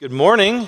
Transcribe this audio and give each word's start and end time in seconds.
Good 0.00 0.10
morning. 0.10 0.66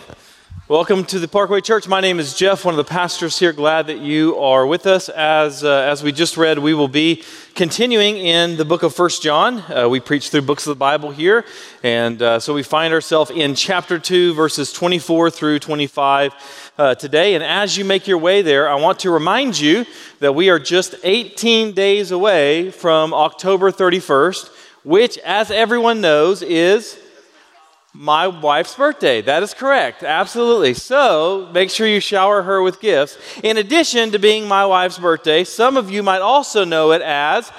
Welcome 0.69 1.05
to 1.07 1.19
the 1.19 1.27
Parkway 1.27 1.61
Church. 1.61 1.89
My 1.89 2.01
name 2.01 2.21
is 2.21 2.37
Jeff, 2.37 2.65
one 2.65 2.75
of 2.75 2.77
the 2.77 2.85
pastors 2.85 3.37
here. 3.37 3.53
Glad 3.53 3.89
that 3.89 3.99
you 3.99 4.39
are 4.39 4.65
with 4.65 4.87
us. 4.87 5.09
As, 5.09 5.65
uh, 5.65 5.81
as 5.81 6.05
we 6.05 6.13
just 6.13 6.37
read, 6.37 6.61
we 6.61 6.75
will 6.75 6.87
be 6.87 7.25
continuing 7.57 8.19
in 8.19 8.57
the 8.57 8.65
book 8.65 8.85
of 8.85 8.95
First 8.95 9.25
John. 9.25 9.65
Uh, 9.69 9.89
we 9.89 9.99
preach 9.99 10.31
through 10.31 10.43
books 10.43 10.65
of 10.69 10.71
the 10.71 10.79
Bible 10.79 11.11
here. 11.11 11.45
And 11.83 12.23
uh, 12.23 12.39
so 12.39 12.55
we 12.55 12.63
find 12.63 12.95
ourselves 12.95 13.33
in 13.33 13.57
chapter 13.57 13.99
2, 13.99 14.33
verses 14.35 14.73
24 14.73 15.31
through 15.31 15.59
25 15.59 16.73
uh, 16.79 16.95
today. 16.95 17.35
And 17.35 17.43
as 17.43 17.77
you 17.77 17.85
make 17.85 18.07
your 18.07 18.19
way 18.19 18.43
there, 18.43 18.69
I 18.69 18.77
want 18.77 19.01
to 19.01 19.11
remind 19.11 19.59
you 19.59 19.87
that 20.21 20.37
we 20.37 20.51
are 20.51 20.61
just 20.61 20.95
18 21.03 21.73
days 21.73 22.13
away 22.13 22.71
from 22.71 23.13
October 23.13 23.73
31st, 23.73 24.51
which, 24.85 25.19
as 25.19 25.51
everyone 25.51 26.01
knows, 26.01 26.43
is 26.43 26.97
my 27.99 28.27
wife's 28.27 28.75
birthday. 28.75 29.23
That 29.23 29.43
is 29.43 29.55
correct. 29.55 30.03
Absolutely. 30.03 30.75
So 30.75 31.49
make 31.53 31.71
sure 31.71 31.87
you 31.87 32.01
shower 32.01 32.43
her 32.43 32.61
with 32.61 32.81
gifts. 32.81 33.17
In 33.43 33.57
addition 33.57 34.13
to 34.13 34.19
being 34.19 34.47
my 34.47 34.67
wife's 34.67 34.99
birthday, 34.99 35.45
some 35.45 35.79
of 35.79 35.91
you 35.91 36.03
might 36.03 36.21
also 36.21 36.65
know 36.65 36.93
it 36.93 37.01
as 37.01 37.51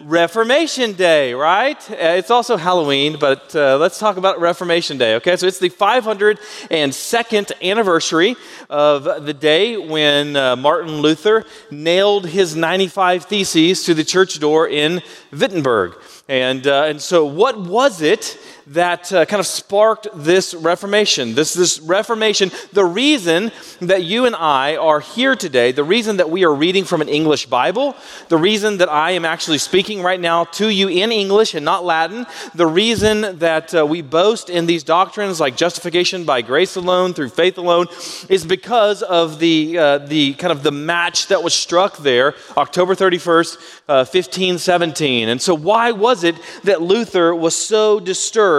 Reformation 0.00 0.94
Day, 0.94 1.32
right? 1.32 1.78
Uh, 1.90 1.94
it's 2.18 2.30
also 2.30 2.56
Halloween, 2.56 3.18
but 3.18 3.54
uh, 3.54 3.76
let's 3.78 3.98
talk 3.98 4.16
about 4.16 4.40
Reformation 4.40 4.98
Day, 4.98 5.14
okay? 5.16 5.36
So 5.36 5.46
it's 5.46 5.58
the 5.58 5.70
502nd 5.70 7.52
anniversary 7.62 8.36
of 8.68 9.04
the 9.24 9.34
day 9.34 9.76
when 9.76 10.34
uh, 10.34 10.56
Martin 10.56 11.02
Luther 11.02 11.44
nailed 11.70 12.26
his 12.26 12.56
95 12.56 13.24
Theses 13.24 13.84
to 13.84 13.94
the 13.94 14.04
church 14.04 14.40
door 14.40 14.68
in 14.68 15.02
Wittenberg. 15.30 15.94
And, 16.28 16.66
uh, 16.66 16.84
and 16.84 17.00
so, 17.00 17.24
what 17.24 17.58
was 17.60 18.00
it 18.00 18.38
that 18.68 19.12
uh, 19.12 19.24
kind 19.26 19.40
of 19.40 19.46
sparked 19.46 20.06
this 20.14 20.54
Reformation? 20.54 21.34
This, 21.34 21.52
this 21.52 21.80
Reformation, 21.80 22.50
the 22.72 22.84
reason 22.84 23.50
that 23.80 24.04
you 24.04 24.24
and 24.24 24.36
I 24.36 24.76
are 24.76 25.00
here 25.00 25.34
today, 25.34 25.72
the 25.72 25.84
reason 25.84 26.18
that 26.18 26.30
we 26.30 26.44
are 26.44 26.54
reading 26.54 26.84
from 26.84 27.00
an 27.00 27.08
English 27.08 27.46
Bible, 27.46 27.96
the 28.28 28.36
reason 28.36 28.78
that 28.78 28.88
I 28.88 29.10
am 29.10 29.24
actually 29.24 29.58
speaking 29.58 30.02
right 30.02 30.20
now 30.20 30.44
to 30.44 30.68
you 30.68 30.88
in 30.88 31.10
English 31.10 31.54
and 31.54 31.64
not 31.64 31.84
Latin, 31.84 32.24
the 32.54 32.66
reason 32.66 33.38
that 33.40 33.74
uh, 33.74 33.84
we 33.84 34.00
boast 34.00 34.48
in 34.48 34.66
these 34.66 34.84
doctrines 34.84 35.40
like 35.40 35.56
justification 35.56 36.24
by 36.24 36.40
grace 36.40 36.76
alone, 36.76 37.14
through 37.14 37.30
faith 37.30 37.58
alone, 37.58 37.88
is 38.28 38.46
because 38.46 39.02
of 39.02 39.40
the, 39.40 39.76
uh, 39.76 39.98
the 39.98 40.34
kind 40.34 40.52
of 40.52 40.62
the 40.62 40.72
match 40.72 41.26
that 41.26 41.42
was 41.42 41.52
struck 41.52 41.98
there, 41.98 42.34
October 42.56 42.94
31st, 42.94 43.56
1517. 43.86 45.28
Uh, 45.28 45.32
and 45.32 45.42
so, 45.42 45.54
why 45.54 45.90
was 45.90 46.12
was 46.12 46.24
it 46.24 46.36
that 46.64 46.82
Luther 46.82 47.34
was 47.34 47.56
so 47.56 47.98
disturbed? 47.98 48.51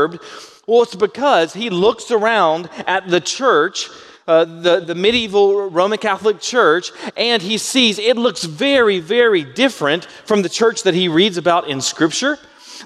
Well, 0.66 0.83
it's 0.83 0.95
because 0.95 1.53
he 1.53 1.69
looks 1.69 2.11
around 2.11 2.69
at 2.88 3.08
the 3.08 3.19
church. 3.19 3.89
Uh, 4.25 4.45
the, 4.45 4.80
the 4.80 4.95
medieval 4.95 5.69
Roman 5.69 5.97
Catholic 5.97 6.39
Church, 6.39 6.94
and 7.17 7.41
he 7.41 7.58
sees 7.58 7.99
it 7.99 8.16
looks 8.16 8.45
very, 8.45 9.02
very 9.02 9.44
different 9.44 10.05
from 10.05 10.44
the 10.44 10.47
church 10.47 10.83
that 10.83 10.94
he 10.94 11.09
reads 11.09 11.36
about 11.36 11.67
in 11.67 11.81
Scripture 11.81 12.39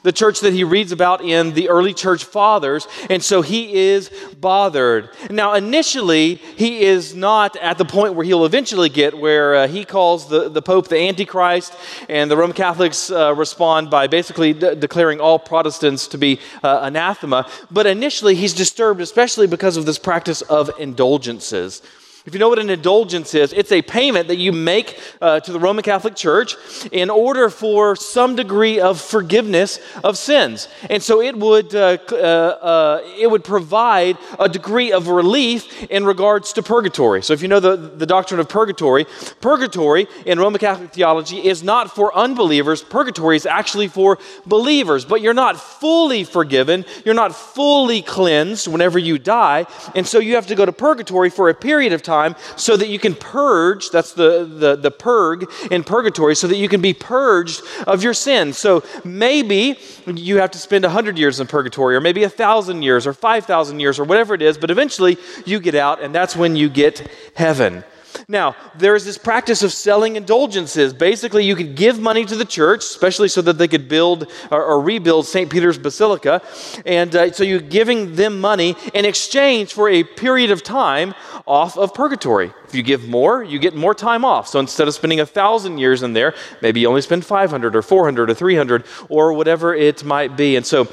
the 0.04 0.12
church 0.12 0.42
that 0.42 0.54
he 0.54 0.64
reads 0.64 0.92
about 0.92 1.22
in 1.22 1.54
the 1.54 1.70
early 1.70 1.94
church 1.94 2.24
fathers, 2.24 2.88
and 3.10 3.24
so 3.24 3.42
he 3.42 3.74
is 3.74 4.12
bothered. 4.40 5.10
Now, 5.30 5.54
initially, 5.54 6.36
he 6.36 6.82
is 6.82 7.16
not 7.16 7.56
at 7.58 7.78
the 7.78 7.86
point 7.86 8.14
where 8.14 8.26
he'll 8.26 8.46
eventually 8.46 8.90
get, 8.90 9.18
where 9.18 9.56
uh, 9.56 9.68
he 9.68 9.86
calls 9.86 10.30
the, 10.30 10.50
the 10.50 10.62
Pope 10.62 10.88
the 10.88 10.98
Antichrist, 10.98 11.74
and 12.10 12.30
the 12.30 12.38
Roman 12.38 12.56
Catholics 12.56 13.12
uh, 13.12 13.34
respond 13.36 13.90
by 13.90 14.08
basically 14.08 14.54
de- 14.54 14.76
declaring 14.76 15.20
all 15.20 15.40
Protestants 15.40 16.08
to 16.08 16.18
be 16.18 16.40
uh, 16.64 16.80
anathema. 16.84 17.50
But 17.72 17.86
initially, 17.86 18.36
he's 18.36 18.54
disturbed, 18.54 19.02
especially 19.02 19.48
because 19.48 19.78
of 19.78 19.86
this 19.86 20.00
practice 20.00 20.42
of 20.44 20.70
indulgences. 20.80 21.82
If 22.28 22.34
you 22.34 22.42
know 22.42 22.50
what 22.50 22.60
an 22.60 22.70
indulgence 22.70 23.34
is, 23.34 23.54
it's 23.54 23.72
a 23.72 23.82
payment 23.82 24.28
that 24.28 24.36
you 24.36 24.52
make 24.52 25.00
uh, 25.22 25.40
to 25.40 25.54
the 25.54 25.62
Roman 25.62 25.82
Catholic 25.82 26.14
Church 26.14 26.58
in 26.92 27.10
order 27.10 27.50
for 27.50 27.96
some 27.96 28.36
degree 28.36 28.82
of 28.82 29.00
forgiveness 29.00 29.80
of 30.04 30.18
sins. 30.18 30.68
And 30.90 31.02
so 31.02 31.22
it 31.22 31.38
would, 31.38 31.74
uh, 31.74 31.98
uh, 32.12 32.16
uh, 32.16 33.02
it 33.18 33.32
would 33.32 33.46
provide 33.46 34.18
a 34.38 34.50
degree 34.50 34.92
of 34.92 35.08
relief 35.08 35.84
in 35.84 36.06
regards 36.06 36.52
to 36.54 36.62
purgatory. 36.62 37.24
So 37.24 37.32
if 37.32 37.42
you 37.42 37.48
know 37.48 37.62
the, 37.62 37.78
the 37.78 38.06
doctrine 38.06 38.42
of 38.42 38.50
purgatory, 38.50 39.06
purgatory 39.40 40.08
in 40.26 40.38
Roman 40.38 40.60
Catholic 40.60 40.92
theology 40.92 41.38
is 41.48 41.64
not 41.64 41.96
for 41.96 42.14
unbelievers, 42.14 42.84
purgatory 42.84 43.38
is 43.38 43.46
actually 43.46 43.88
for 43.88 44.20
believers. 44.46 45.06
But 45.06 45.22
you're 45.22 45.34
not 45.34 45.56
fully 45.62 46.26
forgiven, 46.26 46.84
you're 47.06 47.14
not 47.14 47.34
fully 47.34 48.02
cleansed 48.02 48.68
whenever 48.68 49.00
you 49.00 49.18
die. 49.18 49.66
And 49.96 50.06
so 50.06 50.20
you 50.20 50.36
have 50.36 50.48
to 50.48 50.56
go 50.56 50.66
to 50.66 50.74
purgatory 50.74 51.30
for 51.30 51.48
a 51.48 51.54
period 51.54 51.94
of 51.94 52.02
time 52.02 52.17
time 52.18 52.36
so 52.56 52.78
that 52.78 52.90
you 52.90 53.00
can 53.00 53.16
purge, 53.16 53.90
that's 53.90 54.14
the, 54.14 54.46
the, 54.46 54.76
the 54.76 54.92
purg 54.92 55.50
in 55.72 55.84
purgatory, 55.84 56.36
so 56.36 56.48
that 56.48 56.58
you 56.58 56.70
can 56.70 56.82
be 56.82 56.94
purged 56.94 57.62
of 57.86 58.04
your 58.04 58.14
sins. 58.14 58.58
So 58.58 58.84
maybe 59.04 59.80
you 60.06 60.38
have 60.38 60.52
to 60.52 60.58
spend 60.58 60.84
100 60.84 61.18
years 61.18 61.40
in 61.40 61.48
purgatory, 61.48 61.96
or 61.96 62.02
maybe 62.02 62.22
1,000 62.22 62.82
years, 62.82 63.08
or 63.08 63.14
5,000 63.14 63.80
years, 63.80 64.00
or 64.00 64.04
whatever 64.04 64.34
it 64.34 64.42
is, 64.42 64.58
but 64.58 64.72
eventually 64.72 65.18
you 65.46 65.60
get 65.60 65.76
out, 65.76 66.02
and 66.02 66.14
that's 66.14 66.36
when 66.36 66.56
you 66.56 66.70
get 66.70 67.08
heaven. 67.36 67.84
Now, 68.28 68.56
there 68.76 68.96
is 68.96 69.06
this 69.06 69.18
practice 69.18 69.64
of 69.64 69.72
selling 69.72 70.16
indulgences. 70.16 70.94
Basically, 70.94 71.46
you 71.46 71.56
could 71.56 71.76
give 71.76 72.00
money 72.00 72.26
to 72.26 72.36
the 72.36 72.46
church, 72.46 72.84
especially 72.84 73.28
so 73.28 73.42
that 73.44 73.58
they 73.58 73.68
could 73.68 73.88
build 73.88 74.32
or, 74.52 74.64
or 74.64 74.82
rebuild 74.82 75.26
St. 75.26 75.50
Peter's 75.50 75.78
Basilica. 75.78 76.42
And 76.86 77.16
uh, 77.16 77.32
so 77.32 77.44
you're 77.44 77.60
giving 77.60 78.16
them 78.16 78.40
money 78.42 78.76
in 78.94 79.06
exchange 79.06 79.74
for 79.74 79.90
a 79.90 80.04
period 80.04 80.52
of 80.52 80.64
time 80.64 81.14
off 81.46 81.78
of 81.78 81.94
purgatory. 81.94 82.52
If 82.68 82.76
you 82.76 82.84
give 82.84 83.08
more, 83.08 83.44
you 83.44 83.60
get 83.60 83.76
more 83.76 83.94
time 83.94 84.26
off. 84.26 84.48
So 84.48 84.60
instead 84.60 84.88
of 84.88 84.94
spending 84.94 85.22
a 85.22 85.26
thousand 85.26 85.78
years 85.78 86.04
in 86.04 86.14
there, 86.14 86.34
maybe 86.62 86.82
you 86.82 86.90
only 86.90 87.02
spend 87.02 87.26
500 87.26 87.76
or 87.76 87.82
400 87.82 88.30
or 88.30 88.34
300 88.34 88.86
or 89.10 89.34
whatever 89.34 89.74
it 89.74 90.04
might 90.04 90.36
be. 90.36 90.58
And 90.58 90.66
so 90.66 90.88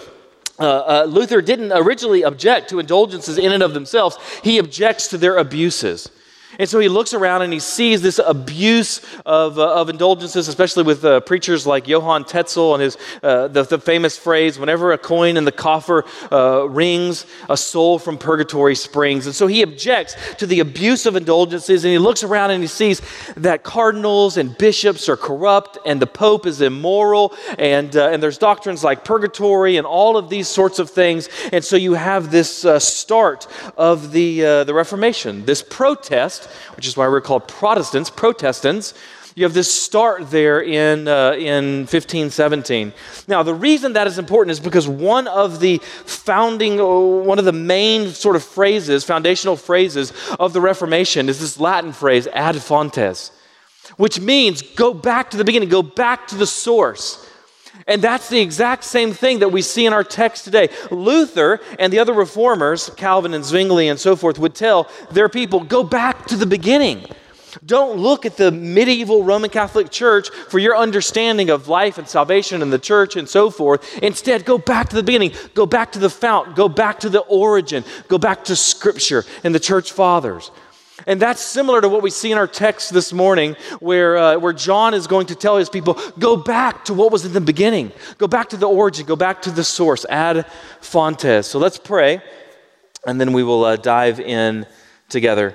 uh, 0.58 0.62
uh, 0.62 1.06
Luther 1.08 1.42
didn't 1.42 1.72
originally 1.72 2.22
object 2.22 2.70
to 2.70 2.78
indulgences 2.78 3.38
in 3.38 3.50
and 3.50 3.62
of 3.62 3.74
themselves, 3.74 4.16
he 4.42 4.58
objects 4.58 5.08
to 5.08 5.18
their 5.18 5.36
abuses. 5.36 6.10
And 6.58 6.68
so 6.68 6.78
he 6.78 6.88
looks 6.88 7.14
around 7.14 7.42
and 7.42 7.52
he 7.52 7.58
sees 7.58 8.00
this 8.02 8.20
abuse 8.24 9.00
of, 9.26 9.58
uh, 9.58 9.74
of 9.74 9.88
indulgences, 9.88 10.48
especially 10.48 10.84
with 10.84 11.04
uh, 11.04 11.20
preachers 11.20 11.66
like 11.66 11.88
Johann 11.88 12.24
Tetzel 12.24 12.74
and 12.74 12.82
his, 12.82 12.96
uh, 13.22 13.48
the, 13.48 13.62
the, 13.64 13.78
famous 13.78 14.16
phrase, 14.16 14.58
whenever 14.58 14.92
a 14.92 14.98
coin 14.98 15.36
in 15.36 15.44
the 15.44 15.52
coffer 15.52 16.04
uh, 16.32 16.68
rings, 16.68 17.26
a 17.50 17.56
soul 17.56 17.98
from 17.98 18.16
purgatory 18.16 18.74
springs. 18.74 19.26
And 19.26 19.34
so 19.34 19.46
he 19.46 19.62
objects 19.62 20.16
to 20.36 20.46
the 20.46 20.60
abuse 20.60 21.06
of 21.06 21.16
indulgences 21.16 21.84
and 21.84 21.92
he 21.92 21.98
looks 21.98 22.22
around 22.22 22.50
and 22.50 22.62
he 22.62 22.68
sees 22.68 23.02
that 23.36 23.62
cardinals 23.62 24.36
and 24.36 24.56
bishops 24.56 25.08
are 25.08 25.16
corrupt 25.16 25.78
and 25.84 26.00
the 26.00 26.06
Pope 26.06 26.46
is 26.46 26.60
immoral 26.60 27.34
and, 27.58 27.94
uh, 27.96 28.08
and 28.08 28.22
there's 28.22 28.38
doctrines 28.38 28.84
like 28.84 29.04
purgatory 29.04 29.76
and 29.76 29.86
all 29.86 30.16
of 30.16 30.28
these 30.28 30.48
sorts 30.48 30.78
of 30.78 30.88
things. 30.88 31.28
And 31.52 31.64
so 31.64 31.76
you 31.76 31.94
have 31.94 32.30
this 32.30 32.64
uh, 32.64 32.78
start 32.78 33.46
of 33.76 34.12
the, 34.12 34.40
the 34.64 34.74
Reformation, 34.74 35.44
this 35.44 35.62
protest 35.62 36.43
which 36.76 36.86
is 36.86 36.96
why 36.96 37.08
we're 37.08 37.20
called 37.20 37.48
Protestants, 37.48 38.10
Protestants. 38.10 38.94
You 39.36 39.42
have 39.42 39.54
this 39.54 39.72
start 39.72 40.30
there 40.30 40.62
in, 40.62 41.08
uh, 41.08 41.32
in 41.32 41.80
1517. 41.80 42.92
Now, 43.26 43.42
the 43.42 43.54
reason 43.54 43.94
that 43.94 44.06
is 44.06 44.16
important 44.16 44.52
is 44.52 44.60
because 44.60 44.86
one 44.86 45.26
of 45.26 45.58
the 45.58 45.78
founding, 45.78 46.80
uh, 46.80 46.86
one 46.86 47.40
of 47.40 47.44
the 47.44 47.52
main 47.52 48.10
sort 48.10 48.36
of 48.36 48.44
phrases, 48.44 49.02
foundational 49.02 49.56
phrases 49.56 50.12
of 50.38 50.52
the 50.52 50.60
Reformation 50.60 51.28
is 51.28 51.40
this 51.40 51.58
Latin 51.58 51.92
phrase, 51.92 52.28
ad 52.28 52.62
fontes, 52.62 53.32
which 53.96 54.20
means 54.20 54.62
go 54.62 54.94
back 54.94 55.30
to 55.30 55.36
the 55.36 55.44
beginning, 55.44 55.68
go 55.68 55.82
back 55.82 56.28
to 56.28 56.36
the 56.36 56.46
source. 56.46 57.23
And 57.86 58.00
that's 58.00 58.28
the 58.28 58.40
exact 58.40 58.84
same 58.84 59.12
thing 59.12 59.40
that 59.40 59.50
we 59.50 59.60
see 59.62 59.84
in 59.86 59.92
our 59.92 60.04
text 60.04 60.44
today. 60.44 60.68
Luther 60.90 61.60
and 61.78 61.92
the 61.92 61.98
other 61.98 62.12
reformers, 62.12 62.90
Calvin 62.96 63.34
and 63.34 63.44
Zwingli 63.44 63.88
and 63.88 64.00
so 64.00 64.16
forth, 64.16 64.38
would 64.38 64.54
tell 64.54 64.90
their 65.10 65.28
people 65.28 65.60
go 65.60 65.82
back 65.84 66.26
to 66.26 66.36
the 66.36 66.46
beginning. 66.46 67.06
Don't 67.64 67.98
look 67.98 68.26
at 68.26 68.36
the 68.36 68.50
medieval 68.50 69.22
Roman 69.22 69.50
Catholic 69.50 69.90
Church 69.90 70.30
for 70.30 70.58
your 70.58 70.76
understanding 70.76 71.50
of 71.50 71.68
life 71.68 71.98
and 71.98 72.08
salvation 72.08 72.62
and 72.62 72.72
the 72.72 72.78
church 72.78 73.16
and 73.16 73.28
so 73.28 73.50
forth. 73.50 73.98
Instead, 73.98 74.44
go 74.44 74.58
back 74.58 74.88
to 74.88 74.96
the 74.96 75.02
beginning, 75.02 75.32
go 75.54 75.66
back 75.66 75.92
to 75.92 75.98
the 75.98 76.10
fount, 76.10 76.56
go 76.56 76.68
back 76.68 77.00
to 77.00 77.08
the 77.08 77.20
origin, 77.20 77.84
go 78.08 78.18
back 78.18 78.44
to 78.44 78.56
Scripture 78.56 79.24
and 79.44 79.54
the 79.54 79.60
church 79.60 79.92
fathers. 79.92 80.50
And 81.06 81.20
that's 81.20 81.42
similar 81.42 81.80
to 81.80 81.88
what 81.88 82.02
we 82.02 82.10
see 82.10 82.32
in 82.32 82.38
our 82.38 82.46
text 82.46 82.92
this 82.92 83.12
morning, 83.12 83.56
where, 83.80 84.16
uh, 84.16 84.38
where 84.38 84.52
John 84.52 84.94
is 84.94 85.06
going 85.06 85.26
to 85.26 85.34
tell 85.34 85.58
his 85.58 85.68
people 85.68 85.98
go 86.18 86.36
back 86.36 86.86
to 86.86 86.94
what 86.94 87.12
was 87.12 87.24
in 87.24 87.32
the 87.32 87.40
beginning, 87.40 87.92
go 88.18 88.26
back 88.26 88.48
to 88.50 88.56
the 88.56 88.68
origin, 88.68 89.04
go 89.04 89.16
back 89.16 89.42
to 89.42 89.50
the 89.50 89.64
source, 89.64 90.06
ad 90.06 90.46
fontes. 90.80 91.46
So 91.46 91.58
let's 91.58 91.78
pray, 91.78 92.22
and 93.06 93.20
then 93.20 93.32
we 93.32 93.42
will 93.42 93.64
uh, 93.64 93.76
dive 93.76 94.18
in 94.18 94.66
together. 95.08 95.54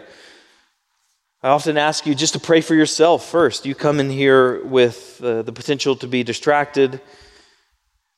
I 1.42 1.50
often 1.50 1.78
ask 1.78 2.06
you 2.06 2.14
just 2.14 2.34
to 2.34 2.40
pray 2.40 2.62
for 2.62 2.76
yourself 2.76 3.26
first. 3.26 3.66
You 3.66 3.74
come 3.74 4.00
in 4.00 4.10
here 4.10 4.64
with 4.66 5.22
uh, 5.24 5.42
the 5.42 5.54
potential 5.54 5.96
to 5.96 6.08
be 6.08 6.22
distracted, 6.22 7.02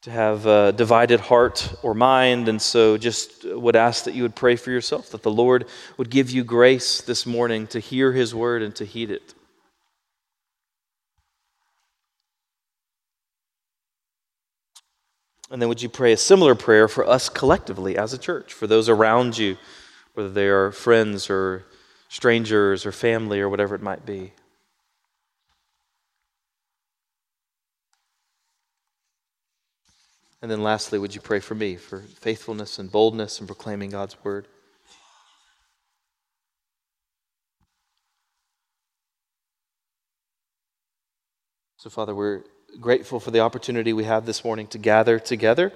to 0.02 0.10
have 0.10 0.48
a 0.48 0.72
divided 0.72 1.20
heart 1.20 1.74
or 1.84 1.94
mind. 1.94 2.48
And 2.48 2.62
so 2.62 2.98
just 2.98 3.46
would 3.46 3.76
ask 3.76 4.06
that 4.06 4.16
you 4.16 4.24
would 4.24 4.36
pray 4.36 4.56
for 4.56 4.72
yourself, 4.72 5.12
that 5.12 5.22
the 5.22 5.32
Lord 5.32 5.66
would 5.98 6.10
give 6.10 6.32
you 6.32 6.44
grace 6.44 7.02
this 7.02 7.26
morning 7.26 7.68
to 7.68 7.80
hear 7.80 8.12
his 8.12 8.34
word 8.34 8.64
and 8.64 8.76
to 8.78 8.86
heed 8.86 9.12
it. 9.12 9.36
And 15.52 15.62
then 15.62 15.70
would 15.70 15.82
you 15.82 15.90
pray 15.90 16.14
a 16.14 16.18
similar 16.18 16.56
prayer 16.56 16.88
for 16.88 17.06
us 17.06 17.28
collectively 17.28 17.98
as 17.98 18.14
a 18.14 18.18
church, 18.18 18.54
for 18.54 18.68
those 18.68 18.88
around 18.88 19.38
you, 19.38 19.58
whether 20.14 20.30
they 20.30 20.48
are 20.48 20.72
friends 20.72 21.30
or 21.30 21.66
strangers 22.08 22.86
or 22.86 22.94
family 22.94 23.42
or 23.42 23.50
whatever 23.50 23.76
it 23.76 23.82
might 23.82 24.06
be? 24.06 24.32
And 30.42 30.50
then 30.50 30.64
lastly, 30.64 30.98
would 30.98 31.14
you 31.14 31.22
pray 31.22 31.40
for 31.40 31.54
me 31.54 31.76
for 31.76 32.00
faithfulness 32.00 32.80
and 32.80 32.92
boldness 32.92 33.40
in 33.40 33.46
proclaiming 33.46 33.92
God's 33.92 34.16
word? 34.24 34.48
So, 41.78 41.90
Father, 41.90 42.16
we're 42.16 42.42
grateful 42.80 43.20
for 43.20 43.32
the 43.32 43.40
opportunity 43.42 43.94
we 43.94 44.04
have 44.04 44.26
this 44.26 44.44
morning 44.44 44.68
to 44.68 44.78
gather 44.78 45.20
together 45.20 45.72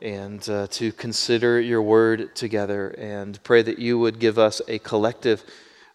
and 0.00 0.48
uh, 0.48 0.66
to 0.68 0.92
consider 0.92 1.60
your 1.60 1.82
word 1.82 2.34
together 2.34 2.88
and 2.98 3.42
pray 3.42 3.62
that 3.62 3.78
you 3.78 3.98
would 3.98 4.18
give 4.18 4.38
us 4.38 4.60
a 4.66 4.78
collective 4.80 5.44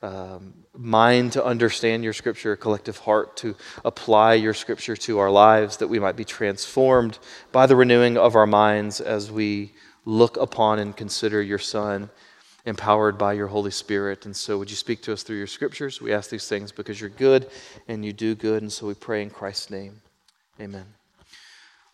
um, 0.01 0.53
mind 0.73 1.33
to 1.33 1.43
understand 1.43 2.03
your 2.03 2.13
scripture, 2.13 2.53
a 2.53 2.57
collective 2.57 2.97
heart 2.99 3.35
to 3.37 3.55
apply 3.83 4.35
your 4.35 4.53
scripture 4.53 4.95
to 4.95 5.19
our 5.19 5.29
lives, 5.29 5.77
that 5.77 5.87
we 5.87 5.99
might 5.99 6.15
be 6.15 6.25
transformed 6.25 7.19
by 7.51 7.65
the 7.65 7.75
renewing 7.75 8.17
of 8.17 8.35
our 8.35 8.47
minds 8.47 9.01
as 9.01 9.31
we 9.31 9.73
look 10.05 10.37
upon 10.37 10.79
and 10.79 10.95
consider 10.95 11.41
your 11.41 11.59
Son, 11.59 12.09
empowered 12.65 13.17
by 13.17 13.33
your 13.33 13.47
Holy 13.47 13.71
Spirit. 13.71 14.25
And 14.25 14.35
so, 14.35 14.57
would 14.57 14.69
you 14.69 14.75
speak 14.75 15.01
to 15.03 15.13
us 15.13 15.23
through 15.23 15.37
your 15.37 15.47
scriptures? 15.47 16.01
We 16.01 16.13
ask 16.13 16.29
these 16.29 16.47
things 16.47 16.71
because 16.71 16.99
you're 16.99 17.09
good 17.09 17.49
and 17.87 18.05
you 18.05 18.13
do 18.13 18.35
good. 18.35 18.61
And 18.61 18.71
so, 18.71 18.87
we 18.87 18.93
pray 18.93 19.21
in 19.21 19.29
Christ's 19.29 19.69
name. 19.69 20.01
Amen. 20.59 20.98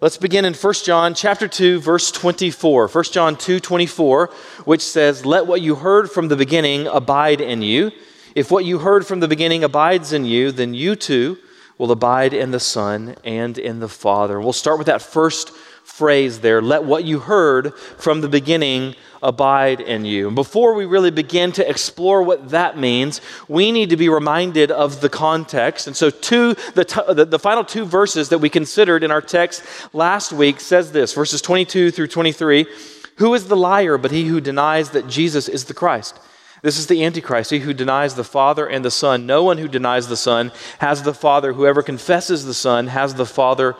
Let's 0.05 0.17
begin 0.17 0.45
in 0.45 0.53
1 0.53 0.73
John 0.83 1.15
chapter 1.15 1.47
2 1.47 1.79
verse 1.79 2.11
24. 2.11 2.89
1 2.89 3.03
John 3.05 3.35
2:24 3.35 4.29
which 4.63 4.83
says, 4.83 5.25
"Let 5.25 5.47
what 5.47 5.61
you 5.61 5.73
heard 5.73 6.11
from 6.11 6.27
the 6.27 6.35
beginning 6.35 6.85
abide 6.85 7.41
in 7.41 7.63
you. 7.63 7.91
If 8.35 8.51
what 8.51 8.65
you 8.65 8.77
heard 8.77 9.07
from 9.07 9.19
the 9.19 9.27
beginning 9.27 9.63
abides 9.63 10.13
in 10.13 10.23
you, 10.23 10.51
then 10.51 10.75
you 10.75 10.95
too 10.95 11.39
will 11.79 11.91
abide 11.91 12.35
in 12.35 12.51
the 12.51 12.59
Son 12.59 13.15
and 13.23 13.57
in 13.57 13.79
the 13.79 13.87
Father." 13.87 14.39
We'll 14.39 14.53
start 14.53 14.77
with 14.77 14.85
that 14.85 15.01
first 15.01 15.49
phrase 15.83 16.41
there, 16.41 16.61
"Let 16.61 16.83
what 16.83 17.03
you 17.03 17.17
heard 17.17 17.73
from 17.97 18.21
the 18.21 18.29
beginning 18.29 18.93
abide 19.25 19.81
in 19.81 20.05
you. 20.05 20.27
And 20.27 20.35
before 20.35 20.75
we 20.75 20.85
really 20.85 21.11
begin 21.11 21.51
to 21.53 21.67
explore 21.67 22.21
what 22.21 22.49
that 22.49 22.77
means, 22.77 23.19
we 23.47 23.71
need 23.71 23.89
to 23.89 23.97
be 23.97 24.07
reminded 24.07 24.71
of 24.71 25.01
the 25.01 25.09
context. 25.09 25.87
And 25.87 25.95
so, 25.95 26.09
two, 26.11 26.53
the, 26.75 26.85
t- 26.85 27.13
the, 27.13 27.25
the 27.25 27.39
final 27.39 27.65
two 27.65 27.85
verses 27.85 28.29
that 28.29 28.37
we 28.37 28.49
considered 28.49 29.03
in 29.03 29.11
our 29.11 29.21
text 29.21 29.63
last 29.93 30.31
week 30.31 30.59
says 30.59 30.91
this 30.91 31.13
verses 31.13 31.41
22 31.41 31.91
through 31.91 32.07
23 32.07 32.67
Who 33.17 33.33
is 33.33 33.47
the 33.47 33.57
liar 33.57 33.97
but 33.97 34.11
he 34.11 34.25
who 34.25 34.39
denies 34.39 34.91
that 34.91 35.07
Jesus 35.07 35.49
is 35.49 35.65
the 35.65 35.73
Christ? 35.73 36.19
This 36.61 36.77
is 36.77 36.87
the 36.87 37.03
Antichrist, 37.03 37.51
he 37.51 37.59
who 37.59 37.73
denies 37.73 38.15
the 38.15 38.23
Father 38.23 38.67
and 38.67 38.85
the 38.85 38.91
Son. 38.91 39.25
No 39.25 39.43
one 39.43 39.57
who 39.57 39.67
denies 39.67 40.07
the 40.07 40.17
Son 40.17 40.51
has 40.79 41.03
the 41.03 41.13
Father. 41.13 41.53
Whoever 41.53 41.83
confesses 41.83 42.45
the 42.45 42.53
Son 42.53 42.87
has 42.87 43.15
the 43.15 43.25
Father 43.25 43.75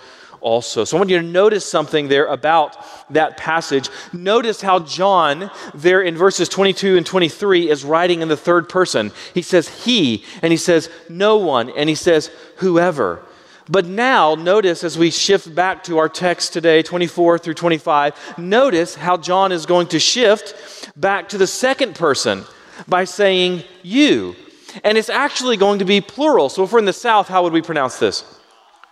also. 0.45 0.85
So 0.85 0.95
I 0.95 0.99
want 0.99 1.09
you 1.09 1.17
to 1.17 1.25
notice 1.25 1.65
something 1.65 2.07
there 2.07 2.27
about 2.27 2.77
that 3.09 3.35
passage. 3.35 3.89
Notice 4.13 4.61
how 4.61 4.79
John, 4.79 5.49
there 5.73 6.01
in 6.01 6.15
verses 6.15 6.47
22 6.47 6.97
and 6.97 7.05
23, 7.05 7.69
is 7.69 7.83
writing 7.83 8.21
in 8.21 8.27
the 8.27 8.37
third 8.37 8.69
person. 8.69 9.11
He 9.33 9.41
says 9.41 9.83
he, 9.83 10.23
and 10.43 10.53
he 10.53 10.57
says 10.57 10.89
no 11.09 11.37
one, 11.37 11.71
and 11.71 11.89
he 11.89 11.95
says 11.95 12.29
whoever. 12.57 13.23
But 13.67 13.87
now, 13.87 14.35
notice 14.35 14.83
as 14.83 14.95
we 14.95 15.09
shift 15.09 15.55
back 15.55 15.83
to 15.85 15.97
our 15.97 16.07
text 16.07 16.53
today, 16.53 16.83
24 16.83 17.39
through 17.39 17.55
25, 17.55 18.37
notice 18.37 18.93
how 18.93 19.17
John 19.17 19.51
is 19.51 19.65
going 19.65 19.87
to 19.87 19.99
shift 19.99 20.91
back 20.95 21.29
to 21.29 21.39
the 21.39 21.47
second 21.47 21.95
person 21.95 22.43
by 22.87 23.05
saying 23.05 23.63
you. 23.81 24.35
And 24.83 24.95
it's 24.95 25.09
actually 25.09 25.57
going 25.57 25.79
to 25.79 25.85
be 25.85 26.01
plural. 26.01 26.49
So 26.49 26.63
if 26.63 26.71
we're 26.71 26.79
in 26.79 26.85
the 26.85 26.93
South, 26.93 27.27
how 27.27 27.41
would 27.41 27.53
we 27.53 27.63
pronounce 27.63 27.97
this? 27.97 28.34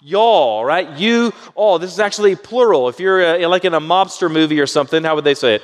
Y'all, 0.04 0.66
right? 0.66 0.90
You 0.98 1.34
all. 1.56 1.80
This 1.80 1.92
is 1.92 2.00
actually 2.00 2.36
plural. 2.36 2.90
If 2.90 3.00
you're 3.00 3.24
uh, 3.24 3.48
like 3.48 3.66
in 3.66 3.74
a 3.74 3.80
mobster 3.80 4.30
movie 4.30 4.60
or 4.60 4.68
something, 4.68 5.04
how 5.04 5.16
would 5.16 5.24
they 5.24 5.34
say 5.34 5.56
it? 5.56 5.64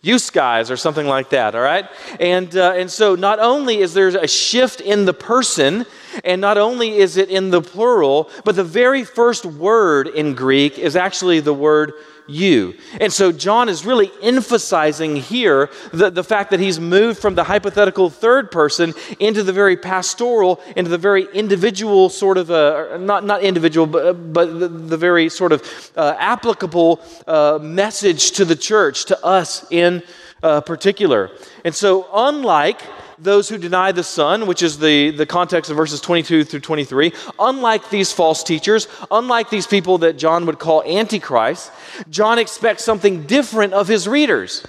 You 0.00 0.18
guys 0.32 0.70
or 0.70 0.76
something 0.76 1.06
like 1.06 1.30
that, 1.30 1.54
all 1.54 1.62
right? 1.62 1.88
And, 2.20 2.54
uh, 2.54 2.74
and 2.76 2.90
so 2.90 3.14
not 3.14 3.38
only 3.38 3.78
is 3.78 3.94
there 3.94 4.08
a 4.08 4.28
shift 4.28 4.82
in 4.82 5.06
the 5.06 5.14
person, 5.14 5.86
and 6.24 6.42
not 6.42 6.58
only 6.58 6.98
is 6.98 7.16
it 7.16 7.30
in 7.30 7.50
the 7.50 7.62
plural, 7.62 8.28
but 8.44 8.54
the 8.54 8.64
very 8.64 9.04
first 9.04 9.46
word 9.46 10.08
in 10.08 10.34
Greek 10.34 10.78
is 10.78 10.94
actually 10.94 11.40
the 11.40 11.54
word 11.54 11.94
you. 12.26 12.74
And 13.00 13.12
so 13.12 13.32
John 13.32 13.68
is 13.68 13.84
really 13.84 14.10
emphasizing 14.22 15.16
here 15.16 15.70
the, 15.92 16.10
the 16.10 16.24
fact 16.24 16.50
that 16.50 16.60
he's 16.60 16.80
moved 16.80 17.18
from 17.18 17.34
the 17.34 17.44
hypothetical 17.44 18.10
third 18.10 18.50
person 18.50 18.94
into 19.18 19.42
the 19.42 19.52
very 19.52 19.76
pastoral, 19.76 20.60
into 20.76 20.90
the 20.90 20.98
very 20.98 21.26
individual 21.32 22.08
sort 22.08 22.38
of, 22.38 22.50
uh, 22.50 22.96
not, 22.98 23.24
not 23.24 23.42
individual, 23.42 23.86
but, 23.86 24.32
but 24.32 24.58
the, 24.58 24.68
the 24.68 24.96
very 24.96 25.28
sort 25.28 25.52
of 25.52 25.92
uh, 25.96 26.16
applicable 26.18 27.00
uh, 27.26 27.58
message 27.60 28.32
to 28.32 28.44
the 28.44 28.56
church, 28.56 29.06
to 29.06 29.24
us 29.24 29.66
in 29.70 30.02
uh, 30.42 30.60
particular. 30.60 31.30
And 31.64 31.74
so, 31.74 32.08
unlike 32.12 32.80
those 33.24 33.48
who 33.48 33.58
deny 33.58 33.90
the 33.90 34.04
Son, 34.04 34.46
which 34.46 34.62
is 34.62 34.78
the, 34.78 35.10
the 35.10 35.26
context 35.26 35.70
of 35.70 35.76
verses 35.76 36.00
22 36.00 36.44
through 36.44 36.60
23, 36.60 37.12
unlike 37.38 37.90
these 37.90 38.12
false 38.12 38.44
teachers, 38.44 38.86
unlike 39.10 39.50
these 39.50 39.66
people 39.66 39.98
that 39.98 40.16
John 40.16 40.46
would 40.46 40.58
call 40.58 40.82
antichrist, 40.84 41.72
John 42.10 42.38
expects 42.38 42.84
something 42.84 43.24
different 43.24 43.72
of 43.72 43.88
his 43.88 44.06
readers. 44.06 44.64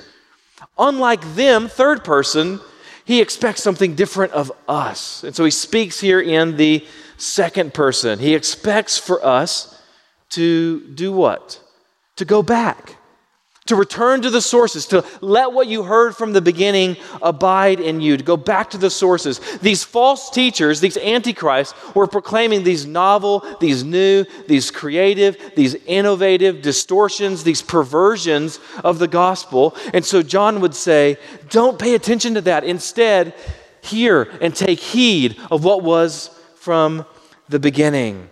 Unlike 0.78 1.36
them, 1.36 1.68
third 1.68 2.04
person, 2.04 2.60
he 3.06 3.22
expects 3.22 3.62
something 3.62 3.94
different 3.94 4.34
of 4.34 4.52
us. 4.68 5.24
And 5.24 5.36
so 5.36 5.46
he 5.46 5.52
speaks 5.52 6.00
here 6.00 6.20
in 6.20 6.58
the 6.58 6.86
second 7.18 7.74
person. 7.74 8.20
He 8.20 8.34
expects 8.34 8.98
for 8.98 9.24
us 9.24 9.82
to 10.30 10.80
do 10.96 11.12
what? 11.12 11.60
To 12.16 12.26
go 12.26 12.42
back 12.42 12.95
to 13.66 13.76
return 13.76 14.22
to 14.22 14.30
the 14.30 14.42
sources, 14.42 14.86
to 14.86 15.04
let 15.22 15.52
what 15.52 15.68
you 15.68 15.82
heard 15.82 16.16
from 16.16 16.34
the 16.34 16.42
beginning 16.42 16.96
abide 17.22 17.80
in 17.80 18.00
you, 18.00 18.16
to 18.16 18.24
go 18.24 18.38
back 18.38 18.70
to 18.70 18.78
the 18.78 18.90
sources. 18.90 19.40
These 19.58 19.84
false 19.84 20.30
teachers, 20.30 20.82
these 20.82 20.98
antichrists, 20.98 21.74
were 21.96 22.06
proclaiming 22.06 22.64
these 22.64 22.86
novel, 22.86 23.44
these 23.60 23.84
new, 23.84 24.26
these 24.48 24.70
creative, 24.70 25.38
these 25.56 25.74
innovative 25.88 26.62
distortions, 26.62 27.44
these 27.44 27.64
perversions 27.64 28.60
of 28.84 29.00
the 29.00 29.08
gospel. 29.08 29.76
And 29.94 30.06
so 30.06 30.22
John 30.22 30.62
would 30.62 30.76
say, 30.76 31.18
don't 31.50 31.80
pay 31.80 31.96
attention 31.96 32.36
to 32.36 32.42
that. 32.42 32.64
Instead, 32.64 33.34
hear 33.82 34.24
and 34.42 34.56
take 34.56 34.80
heed 34.80 35.40
of 35.50 35.64
what 35.64 35.82
was 35.82 36.30
from 36.56 37.06
the 37.50 37.60
beginning. 37.60 38.30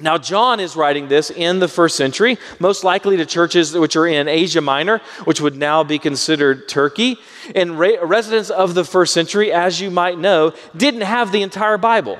Now, 0.00 0.16
John 0.16 0.60
is 0.60 0.76
writing 0.76 1.08
this 1.08 1.30
in 1.30 1.58
the 1.58 1.66
first 1.66 1.96
century, 1.96 2.38
most 2.60 2.84
likely 2.84 3.16
to 3.16 3.26
churches 3.26 3.74
which 3.74 3.96
are 3.96 4.06
in 4.06 4.28
Asia 4.28 4.60
Minor, 4.60 4.98
which 5.24 5.40
would 5.40 5.56
now 5.56 5.82
be 5.82 5.98
considered 5.98 6.68
Turkey. 6.68 7.18
And 7.54 7.78
re- 7.78 7.98
residents 8.00 8.50
of 8.50 8.74
the 8.74 8.84
first 8.84 9.12
century, 9.12 9.50
as 9.50 9.80
you 9.80 9.90
might 9.90 10.16
know, 10.16 10.52
didn't 10.76 11.00
have 11.00 11.32
the 11.32 11.42
entire 11.42 11.78
Bible. 11.78 12.18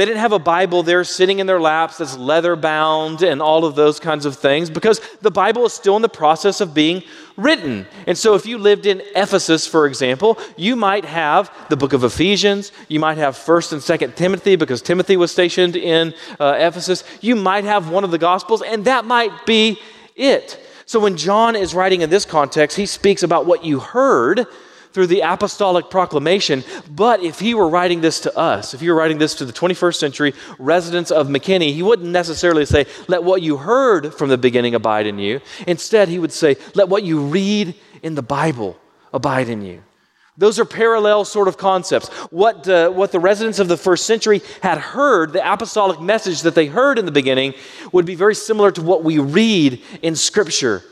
They 0.00 0.06
didn't 0.06 0.20
have 0.20 0.32
a 0.32 0.38
Bible 0.38 0.82
there 0.82 1.04
sitting 1.04 1.40
in 1.40 1.46
their 1.46 1.60
laps 1.60 1.98
that's 1.98 2.16
leather 2.16 2.56
bound 2.56 3.20
and 3.20 3.42
all 3.42 3.66
of 3.66 3.74
those 3.74 4.00
kinds 4.00 4.24
of 4.24 4.34
things 4.34 4.70
because 4.70 4.98
the 5.20 5.30
Bible 5.30 5.66
is 5.66 5.74
still 5.74 5.94
in 5.94 6.00
the 6.00 6.08
process 6.08 6.62
of 6.62 6.72
being 6.72 7.02
written. 7.36 7.86
And 8.06 8.16
so, 8.16 8.34
if 8.34 8.46
you 8.46 8.56
lived 8.56 8.86
in 8.86 9.02
Ephesus, 9.14 9.66
for 9.66 9.86
example, 9.86 10.38
you 10.56 10.74
might 10.74 11.04
have 11.04 11.52
the 11.68 11.76
book 11.76 11.92
of 11.92 12.02
Ephesians, 12.02 12.72
you 12.88 12.98
might 12.98 13.18
have 13.18 13.36
1st 13.36 13.72
and 13.72 13.82
2nd 13.82 14.14
Timothy 14.14 14.56
because 14.56 14.80
Timothy 14.80 15.18
was 15.18 15.32
stationed 15.32 15.76
in 15.76 16.14
uh, 16.38 16.56
Ephesus, 16.56 17.04
you 17.20 17.36
might 17.36 17.64
have 17.64 17.90
one 17.90 18.02
of 18.02 18.10
the 18.10 18.16
Gospels, 18.16 18.62
and 18.62 18.86
that 18.86 19.04
might 19.04 19.44
be 19.44 19.78
it. 20.16 20.58
So, 20.86 20.98
when 20.98 21.18
John 21.18 21.54
is 21.54 21.74
writing 21.74 22.00
in 22.00 22.08
this 22.08 22.24
context, 22.24 22.74
he 22.78 22.86
speaks 22.86 23.22
about 23.22 23.44
what 23.44 23.66
you 23.66 23.80
heard 23.80 24.46
through 24.92 25.06
the 25.06 25.20
apostolic 25.20 25.90
proclamation. 25.90 26.64
But 26.90 27.22
if 27.22 27.38
he 27.38 27.54
were 27.54 27.68
writing 27.68 28.00
this 28.00 28.20
to 28.20 28.36
us, 28.36 28.74
if 28.74 28.80
he 28.80 28.90
were 28.90 28.96
writing 28.96 29.18
this 29.18 29.34
to 29.36 29.44
the 29.44 29.52
21st 29.52 29.96
century 29.96 30.34
residents 30.58 31.10
of 31.10 31.28
McKinney, 31.28 31.72
he 31.72 31.82
wouldn't 31.82 32.08
necessarily 32.08 32.66
say, 32.66 32.86
Let 33.08 33.22
what 33.22 33.42
you 33.42 33.56
heard 33.56 34.14
from 34.14 34.28
the 34.28 34.38
beginning 34.38 34.74
abide 34.74 35.06
in 35.06 35.18
you. 35.18 35.40
Instead, 35.66 36.08
he 36.08 36.18
would 36.18 36.32
say, 36.32 36.56
Let 36.74 36.88
what 36.88 37.02
you 37.02 37.20
read 37.20 37.74
in 38.02 38.14
the 38.14 38.22
Bible 38.22 38.78
abide 39.12 39.48
in 39.48 39.62
you. 39.62 39.82
Those 40.40 40.58
are 40.58 40.64
parallel 40.64 41.26
sort 41.26 41.48
of 41.48 41.58
concepts. 41.58 42.08
What, 42.30 42.66
uh, 42.66 42.90
what 42.90 43.12
the 43.12 43.20
residents 43.20 43.58
of 43.58 43.68
the 43.68 43.76
first 43.76 44.06
century 44.06 44.40
had 44.62 44.78
heard, 44.78 45.34
the 45.34 45.52
apostolic 45.52 46.00
message 46.00 46.42
that 46.42 46.54
they 46.54 46.66
heard 46.66 46.98
in 46.98 47.04
the 47.04 47.12
beginning, 47.12 47.52
would 47.92 48.06
be 48.06 48.14
very 48.14 48.34
similar 48.34 48.70
to 48.72 48.80
what 48.80 49.04
we 49.04 49.18
read 49.18 49.82
in 50.00 50.16
Scripture. 50.16 50.82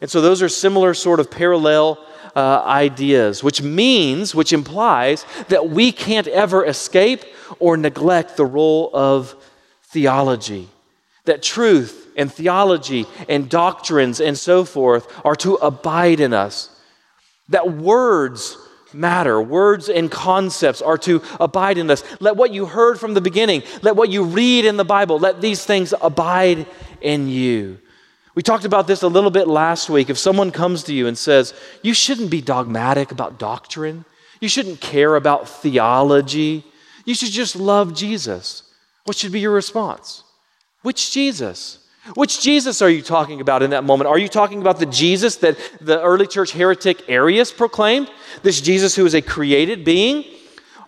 And 0.00 0.10
so 0.10 0.20
those 0.20 0.42
are 0.42 0.48
similar 0.48 0.92
sort 0.92 1.20
of 1.20 1.30
parallel 1.30 2.04
uh, 2.36 2.62
ideas, 2.66 3.42
which 3.42 3.62
means, 3.62 4.34
which 4.34 4.52
implies 4.52 5.24
that 5.48 5.70
we 5.70 5.90
can't 5.90 6.28
ever 6.28 6.64
escape 6.64 7.24
or 7.58 7.76
neglect 7.76 8.36
the 8.36 8.44
role 8.44 8.90
of 8.92 9.34
theology. 9.84 10.68
That 11.24 11.42
truth 11.42 12.08
and 12.16 12.30
theology 12.30 13.06
and 13.28 13.48
doctrines 13.48 14.20
and 14.20 14.38
so 14.38 14.64
forth 14.64 15.10
are 15.24 15.34
to 15.36 15.54
abide 15.54 16.20
in 16.20 16.34
us. 16.34 16.70
That 17.48 17.72
words 17.72 18.58
matter. 18.92 19.40
Words 19.40 19.88
and 19.88 20.10
concepts 20.10 20.82
are 20.82 20.98
to 20.98 21.22
abide 21.40 21.78
in 21.78 21.90
us. 21.90 22.04
Let 22.20 22.36
what 22.36 22.52
you 22.52 22.66
heard 22.66 23.00
from 23.00 23.14
the 23.14 23.20
beginning, 23.20 23.62
let 23.82 23.96
what 23.96 24.10
you 24.10 24.24
read 24.24 24.66
in 24.66 24.76
the 24.76 24.84
Bible, 24.84 25.18
let 25.18 25.40
these 25.40 25.64
things 25.64 25.94
abide 26.00 26.66
in 27.00 27.28
you. 27.28 27.78
We 28.36 28.42
talked 28.42 28.66
about 28.66 28.86
this 28.86 29.02
a 29.02 29.08
little 29.08 29.30
bit 29.30 29.48
last 29.48 29.90
week. 29.90 30.10
If 30.10 30.18
someone 30.18 30.52
comes 30.52 30.84
to 30.84 30.94
you 30.94 31.08
and 31.08 31.16
says, 31.16 31.54
You 31.82 31.94
shouldn't 31.94 32.30
be 32.30 32.42
dogmatic 32.42 33.10
about 33.10 33.38
doctrine, 33.38 34.04
you 34.40 34.48
shouldn't 34.48 34.80
care 34.80 35.16
about 35.16 35.48
theology, 35.48 36.62
you 37.06 37.14
should 37.14 37.30
just 37.30 37.56
love 37.56 37.94
Jesus, 37.94 38.62
what 39.04 39.16
should 39.16 39.32
be 39.32 39.40
your 39.40 39.52
response? 39.52 40.22
Which 40.82 41.12
Jesus? 41.12 41.78
Which 42.14 42.40
Jesus 42.40 42.82
are 42.82 42.90
you 42.90 43.02
talking 43.02 43.40
about 43.40 43.62
in 43.62 43.70
that 43.70 43.82
moment? 43.82 44.08
Are 44.08 44.18
you 44.18 44.28
talking 44.28 44.60
about 44.60 44.78
the 44.78 44.86
Jesus 44.86 45.36
that 45.36 45.56
the 45.80 46.00
early 46.02 46.26
church 46.26 46.52
heretic 46.52 47.08
Arius 47.08 47.50
proclaimed? 47.50 48.10
This 48.42 48.60
Jesus 48.60 48.94
who 48.94 49.06
is 49.06 49.14
a 49.14 49.22
created 49.22 49.84
being? 49.84 50.24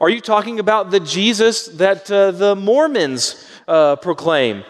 Are 0.01 0.11
you 0.11 0.21
talking 0.21 0.61
about 0.61 0.91
the 0.91 1.01
Jesus 1.01 1.67
that 1.69 2.09
uh, 2.11 2.31
the 2.31 2.55
Mormons 2.55 3.49
uh, 3.67 3.97
proclaim, 3.97 4.63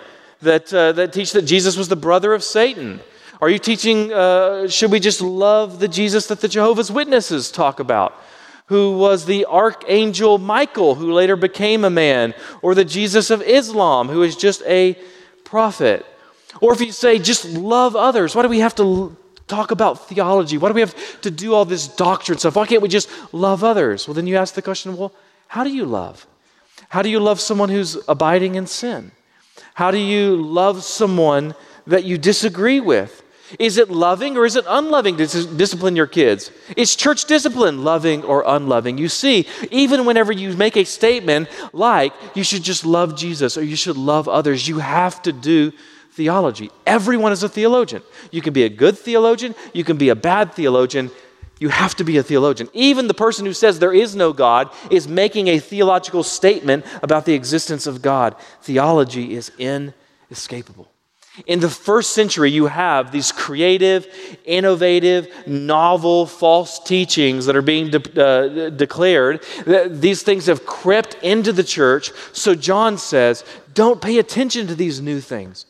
that, 0.43 0.73
uh, 0.73 0.93
that 0.93 1.13
teach 1.13 1.33
that 1.33 1.43
Jesus 1.43 1.77
was 1.77 1.89
the 1.89 1.97
brother 1.97 2.35
of 2.35 2.43
Satan? 2.43 3.01
Are 3.41 3.49
you 3.49 3.59
teaching, 3.59 4.13
uh, 4.13 4.69
should 4.69 4.91
we 4.91 5.01
just 5.01 5.21
love 5.21 5.79
the 5.79 5.89
Jesus 5.89 6.27
that 6.27 6.41
the 6.41 6.49
Jehovah's 6.49 6.91
Witnesses 6.91 7.51
talk 7.51 7.79
about? 7.79 8.15
Who 8.67 8.99
was 8.99 9.25
the 9.25 9.47
archangel 9.47 10.39
Michael, 10.39 10.97
who 10.97 11.13
later 11.13 11.37
became 11.37 11.85
a 11.85 11.91
man? 11.91 12.35
Or 12.63 12.75
the 12.75 12.85
Jesus 12.85 13.31
of 13.31 13.41
Islam, 13.43 14.09
who 14.09 14.23
is 14.23 14.37
just 14.37 14.63
a 14.67 14.99
prophet? 15.45 16.05
Or 16.61 16.73
if 16.73 16.81
you 16.81 16.93
say, 16.93 17.19
just 17.19 17.45
love 17.47 17.97
others, 17.97 18.35
why 18.35 18.43
do 18.43 18.49
we 18.49 18.59
have 18.59 18.75
to 18.77 19.17
talk 19.47 19.71
about 19.71 20.09
theology? 20.09 20.59
Why 20.59 20.69
do 20.69 20.75
we 20.75 20.81
have 20.81 21.21
to 21.23 21.31
do 21.31 21.55
all 21.55 21.65
this 21.65 21.89
doctrine 21.89 22.39
stuff? 22.39 22.57
Why 22.57 22.67
can't 22.67 22.83
we 22.83 22.89
just 22.89 23.09
love 23.33 23.65
others? 23.65 24.07
Well, 24.07 24.15
then 24.15 24.27
you 24.27 24.37
ask 24.37 24.55
the 24.55 24.63
question, 24.63 24.97
well, 24.97 25.13
how 25.47 25.65
do 25.65 25.71
you 25.71 25.87
love? 25.87 26.27
How 26.91 27.03
do 27.03 27.09
you 27.09 27.21
love 27.21 27.41
someone 27.41 27.69
who's 27.69 27.97
abiding 28.09 28.57
in 28.57 28.67
sin? 28.67 29.13
How 29.75 29.91
do 29.91 29.99
you 29.99 30.37
love 30.37 30.83
someone 30.83 31.55
that 31.87 32.05
you 32.05 32.19
disagree 32.19 32.81
with? 32.81 33.23
Is 33.59 33.79
it 33.79 33.91
loving 33.91 34.37
or 34.37 34.45
is 34.45 34.57
it 34.57 34.65
unloving 34.69 35.17
to 35.17 35.27
discipline 35.57 35.97
your 35.97 36.07
kids? 36.07 36.51
Is 36.77 36.95
church 36.95 37.25
discipline 37.25 37.83
loving 37.83 38.23
or 38.23 38.45
unloving? 38.47 38.99
You 38.99 39.09
see, 39.09 39.47
even 39.71 40.05
whenever 40.05 40.33
you 40.33 40.55
make 40.57 40.77
a 40.77 40.85
statement 40.85 41.49
like 41.73 42.13
you 42.35 42.45
should 42.45 42.63
just 42.63 42.85
love 42.85 43.17
Jesus 43.17 43.57
or 43.57 43.63
you 43.63 43.77
should 43.77 43.97
love 43.97 44.29
others, 44.29 44.69
you 44.69 44.81
have 44.81 45.23
to 45.23 45.33
do 45.33 45.73
theology. 46.13 46.71
Everyone 46.87 47.33
is 47.33 47.43
a 47.43 47.49
theologian. 47.49 48.03
You 48.31 48.43
can 48.43 48.53
be 48.53 48.65
a 48.65 48.69
good 48.69 48.99
theologian, 48.99 49.55
you 49.73 49.85
can 49.85 49.97
be 49.97 50.11
a 50.11 50.17
bad 50.17 50.53
theologian. 50.53 51.11
You 51.61 51.71
have 51.71 51.97
to 51.97 52.05
be 52.05 52.19
a 52.19 52.23
theologian. 52.23 52.71
Even 52.73 53.09
the 53.09 53.15
person 53.15 53.45
who 53.45 53.53
says 53.53 53.79
there 53.79 53.93
is 53.93 54.15
no 54.15 54.33
God 54.33 54.71
is 54.91 55.09
making 55.09 55.49
a 55.49 55.59
theological 55.59 56.23
statement 56.23 56.85
about 57.03 57.25
the 57.25 57.35
existence 57.35 57.87
of 57.87 58.01
God. 58.01 58.37
Theology 58.63 59.35
is 59.35 59.51
inescapable. 59.59 60.89
In 61.47 61.61
the 61.61 61.69
first 61.69 62.15
century, 62.15 62.51
you 62.51 62.67
have 62.67 63.13
these 63.13 63.31
creative, 63.31 64.07
innovative, 64.45 65.29
novel, 65.47 66.27
false 66.27 66.81
teachings 66.81 67.47
that 67.47 67.55
are 67.55 67.63
being 67.63 67.91
de- 67.91 68.23
uh, 68.23 68.71
declared. 68.71 69.45
These 69.89 70.23
things 70.23 70.47
have 70.47 70.67
crept 70.67 71.17
into 71.23 71.53
the 71.53 71.63
church. 71.63 72.13
So 72.33 72.55
John 72.55 72.99
says, 72.99 73.45
don't 73.73 74.03
pay 74.03 74.19
attention 74.19 74.67
to 74.67 74.75
these 74.75 75.01
new 75.01 75.21
things. 75.21 75.67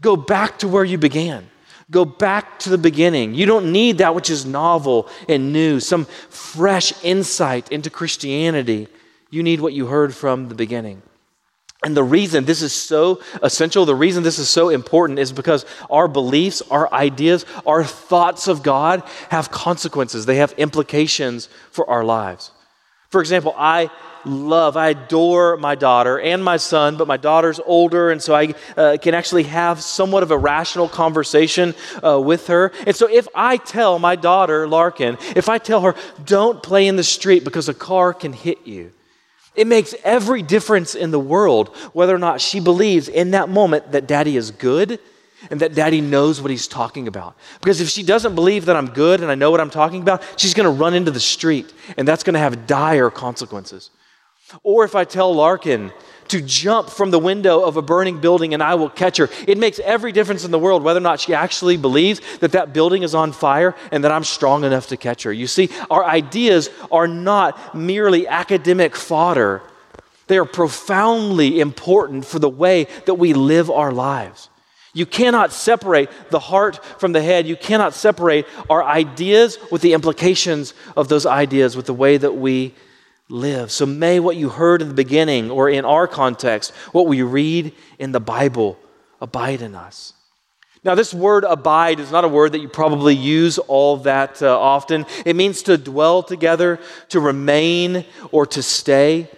Go 0.00 0.16
back 0.16 0.58
to 0.58 0.68
where 0.68 0.84
you 0.84 0.98
began. 0.98 1.48
Go 1.90 2.04
back 2.04 2.58
to 2.60 2.70
the 2.70 2.78
beginning. 2.78 3.34
You 3.34 3.46
don't 3.46 3.70
need 3.70 3.98
that 3.98 4.14
which 4.14 4.28
is 4.28 4.44
novel 4.44 5.08
and 5.28 5.52
new, 5.52 5.78
some 5.78 6.04
fresh 6.04 6.92
insight 7.04 7.70
into 7.70 7.90
Christianity. 7.90 8.88
You 9.30 9.42
need 9.42 9.60
what 9.60 9.72
you 9.72 9.86
heard 9.86 10.14
from 10.14 10.48
the 10.48 10.54
beginning. 10.54 11.02
And 11.84 11.96
the 11.96 12.02
reason 12.02 12.44
this 12.44 12.62
is 12.62 12.72
so 12.72 13.20
essential, 13.42 13.84
the 13.84 13.94
reason 13.94 14.24
this 14.24 14.40
is 14.40 14.48
so 14.48 14.70
important 14.70 15.20
is 15.20 15.30
because 15.30 15.64
our 15.88 16.08
beliefs, 16.08 16.62
our 16.70 16.92
ideas, 16.92 17.44
our 17.64 17.84
thoughts 17.84 18.48
of 18.48 18.64
God 18.64 19.04
have 19.30 19.52
consequences. 19.52 20.26
They 20.26 20.36
have 20.36 20.52
implications 20.54 21.48
for 21.70 21.88
our 21.88 22.02
lives. 22.02 22.50
For 23.10 23.20
example, 23.20 23.54
I 23.56 23.90
love, 24.26 24.76
I 24.76 24.88
adore 24.90 25.56
my 25.56 25.74
daughter 25.74 26.18
and 26.18 26.42
my 26.42 26.56
son, 26.56 26.96
but 26.96 27.06
my 27.06 27.16
daughter's 27.16 27.60
older, 27.64 28.10
and 28.10 28.20
so 28.20 28.34
I 28.34 28.54
uh, 28.76 28.96
can 29.00 29.14
actually 29.14 29.44
have 29.44 29.82
somewhat 29.82 30.22
of 30.22 30.30
a 30.30 30.38
rational 30.38 30.88
conversation 30.88 31.74
uh, 32.04 32.20
with 32.20 32.48
her. 32.48 32.72
And 32.86 32.94
so 32.94 33.08
if 33.08 33.28
I 33.34 33.56
tell 33.56 33.98
my 33.98 34.16
daughter, 34.16 34.68
Larkin, 34.68 35.16
if 35.34 35.48
I 35.48 35.58
tell 35.58 35.82
her, 35.82 35.94
don't 36.24 36.62
play 36.62 36.86
in 36.86 36.96
the 36.96 37.04
street 37.04 37.44
because 37.44 37.68
a 37.68 37.74
car 37.74 38.12
can 38.12 38.32
hit 38.32 38.66
you, 38.66 38.92
it 39.54 39.66
makes 39.66 39.94
every 40.04 40.42
difference 40.42 40.94
in 40.94 41.10
the 41.10 41.18
world 41.18 41.74
whether 41.92 42.14
or 42.14 42.18
not 42.18 42.40
she 42.40 42.60
believes 42.60 43.08
in 43.08 43.30
that 43.30 43.48
moment 43.48 43.92
that 43.92 44.06
daddy 44.06 44.36
is 44.36 44.50
good 44.50 45.00
and 45.50 45.60
that 45.60 45.74
daddy 45.74 46.00
knows 46.00 46.40
what 46.40 46.50
he's 46.50 46.68
talking 46.68 47.08
about. 47.08 47.36
Because 47.60 47.80
if 47.80 47.88
she 47.88 48.02
doesn't 48.02 48.34
believe 48.34 48.66
that 48.66 48.76
I'm 48.76 48.88
good 48.88 49.20
and 49.20 49.30
I 49.30 49.34
know 49.34 49.50
what 49.50 49.60
I'm 49.60 49.70
talking 49.70 50.02
about, 50.02 50.22
she's 50.36 50.54
going 50.54 50.64
to 50.64 50.82
run 50.82 50.94
into 50.94 51.10
the 51.10 51.20
street, 51.20 51.72
and 51.96 52.06
that's 52.06 52.22
going 52.22 52.34
to 52.34 52.40
have 52.40 52.66
dire 52.66 53.10
consequences. 53.10 53.90
Or 54.62 54.84
if 54.84 54.94
I 54.94 55.04
tell 55.04 55.34
Larkin 55.34 55.92
to 56.28 56.40
jump 56.40 56.90
from 56.90 57.10
the 57.10 57.18
window 57.18 57.62
of 57.62 57.76
a 57.76 57.82
burning 57.82 58.20
building 58.20 58.54
and 58.54 58.62
I 58.62 58.74
will 58.74 58.90
catch 58.90 59.16
her, 59.16 59.28
it 59.46 59.58
makes 59.58 59.78
every 59.80 60.12
difference 60.12 60.44
in 60.44 60.50
the 60.50 60.58
world 60.58 60.82
whether 60.82 60.98
or 60.98 61.02
not 61.02 61.20
she 61.20 61.34
actually 61.34 61.76
believes 61.76 62.20
that 62.38 62.52
that 62.52 62.72
building 62.72 63.02
is 63.02 63.14
on 63.14 63.32
fire 63.32 63.74
and 63.90 64.04
that 64.04 64.12
I'm 64.12 64.24
strong 64.24 64.64
enough 64.64 64.88
to 64.88 64.96
catch 64.96 65.24
her. 65.24 65.32
You 65.32 65.46
see, 65.46 65.70
our 65.90 66.04
ideas 66.04 66.70
are 66.90 67.08
not 67.08 67.74
merely 67.74 68.26
academic 68.26 68.96
fodder, 68.96 69.62
they 70.28 70.38
are 70.38 70.44
profoundly 70.44 71.60
important 71.60 72.24
for 72.24 72.40
the 72.40 72.48
way 72.48 72.88
that 73.04 73.14
we 73.14 73.32
live 73.32 73.70
our 73.70 73.92
lives. 73.92 74.48
You 74.92 75.06
cannot 75.06 75.52
separate 75.52 76.10
the 76.30 76.38
heart 76.38 76.82
from 76.98 77.12
the 77.12 77.22
head. 77.22 77.46
You 77.46 77.54
cannot 77.54 77.92
separate 77.92 78.46
our 78.70 78.82
ideas 78.82 79.58
with 79.70 79.82
the 79.82 79.92
implications 79.92 80.72
of 80.96 81.08
those 81.08 81.26
ideas 81.26 81.76
with 81.76 81.84
the 81.84 81.94
way 81.94 82.16
that 82.16 82.34
we 82.34 82.74
live. 83.28 83.70
So 83.70 83.86
may 83.86 84.20
what 84.20 84.36
you 84.36 84.48
heard 84.48 84.82
in 84.82 84.88
the 84.88 84.94
beginning, 84.94 85.50
or 85.50 85.68
in 85.68 85.84
our 85.84 86.06
context, 86.06 86.72
what 86.92 87.06
we 87.06 87.22
read 87.22 87.72
in 87.98 88.12
the 88.12 88.20
Bible, 88.20 88.78
abide 89.20 89.62
in 89.62 89.74
us. 89.74 90.12
Now, 90.84 90.94
this 90.94 91.12
word 91.12 91.42
abide 91.42 91.98
is 91.98 92.12
not 92.12 92.24
a 92.24 92.28
word 92.28 92.52
that 92.52 92.60
you 92.60 92.68
probably 92.68 93.16
use 93.16 93.58
all 93.58 93.96
that 93.98 94.40
uh, 94.40 94.56
often. 94.56 95.04
It 95.24 95.34
means 95.34 95.62
to 95.62 95.76
dwell 95.76 96.22
together, 96.22 96.78
to 97.08 97.18
remain, 97.18 98.04
or 98.30 98.46
to 98.46 98.62
stay. 98.62 99.28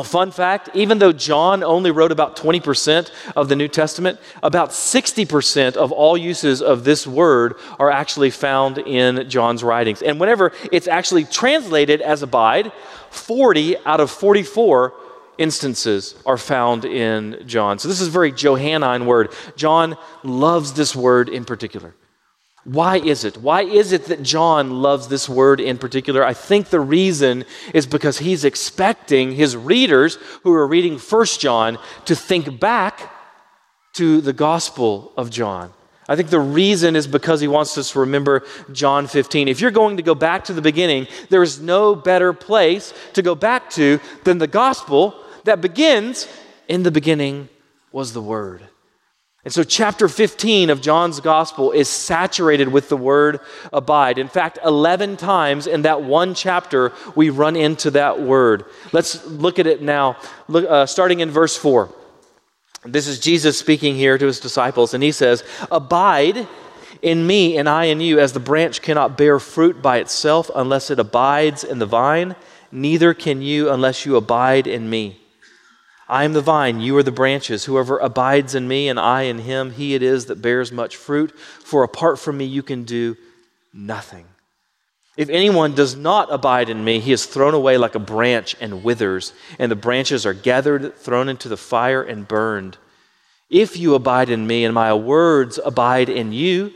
A 0.00 0.04
fun 0.04 0.30
fact 0.30 0.70
even 0.72 0.98
though 0.98 1.12
John 1.12 1.62
only 1.62 1.90
wrote 1.90 2.10
about 2.10 2.34
20% 2.34 3.10
of 3.36 3.50
the 3.50 3.54
New 3.54 3.68
Testament, 3.68 4.18
about 4.42 4.70
60% 4.70 5.76
of 5.76 5.92
all 5.92 6.16
uses 6.16 6.62
of 6.62 6.84
this 6.84 7.06
word 7.06 7.56
are 7.78 7.90
actually 7.90 8.30
found 8.30 8.78
in 8.78 9.28
John's 9.28 9.62
writings. 9.62 10.00
And 10.00 10.18
whenever 10.18 10.52
it's 10.72 10.88
actually 10.88 11.24
translated 11.24 12.00
as 12.00 12.22
abide, 12.22 12.72
40 13.10 13.76
out 13.84 14.00
of 14.00 14.10
44 14.10 14.94
instances 15.36 16.14
are 16.24 16.38
found 16.38 16.86
in 16.86 17.42
John. 17.46 17.78
So 17.78 17.86
this 17.86 18.00
is 18.00 18.08
a 18.08 18.10
very 18.10 18.32
Johannine 18.32 19.04
word. 19.04 19.34
John 19.54 19.98
loves 20.22 20.72
this 20.72 20.96
word 20.96 21.28
in 21.28 21.44
particular. 21.44 21.94
Why 22.64 22.98
is 22.98 23.24
it? 23.24 23.38
Why 23.38 23.62
is 23.62 23.92
it 23.92 24.06
that 24.06 24.22
John 24.22 24.82
loves 24.82 25.08
this 25.08 25.28
word 25.28 25.60
in 25.60 25.78
particular? 25.78 26.24
I 26.24 26.34
think 26.34 26.68
the 26.68 26.80
reason 26.80 27.44
is 27.72 27.86
because 27.86 28.18
he's 28.18 28.44
expecting 28.44 29.32
his 29.32 29.56
readers 29.56 30.16
who 30.42 30.52
are 30.52 30.66
reading 30.66 30.98
First 30.98 31.40
John 31.40 31.78
to 32.04 32.14
think 32.14 32.60
back 32.60 33.12
to 33.94 34.20
the 34.20 34.34
Gospel 34.34 35.12
of 35.16 35.30
John. 35.30 35.72
I 36.06 36.16
think 36.16 36.28
the 36.28 36.40
reason 36.40 36.96
is 36.96 37.06
because 37.06 37.40
he 37.40 37.48
wants 37.48 37.78
us 37.78 37.92
to 37.92 38.00
remember 38.00 38.42
John 38.72 39.06
15. 39.06 39.48
If 39.48 39.60
you're 39.60 39.70
going 39.70 39.96
to 39.96 40.02
go 40.02 40.14
back 40.14 40.44
to 40.44 40.52
the 40.52 40.60
beginning, 40.60 41.06
there 41.28 41.42
is 41.42 41.60
no 41.60 41.94
better 41.94 42.32
place 42.32 42.92
to 43.14 43.22
go 43.22 43.34
back 43.34 43.70
to 43.70 44.00
than 44.24 44.38
the 44.38 44.46
gospel 44.46 45.14
that 45.44 45.60
begins 45.60 46.28
in 46.68 46.82
the 46.82 46.90
beginning 46.90 47.48
was 47.92 48.12
the 48.12 48.22
Word. 48.22 48.69
And 49.42 49.54
so, 49.54 49.64
chapter 49.64 50.06
15 50.06 50.68
of 50.68 50.82
John's 50.82 51.18
gospel 51.20 51.72
is 51.72 51.88
saturated 51.88 52.68
with 52.68 52.90
the 52.90 52.96
word 52.96 53.40
abide. 53.72 54.18
In 54.18 54.28
fact, 54.28 54.58
11 54.62 55.16
times 55.16 55.66
in 55.66 55.82
that 55.82 56.02
one 56.02 56.34
chapter, 56.34 56.92
we 57.14 57.30
run 57.30 57.56
into 57.56 57.90
that 57.92 58.20
word. 58.20 58.66
Let's 58.92 59.24
look 59.26 59.58
at 59.58 59.66
it 59.66 59.80
now, 59.80 60.18
look, 60.46 60.68
uh, 60.68 60.84
starting 60.84 61.20
in 61.20 61.30
verse 61.30 61.56
4. 61.56 61.90
This 62.84 63.06
is 63.06 63.18
Jesus 63.18 63.58
speaking 63.58 63.94
here 63.94 64.18
to 64.18 64.26
his 64.26 64.40
disciples, 64.40 64.92
and 64.92 65.02
he 65.02 65.12
says, 65.12 65.42
Abide 65.70 66.46
in 67.00 67.26
me, 67.26 67.56
and 67.56 67.68
I 67.68 67.84
in 67.84 68.00
you, 68.00 68.18
as 68.18 68.34
the 68.34 68.40
branch 68.40 68.82
cannot 68.82 69.16
bear 69.16 69.38
fruit 69.38 69.80
by 69.80 69.98
itself 69.98 70.50
unless 70.54 70.90
it 70.90 70.98
abides 70.98 71.64
in 71.64 71.78
the 71.78 71.86
vine, 71.86 72.36
neither 72.70 73.14
can 73.14 73.40
you 73.40 73.70
unless 73.70 74.04
you 74.04 74.16
abide 74.16 74.66
in 74.66 74.88
me. 74.90 75.19
I 76.10 76.24
am 76.24 76.32
the 76.32 76.40
vine, 76.40 76.80
you 76.80 76.96
are 76.96 77.04
the 77.04 77.12
branches. 77.12 77.66
Whoever 77.66 77.96
abides 77.98 78.56
in 78.56 78.66
me 78.66 78.88
and 78.88 78.98
I 78.98 79.22
in 79.22 79.38
him, 79.38 79.70
he 79.70 79.94
it 79.94 80.02
is 80.02 80.26
that 80.26 80.42
bears 80.42 80.72
much 80.72 80.96
fruit. 80.96 81.30
For 81.38 81.84
apart 81.84 82.18
from 82.18 82.36
me, 82.36 82.46
you 82.46 82.64
can 82.64 82.82
do 82.82 83.16
nothing. 83.72 84.26
If 85.16 85.28
anyone 85.28 85.76
does 85.76 85.94
not 85.94 86.32
abide 86.32 86.68
in 86.68 86.84
me, 86.84 86.98
he 86.98 87.12
is 87.12 87.26
thrown 87.26 87.54
away 87.54 87.78
like 87.78 87.94
a 87.94 88.00
branch 88.00 88.56
and 88.60 88.82
withers, 88.82 89.32
and 89.56 89.70
the 89.70 89.76
branches 89.76 90.26
are 90.26 90.34
gathered, 90.34 90.96
thrown 90.96 91.28
into 91.28 91.48
the 91.48 91.56
fire, 91.56 92.02
and 92.02 92.26
burned. 92.26 92.76
If 93.48 93.76
you 93.76 93.94
abide 93.94 94.30
in 94.30 94.48
me 94.48 94.64
and 94.64 94.74
my 94.74 94.92
words 94.94 95.60
abide 95.64 96.08
in 96.08 96.32
you, 96.32 96.74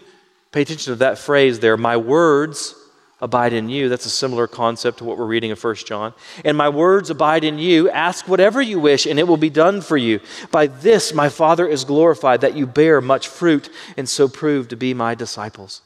pay 0.52 0.62
attention 0.62 0.92
to 0.92 0.96
that 0.96 1.18
phrase 1.18 1.58
there, 1.58 1.76
my 1.76 1.96
words 1.96 2.76
abide 3.24 3.54
in 3.54 3.70
you. 3.70 3.88
That's 3.88 4.04
a 4.04 4.10
similar 4.10 4.46
concept 4.46 4.98
to 4.98 5.04
what 5.04 5.16
we're 5.16 5.24
reading 5.24 5.50
in 5.50 5.56
1 5.56 5.74
John. 5.76 6.12
And 6.44 6.56
my 6.56 6.68
words 6.68 7.08
abide 7.08 7.42
in 7.42 7.58
you. 7.58 7.88
Ask 7.88 8.28
whatever 8.28 8.60
you 8.60 8.78
wish, 8.78 9.06
and 9.06 9.18
it 9.18 9.26
will 9.26 9.38
be 9.38 9.50
done 9.50 9.80
for 9.80 9.96
you. 9.96 10.20
By 10.50 10.66
this 10.66 11.14
my 11.14 11.30
Father 11.30 11.66
is 11.66 11.84
glorified, 11.84 12.42
that 12.42 12.54
you 12.54 12.66
bear 12.66 13.00
much 13.00 13.26
fruit, 13.26 13.70
and 13.96 14.06
so 14.06 14.28
prove 14.28 14.68
to 14.68 14.76
be 14.76 14.92
my 14.92 15.14
disciples. 15.14 15.80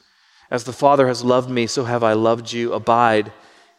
As 0.50 0.64
the 0.64 0.72
Father 0.72 1.06
has 1.06 1.22
loved 1.22 1.48
me, 1.48 1.68
so 1.68 1.84
have 1.84 2.02
I 2.02 2.14
loved 2.14 2.52
you. 2.52 2.72
Abide 2.72 3.32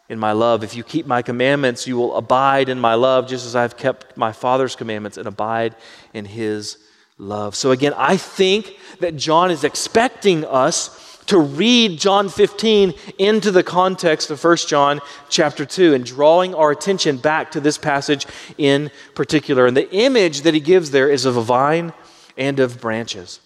in 0.07 0.19
my 0.19 0.31
love. 0.31 0.63
If 0.63 0.75
you 0.75 0.83
keep 0.83 1.05
my 1.05 1.21
commandments, 1.21 1.85
you 1.85 1.97
will 1.97 2.15
abide 2.15 2.69
in 2.69 2.79
my 2.79 2.93
love, 2.93 3.27
just 3.27 3.45
as 3.45 3.57
I've 3.57 3.75
kept 3.75 4.15
my 4.15 4.31
Father's 4.31 4.75
commandments 4.75 5.17
and 5.17 5.27
abide 5.27 5.75
in 6.13 6.23
his 6.23 6.77
love. 7.17 7.55
So 7.55 7.71
again, 7.71 7.93
I 7.97 8.15
think 8.15 8.77
that 9.01 9.17
John 9.17 9.51
is 9.51 9.65
expecting 9.65 10.45
us 10.45 11.08
to 11.29 11.39
read 11.39 11.99
John 11.99 12.27
15 12.27 12.93
into 13.19 13.51
the 13.51 13.61
context 13.61 14.31
of 14.31 14.43
1 14.43 14.57
John 14.67 14.99
chapter 15.29 15.63
2 15.63 15.93
and 15.93 16.03
drawing 16.03 16.55
our 16.55 16.71
attention 16.71 17.17
back 17.17 17.51
to 17.51 17.59
this 17.59 17.77
passage 17.77 18.25
in 18.57 18.89
particular. 19.13 19.67
And 19.67 19.77
the 19.77 19.91
image 19.91 20.41
that 20.41 20.55
he 20.55 20.59
gives 20.59 20.89
there 20.89 21.07
is 21.07 21.25
of 21.25 21.37
a 21.37 21.43
vine 21.43 21.93
and 22.35 22.59
of 22.59 22.81
branches. 22.81 23.41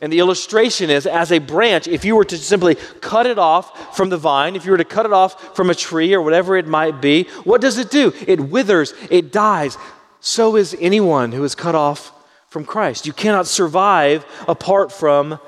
And 0.00 0.12
the 0.12 0.18
illustration 0.18 0.90
is 0.90 1.06
as 1.06 1.30
a 1.30 1.38
branch, 1.38 1.86
if 1.86 2.04
you 2.04 2.16
were 2.16 2.24
to 2.24 2.36
simply 2.36 2.74
cut 3.00 3.26
it 3.26 3.38
off 3.38 3.96
from 3.96 4.08
the 4.08 4.18
vine, 4.18 4.56
if 4.56 4.64
you 4.64 4.72
were 4.72 4.78
to 4.78 4.84
cut 4.84 5.06
it 5.06 5.12
off 5.12 5.54
from 5.54 5.70
a 5.70 5.74
tree 5.76 6.12
or 6.12 6.22
whatever 6.22 6.56
it 6.56 6.66
might 6.66 7.00
be, 7.00 7.24
what 7.44 7.60
does 7.60 7.78
it 7.78 7.90
do? 7.90 8.12
It 8.26 8.40
withers, 8.40 8.94
it 9.10 9.30
dies. 9.30 9.78
So 10.18 10.56
is 10.56 10.76
anyone 10.80 11.30
who 11.30 11.44
is 11.44 11.54
cut 11.54 11.76
off 11.76 12.12
from 12.48 12.64
Christ. 12.64 13.06
You 13.06 13.12
cannot 13.12 13.46
survive 13.46 14.26
apart 14.46 14.92
from 14.92 15.38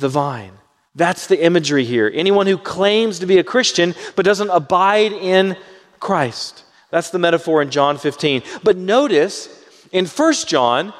the 0.00 0.08
vine. 0.08 0.52
That's 0.94 1.26
the 1.28 1.42
imagery 1.42 1.84
here. 1.84 2.10
Anyone 2.12 2.46
who 2.46 2.58
claims 2.58 3.20
to 3.20 3.26
be 3.26 3.38
a 3.38 3.44
Christian 3.44 3.94
but 4.16 4.24
doesn't 4.24 4.50
abide 4.50 5.12
in 5.12 5.56
Christ. 6.00 6.64
That's 6.90 7.10
the 7.10 7.18
metaphor 7.18 7.62
in 7.62 7.70
John 7.70 7.98
15. 7.98 8.42
But 8.64 8.76
notice 8.76 9.48
in 9.92 10.06
1 10.06 10.32
John 10.46 10.92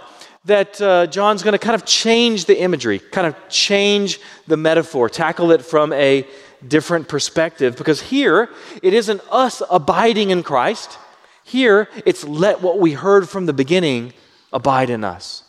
that 0.45 0.81
uh, 0.81 1.07
John's 1.07 1.43
going 1.43 1.53
to 1.53 1.59
kind 1.59 1.75
of 1.75 1.85
change 1.85 2.45
the 2.45 2.61
imagery, 2.61 2.99
kind 2.99 3.27
of 3.27 3.35
change 3.49 4.21
the 4.47 4.57
metaphor, 4.57 5.09
tackle 5.09 5.51
it 5.51 5.63
from 5.63 5.93
a 5.93 6.27
different 6.67 7.09
perspective. 7.09 7.77
Because 7.77 8.01
here, 8.01 8.49
it 8.83 8.95
isn't 8.95 9.21
us 9.31 9.63
abiding 9.71 10.31
in 10.31 10.43
Christ. 10.43 10.99
Here, 11.45 11.89
it's 12.07 12.25
let 12.25 12.63
what 12.63 12.79
we 12.79 12.93
heard 12.93 13.29
from 13.29 13.47
the 13.47 13.53
beginning 13.53 14.13
abide 14.53 14.89
in 14.89 15.05
us. 15.05 15.43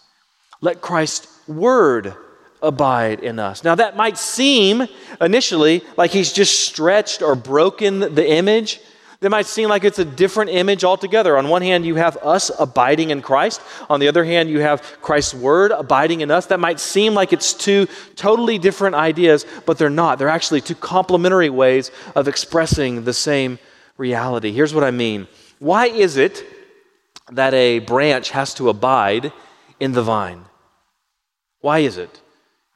Let 0.61 0.81
Christ's 0.81 1.27
word 1.47 2.15
abide 2.61 3.21
in 3.21 3.39
us. 3.39 3.63
Now, 3.63 3.75
that 3.75 3.95
might 3.95 4.17
seem 4.17 4.87
initially 5.19 5.83
like 5.97 6.11
he's 6.11 6.31
just 6.31 6.61
stretched 6.61 7.21
or 7.21 7.35
broken 7.35 7.99
the 7.99 8.29
image. 8.29 8.79
That 9.21 9.29
might 9.29 9.45
seem 9.45 9.69
like 9.69 9.83
it's 9.83 9.99
a 9.99 10.05
different 10.05 10.49
image 10.49 10.83
altogether. 10.83 11.37
On 11.37 11.47
one 11.47 11.61
hand, 11.61 11.85
you 11.85 11.95
have 11.95 12.17
us 12.17 12.49
abiding 12.59 13.11
in 13.11 13.21
Christ. 13.21 13.61
On 13.87 13.99
the 13.99 14.07
other 14.07 14.23
hand, 14.23 14.49
you 14.49 14.59
have 14.59 14.81
Christ's 15.01 15.35
word 15.35 15.71
abiding 15.71 16.21
in 16.21 16.31
us. 16.31 16.47
That 16.47 16.59
might 16.59 16.79
seem 16.79 17.13
like 17.13 17.31
it's 17.31 17.53
two 17.53 17.87
totally 18.15 18.57
different 18.57 18.95
ideas, 18.95 19.45
but 19.67 19.77
they're 19.77 19.91
not. 19.91 20.17
They're 20.17 20.27
actually 20.27 20.61
two 20.61 20.75
complementary 20.75 21.51
ways 21.51 21.91
of 22.15 22.27
expressing 22.27 23.03
the 23.03 23.13
same 23.13 23.59
reality. 23.97 24.51
Here's 24.51 24.73
what 24.73 24.83
I 24.83 24.91
mean 24.91 25.27
Why 25.59 25.85
is 25.85 26.17
it 26.17 26.43
that 27.31 27.53
a 27.53 27.79
branch 27.79 28.31
has 28.31 28.55
to 28.55 28.69
abide 28.69 29.31
in 29.79 29.91
the 29.91 30.01
vine? 30.01 30.45
Why 31.59 31.79
is 31.79 31.97
it? 31.97 32.20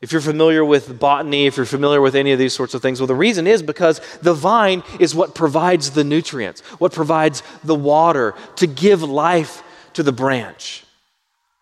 If 0.05 0.11
you're 0.11 0.21
familiar 0.21 0.63
with 0.63 0.99
botany, 0.99 1.47
if 1.47 1.57
you're 1.57 1.65
familiar 1.65 1.99
with 1.99 2.13
any 2.13 2.31
of 2.31 2.37
these 2.37 2.53
sorts 2.53 2.75
of 2.75 2.81
things, 2.83 2.99
well, 2.99 3.07
the 3.07 3.15
reason 3.15 3.47
is 3.47 3.63
because 3.63 3.99
the 4.21 4.35
vine 4.35 4.83
is 4.99 5.15
what 5.15 5.33
provides 5.33 5.89
the 5.89 6.03
nutrients, 6.03 6.61
what 6.77 6.93
provides 6.93 7.41
the 7.63 7.73
water 7.73 8.35
to 8.57 8.67
give 8.67 9.01
life 9.01 9.63
to 9.93 10.03
the 10.03 10.11
branch. 10.11 10.85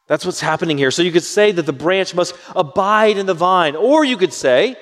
That's 0.07 0.25
what's 0.25 0.41
happening 0.41 0.77
here. 0.77 0.91
So 0.91 1.03
you 1.03 1.13
could 1.13 1.23
say 1.23 1.53
that 1.53 1.65
the 1.65 1.71
branch 1.71 2.13
must 2.13 2.35
abide 2.53 3.17
in 3.17 3.27
the 3.27 3.33
vine, 3.33 3.77
or 3.77 4.03
you 4.03 4.17
could 4.17 4.33
say 4.33 4.75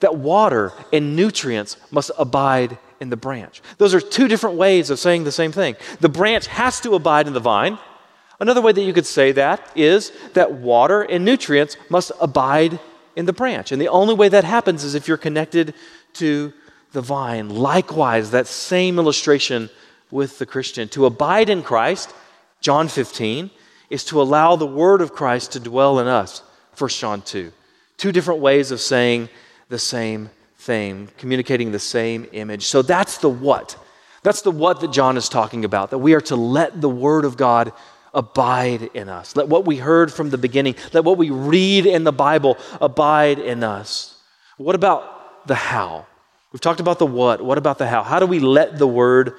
that 0.00 0.16
water 0.16 0.72
and 0.90 1.14
nutrients 1.14 1.76
must 1.90 2.10
abide 2.16 2.78
in 3.00 3.10
the 3.10 3.18
branch. 3.18 3.60
Those 3.76 3.92
are 3.92 4.00
two 4.00 4.28
different 4.28 4.56
ways 4.56 4.88
of 4.88 4.98
saying 4.98 5.24
the 5.24 5.30
same 5.30 5.52
thing. 5.52 5.76
The 6.00 6.08
branch 6.08 6.46
has 6.46 6.80
to 6.80 6.94
abide 6.94 7.26
in 7.26 7.34
the 7.34 7.38
vine. 7.38 7.78
Another 8.40 8.62
way 8.62 8.72
that 8.72 8.82
you 8.82 8.94
could 8.94 9.04
say 9.04 9.32
that 9.32 9.70
is 9.76 10.10
that 10.32 10.52
water 10.52 11.02
and 11.02 11.22
nutrients 11.22 11.76
must 11.90 12.10
abide 12.18 12.80
in 13.16 13.26
the 13.26 13.32
branch. 13.32 13.72
And 13.72 13.80
the 13.80 13.88
only 13.88 14.14
way 14.14 14.28
that 14.28 14.44
happens 14.44 14.84
is 14.84 14.94
if 14.94 15.08
you're 15.08 15.16
connected 15.16 15.74
to 16.14 16.52
the 16.92 17.02
vine. 17.02 17.48
Likewise, 17.50 18.30
that 18.30 18.46
same 18.46 18.98
illustration 18.98 19.68
with 20.10 20.38
the 20.38 20.46
Christian. 20.46 20.88
To 20.90 21.06
abide 21.06 21.50
in 21.50 21.62
Christ, 21.62 22.14
John 22.60 22.88
15, 22.88 23.50
is 23.90 24.04
to 24.06 24.22
allow 24.22 24.56
the 24.56 24.66
word 24.66 25.02
of 25.02 25.12
Christ 25.12 25.52
to 25.52 25.60
dwell 25.60 25.98
in 25.98 26.06
us, 26.06 26.42
1 26.78 26.90
John 26.90 27.20
2. 27.22 27.52
Two 27.96 28.12
different 28.12 28.40
ways 28.40 28.70
of 28.70 28.80
saying 28.80 29.28
the 29.68 29.78
same 29.78 30.30
thing, 30.56 31.08
communicating 31.18 31.72
the 31.72 31.78
same 31.78 32.26
image. 32.32 32.64
So 32.66 32.80
that's 32.80 33.18
the 33.18 33.28
what. 33.28 33.76
That's 34.22 34.42
the 34.42 34.50
what 34.50 34.80
that 34.80 34.92
John 34.92 35.16
is 35.16 35.28
talking 35.28 35.64
about, 35.64 35.90
that 35.90 35.98
we 35.98 36.14
are 36.14 36.20
to 36.22 36.36
let 36.36 36.80
the 36.80 36.88
word 36.88 37.24
of 37.24 37.36
God 37.36 37.72
abide 38.14 38.90
in 38.94 39.08
us. 39.08 39.36
Let 39.36 39.48
what 39.48 39.66
we 39.66 39.76
heard 39.76 40.12
from 40.12 40.30
the 40.30 40.38
beginning, 40.38 40.76
let 40.92 41.04
what 41.04 41.18
we 41.18 41.30
read 41.30 41.86
in 41.86 42.04
the 42.04 42.12
Bible 42.12 42.56
abide 42.80 43.38
in 43.38 43.62
us. 43.62 44.16
What 44.56 44.74
about 44.74 45.46
the 45.46 45.54
how? 45.54 46.06
We've 46.52 46.60
talked 46.60 46.80
about 46.80 46.98
the 46.98 47.06
what. 47.06 47.42
What 47.42 47.58
about 47.58 47.78
the 47.78 47.86
how? 47.86 48.02
How 48.02 48.20
do 48.20 48.26
we 48.26 48.38
let 48.38 48.78
the 48.78 48.86
word 48.86 49.34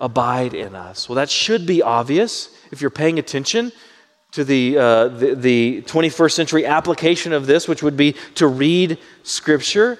abide 0.00 0.54
in 0.54 0.74
us? 0.74 1.08
Well, 1.08 1.16
that 1.16 1.28
should 1.28 1.66
be 1.66 1.82
obvious 1.82 2.56
if 2.70 2.80
you're 2.80 2.90
paying 2.90 3.18
attention 3.18 3.72
to 4.32 4.44
the, 4.44 4.78
uh, 4.78 5.08
the, 5.08 5.34
the 5.34 5.82
21st 5.82 6.32
century 6.32 6.64
application 6.64 7.32
of 7.32 7.46
this, 7.46 7.68
which 7.68 7.82
would 7.82 7.96
be 7.96 8.14
to 8.36 8.46
read 8.46 8.98
Scripture. 9.24 9.98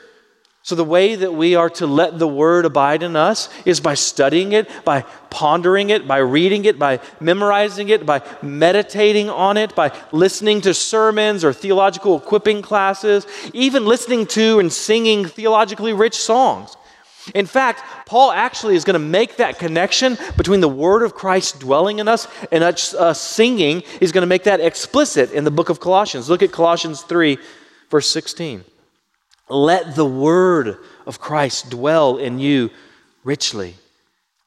So, 0.65 0.77
the 0.77 0.85
way 0.85 1.17
that 1.17 1.35
we 1.35 1.57
are 1.57 1.71
to 1.71 1.89
let 1.89 2.21
the 2.21 2.29
word 2.29 2.65
abide 2.65 3.03
in 3.03 3.17
us 3.17 3.49
is 3.65 3.81
by 3.81 3.95
studying 3.95 4.53
it, 4.53 4.71
by 4.85 5.01
pondering 5.29 5.91
it, 5.91 6.07
by 6.07 6.19
reading 6.19 6.67
it, 6.67 6.79
by 6.79 7.01
memorizing 7.19 7.89
it, 7.89 8.07
by 8.07 8.23
meditating 8.43 9.29
on 9.29 9.57
it, 9.57 9.75
by 9.75 9.91
listening 10.13 10.61
to 10.61 10.73
sermons 10.73 11.45
or 11.45 11.53
theological 11.53 12.17
equipping 12.17 12.63
classes, 12.63 13.27
even 13.53 13.87
listening 13.87 14.25
to 14.27 14.61
and 14.61 14.73
singing 14.73 15.25
theologically 15.25 15.93
rich 15.93 16.15
songs. 16.15 16.77
In 17.35 17.47
fact, 17.47 17.83
Paul 18.07 18.31
actually 18.31 18.77
is 18.77 18.85
going 18.85 18.95
to 18.95 19.01
make 19.01 19.37
that 19.37 19.59
connection 19.59 20.17
between 20.37 20.61
the 20.61 20.69
word 20.69 21.03
of 21.03 21.15
Christ 21.15 21.59
dwelling 21.59 21.99
in 21.99 22.07
us 22.07 22.29
and 22.53 22.63
us 22.63 22.95
uh, 22.95 23.15
singing. 23.15 23.83
He's 23.99 24.13
going 24.13 24.23
to 24.23 24.29
make 24.29 24.45
that 24.45 24.61
explicit 24.61 25.33
in 25.33 25.43
the 25.43 25.51
book 25.51 25.71
of 25.71 25.81
Colossians. 25.81 26.31
Look 26.31 26.43
at 26.43 26.53
Colossians 26.53 27.03
3, 27.03 27.39
verse 27.91 28.09
16. 28.09 28.65
Let 29.53 29.95
the 29.95 30.07
word 30.07 30.79
of 31.07 31.21
Christ 31.21 31.71
dwell 31.71 32.17
in 32.17 32.39
you 32.39 32.71
richly, 33.23 33.75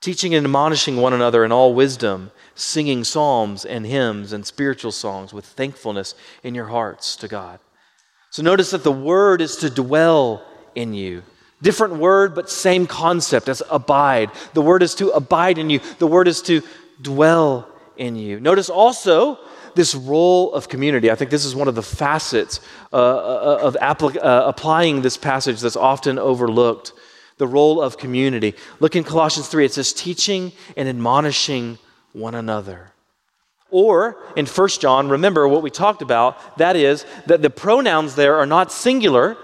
teaching 0.01 0.33
and 0.33 0.45
admonishing 0.45 0.97
one 0.97 1.13
another 1.13 1.45
in 1.45 1.51
all 1.51 1.73
wisdom, 1.73 2.31
singing 2.55 3.03
psalms 3.03 3.65
and 3.65 3.85
hymns 3.85 4.33
and 4.33 4.45
spiritual 4.45 4.91
songs 4.91 5.33
with 5.33 5.45
thankfulness 5.45 6.15
in 6.43 6.55
your 6.55 6.67
hearts 6.67 7.15
to 7.17 7.27
God. 7.27 7.59
So 8.31 8.43
notice 8.43 8.71
that 8.71 8.83
the 8.83 8.91
word 8.91 9.41
is 9.41 9.57
to 9.57 9.69
dwell 9.69 10.45
in 10.73 10.93
you. 10.93 11.23
Different 11.61 11.95
word, 11.95 12.35
but 12.35 12.49
same 12.49 12.85
concept 12.85 13.47
as 13.47 13.63
abide. 13.69 14.29
The 14.53 14.61
word 14.61 14.83
is 14.83 14.95
to 14.95 15.09
abide 15.11 15.57
in 15.57 15.69
you, 15.69 15.79
the 15.99 16.07
word 16.07 16.27
is 16.27 16.41
to 16.43 16.61
dwell 17.01 17.67
in 17.97 18.15
you. 18.15 18.39
Notice 18.39 18.69
also 18.69 19.39
this 19.75 19.93
role 19.95 20.53
of 20.53 20.69
community. 20.69 21.11
I 21.11 21.15
think 21.15 21.31
this 21.31 21.45
is 21.45 21.55
one 21.55 21.67
of 21.67 21.75
the 21.75 21.83
facets 21.83 22.59
uh, 22.91 22.95
uh 22.95 23.59
of 23.61 23.75
appli- 23.81 24.17
uh, 24.17 24.43
applying 24.47 25.01
this 25.01 25.17
passage 25.17 25.61
that's 25.61 25.75
often 25.75 26.17
overlooked 26.17 26.93
the 27.37 27.47
role 27.47 27.81
of 27.81 27.97
community. 27.97 28.55
Look 28.79 28.95
in 28.95 29.03
Colossians 29.03 29.47
3, 29.49 29.65
it 29.65 29.73
says, 29.73 29.93
teaching 29.93 30.53
and 30.77 30.87
admonishing 30.87 31.77
one 32.13 32.35
another. 32.35 32.91
Or 33.69 34.17
in 34.35 34.45
1 34.45 34.67
John, 34.79 35.09
remember 35.09 35.47
what 35.47 35.61
we 35.61 35.69
talked 35.69 36.01
about 36.01 36.57
that 36.57 36.75
is 36.75 37.05
that 37.25 37.41
the 37.41 37.49
pronouns 37.49 38.15
there 38.15 38.37
are 38.37 38.45
not 38.45 38.71
singular, 38.71 39.37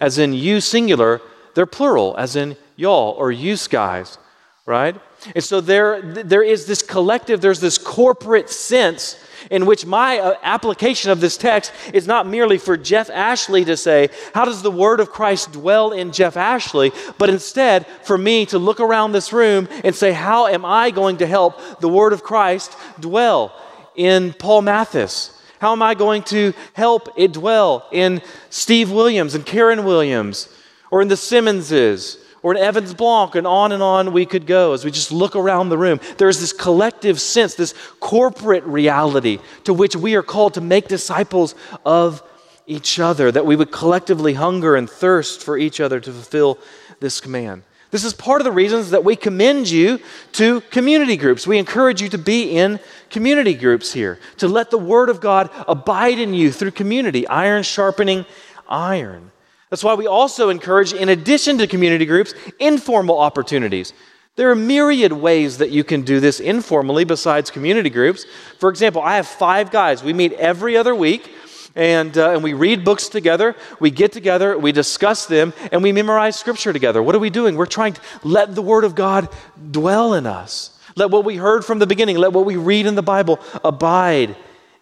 as 0.00 0.18
in 0.18 0.34
you 0.34 0.60
singular, 0.60 1.22
they're 1.54 1.66
plural, 1.66 2.14
as 2.18 2.36
in 2.36 2.56
y'all 2.76 3.12
or 3.12 3.32
you 3.32 3.56
guys, 3.68 4.18
right? 4.66 5.00
And 5.34 5.42
so 5.42 5.60
there, 5.60 6.00
there 6.02 6.42
is 6.42 6.66
this 6.66 6.82
collective, 6.82 7.40
there's 7.40 7.60
this 7.60 7.78
corporate 7.78 8.50
sense 8.50 9.16
in 9.50 9.66
which 9.66 9.86
my 9.86 10.18
uh, 10.18 10.34
application 10.42 11.10
of 11.10 11.20
this 11.20 11.36
text 11.36 11.72
is 11.92 12.06
not 12.06 12.26
merely 12.26 12.58
for 12.58 12.76
Jeff 12.76 13.10
Ashley 13.10 13.64
to 13.64 13.76
say, 13.76 14.08
How 14.34 14.44
does 14.44 14.62
the 14.62 14.70
word 14.70 15.00
of 15.00 15.10
Christ 15.10 15.52
dwell 15.52 15.92
in 15.92 16.12
Jeff 16.12 16.36
Ashley? 16.36 16.92
but 17.18 17.30
instead 17.30 17.86
for 18.02 18.16
me 18.18 18.46
to 18.46 18.58
look 18.58 18.80
around 18.80 19.12
this 19.12 19.32
room 19.32 19.68
and 19.84 19.94
say, 19.94 20.12
How 20.12 20.46
am 20.46 20.64
I 20.64 20.90
going 20.90 21.18
to 21.18 21.26
help 21.26 21.80
the 21.80 21.88
word 21.88 22.12
of 22.12 22.22
Christ 22.22 22.76
dwell 22.98 23.54
in 23.96 24.32
Paul 24.32 24.62
Mathis? 24.62 25.36
How 25.60 25.72
am 25.72 25.82
I 25.82 25.94
going 25.94 26.22
to 26.24 26.54
help 26.72 27.08
it 27.16 27.32
dwell 27.32 27.86
in 27.92 28.22
Steve 28.48 28.90
Williams 28.90 29.34
and 29.34 29.44
Karen 29.44 29.84
Williams 29.84 30.48
or 30.90 31.02
in 31.02 31.08
the 31.08 31.16
Simmonses? 31.16 32.16
Or 32.42 32.52
an 32.52 32.58
Evans 32.58 32.94
Blanc, 32.94 33.34
and 33.34 33.46
on 33.46 33.72
and 33.72 33.82
on 33.82 34.12
we 34.12 34.26
could 34.26 34.46
go 34.46 34.72
as 34.72 34.84
we 34.84 34.90
just 34.90 35.12
look 35.12 35.36
around 35.36 35.68
the 35.68 35.78
room. 35.78 36.00
There's 36.18 36.40
this 36.40 36.52
collective 36.52 37.20
sense, 37.20 37.54
this 37.54 37.74
corporate 38.00 38.64
reality 38.64 39.38
to 39.64 39.74
which 39.74 39.96
we 39.96 40.14
are 40.14 40.22
called 40.22 40.54
to 40.54 40.60
make 40.60 40.88
disciples 40.88 41.54
of 41.84 42.22
each 42.66 42.98
other, 42.98 43.32
that 43.32 43.46
we 43.46 43.56
would 43.56 43.72
collectively 43.72 44.34
hunger 44.34 44.76
and 44.76 44.88
thirst 44.88 45.42
for 45.42 45.58
each 45.58 45.80
other 45.80 46.00
to 46.00 46.12
fulfill 46.12 46.58
this 47.00 47.20
command. 47.20 47.62
This 47.90 48.04
is 48.04 48.12
part 48.12 48.40
of 48.40 48.44
the 48.44 48.52
reasons 48.52 48.90
that 48.90 49.02
we 49.02 49.16
commend 49.16 49.68
you 49.68 49.98
to 50.32 50.60
community 50.62 51.16
groups. 51.16 51.46
We 51.46 51.58
encourage 51.58 52.00
you 52.00 52.08
to 52.10 52.18
be 52.18 52.56
in 52.56 52.78
community 53.10 53.54
groups 53.54 53.92
here, 53.92 54.20
to 54.36 54.46
let 54.46 54.70
the 54.70 54.78
Word 54.78 55.08
of 55.08 55.20
God 55.20 55.50
abide 55.66 56.20
in 56.20 56.32
you 56.32 56.52
through 56.52 56.70
community, 56.70 57.26
iron 57.26 57.64
sharpening 57.64 58.24
iron. 58.68 59.32
That's 59.70 59.84
why 59.84 59.94
we 59.94 60.06
also 60.06 60.50
encourage, 60.50 60.92
in 60.92 61.08
addition 61.08 61.58
to 61.58 61.66
community 61.66 62.04
groups, 62.04 62.34
informal 62.58 63.18
opportunities. 63.18 63.92
There 64.36 64.50
are 64.50 64.56
myriad 64.56 65.12
ways 65.12 65.58
that 65.58 65.70
you 65.70 65.84
can 65.84 66.02
do 66.02 66.18
this 66.18 66.40
informally 66.40 67.04
besides 67.04 67.50
community 67.50 67.90
groups. 67.90 68.26
For 68.58 68.68
example, 68.68 69.00
I 69.00 69.16
have 69.16 69.26
five 69.26 69.70
guys. 69.70 70.02
We 70.02 70.12
meet 70.12 70.32
every 70.34 70.76
other 70.76 70.94
week. 70.94 71.30
And, 71.76 72.18
uh, 72.18 72.32
and 72.32 72.42
we 72.42 72.52
read 72.52 72.84
books 72.84 73.08
together, 73.08 73.54
we 73.78 73.92
get 73.92 74.10
together, 74.10 74.58
we 74.58 74.72
discuss 74.72 75.26
them, 75.26 75.52
and 75.70 75.84
we 75.84 75.92
memorize 75.92 76.34
scripture 76.34 76.72
together. 76.72 77.00
What 77.00 77.14
are 77.14 77.20
we 77.20 77.30
doing? 77.30 77.54
We're 77.54 77.66
trying 77.66 77.92
to 77.92 78.00
let 78.24 78.56
the 78.56 78.60
Word 78.60 78.82
of 78.82 78.96
God 78.96 79.28
dwell 79.70 80.14
in 80.14 80.26
us. 80.26 80.76
Let 80.96 81.12
what 81.12 81.24
we 81.24 81.36
heard 81.36 81.64
from 81.64 81.78
the 81.78 81.86
beginning, 81.86 82.16
let 82.16 82.32
what 82.32 82.44
we 82.44 82.56
read 82.56 82.86
in 82.86 82.96
the 82.96 83.02
Bible 83.02 83.38
abide 83.64 84.34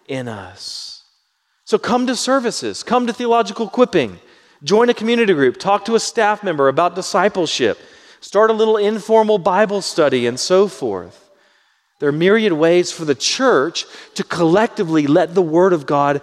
in 0.07 0.29
us. 0.29 1.05
So 1.65 1.77
come 1.77 2.07
to 2.07 2.17
services, 2.17 2.83
come 2.83 3.07
to 3.07 3.13
theological 3.13 3.67
equipping, 3.67 4.19
Join 4.63 4.89
a 4.89 4.95
community 4.95 5.33
group, 5.35 5.59
talk 5.59 5.85
to 5.85 5.95
a 5.95 6.01
staff 6.01 6.43
member 6.43 6.69
about 6.69 6.95
discipleship, 6.95 7.79
start 8.21 8.51
a 8.51 8.55
little 8.55 8.77
informal 8.77 9.39
Bible 9.39 9.83
study, 9.83 10.27
and 10.27 10.39
so 10.39 10.67
forth. 10.67 11.31
There 12.01 12.09
are 12.09 12.13
myriad 12.13 12.53
ways 12.53 12.93
for 12.93 13.05
the 13.05 13.15
church 13.15 13.85
to 14.15 14.25
collectively 14.25 15.07
let 15.07 15.35
the 15.35 15.43
Word 15.43 15.73
of 15.73 15.87
God 15.87 16.23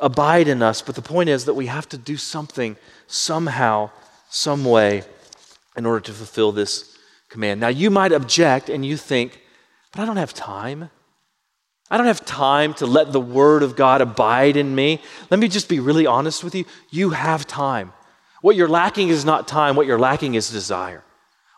abide 0.00 0.48
in 0.48 0.62
us, 0.62 0.82
but 0.82 0.94
the 0.94 1.02
point 1.02 1.28
is 1.28 1.44
that 1.46 1.54
we 1.54 1.66
have 1.66 1.88
to 1.90 1.98
do 1.98 2.16
something 2.16 2.76
somehow, 3.06 3.90
some 4.28 4.64
way, 4.64 5.04
in 5.76 5.86
order 5.86 6.00
to 6.00 6.12
fulfill 6.12 6.52
this 6.52 6.96
command. 7.28 7.60
Now, 7.60 7.68
you 7.68 7.90
might 7.90 8.12
object 8.12 8.68
and 8.68 8.84
you 8.84 8.96
think, 8.96 9.42
but 9.92 10.00
I 10.00 10.06
don't 10.06 10.16
have 10.16 10.34
time. 10.34 10.90
I 11.90 11.98
don't 11.98 12.06
have 12.06 12.24
time 12.24 12.74
to 12.74 12.86
let 12.86 13.12
the 13.12 13.20
Word 13.20 13.62
of 13.62 13.76
God 13.76 14.00
abide 14.00 14.56
in 14.56 14.74
me. 14.74 15.00
Let 15.30 15.38
me 15.38 15.48
just 15.48 15.68
be 15.68 15.78
really 15.78 16.06
honest 16.06 16.42
with 16.42 16.54
you. 16.54 16.64
You 16.90 17.10
have 17.10 17.46
time. 17.46 17.92
What 18.42 18.56
you're 18.56 18.68
lacking 18.68 19.08
is 19.08 19.24
not 19.24 19.48
time, 19.48 19.76
what 19.76 19.86
you're 19.86 19.98
lacking 19.98 20.34
is 20.34 20.50
desire. 20.50 21.04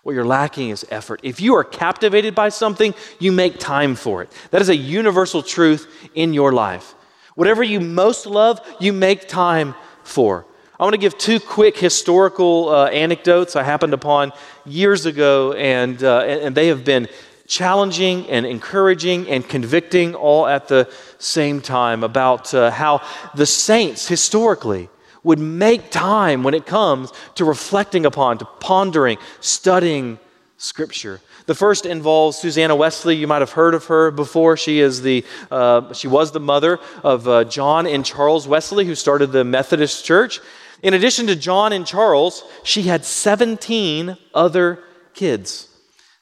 What 0.03 0.15
you're 0.15 0.25
lacking 0.25 0.71
is 0.71 0.87
effort. 0.91 1.21
If 1.23 1.41
you 1.41 1.55
are 1.57 1.65
captivated 1.65 2.35
by 2.35 2.51
something, 2.51 2.95
you 3.19 3.33
make 3.33 3.59
time 3.59 3.95
for 3.95 4.23
it. 4.23 4.33
That 4.51 4.63
is 4.63 4.69
a 4.69 4.77
universal 4.77 5.43
truth 5.43 5.87
in 6.15 6.33
your 6.33 6.53
life. 6.53 6.95
Whatever 7.35 7.63
you 7.63 7.81
most 7.81 8.27
love, 8.27 8.61
you 8.81 8.93
make 8.93 9.29
time 9.29 9.75
for. 10.03 10.47
I 10.81 10.85
want 10.85 10.95
to 10.95 10.99
give 10.99 11.19
two 11.19 11.41
quick 11.41 11.77
historical 11.77 12.69
uh, 12.69 12.87
anecdotes 12.87 13.57
I 13.57 13.65
happened 13.65 13.95
upon 13.95 14.33
years 14.65 15.07
ago, 15.07 15.53
and, 15.53 16.03
uh, 16.03 16.21
and 16.21 16.55
they 16.55 16.69
have 16.69 16.85
been 16.85 17.09
challenging 17.49 18.29
and 18.29 18.47
encouraging 18.47 19.29
and 19.29 19.49
convicting 19.49 20.15
all 20.15 20.47
at 20.47 20.69
the 20.69 20.89
same 21.19 21.61
time 21.61 22.05
about 22.05 22.55
uh, 22.55 22.71
how 22.71 23.03
the 23.35 23.47
saints 23.47 24.07
historically 24.07 24.89
would 25.25 25.39
make 25.39 25.91
time 25.91 26.45
when 26.45 26.55
it 26.55 26.67
comes 26.67 27.11
to 27.35 27.45
reflecting 27.45 28.07
upon, 28.07 28.39
to 28.39 28.45
pondering, 28.61 29.19
studying 29.41 30.19
Scripture. 30.59 31.21
The 31.47 31.55
first 31.55 31.87
involves 31.87 32.37
Susanna 32.37 32.75
Wesley. 32.75 33.15
You 33.15 33.29
might 33.29 33.41
have 33.41 33.53
heard 33.53 33.75
of 33.75 33.85
her 33.87 34.11
before. 34.11 34.57
She 34.57 34.81
is 34.81 35.03
the 35.03 35.25
uh, 35.51 35.93
she 35.93 36.09
was 36.09 36.33
the 36.33 36.41
mother 36.41 36.81
of 37.05 37.29
uh, 37.29 37.45
John 37.45 37.87
and 37.87 38.05
Charles 38.05 38.49
Wesley, 38.49 38.85
who 38.85 38.97
started 38.97 39.29
the 39.33 39.45
Methodist 39.45 40.05
Church. 40.05 40.41
In 40.83 40.95
addition 40.95 41.29
to 41.29 41.37
John 41.37 41.73
and 41.73 41.87
Charles, 41.87 42.45
she 42.65 42.83
had 42.83 43.05
17 43.05 44.17
other 44.35 44.81
kids. 45.15 45.68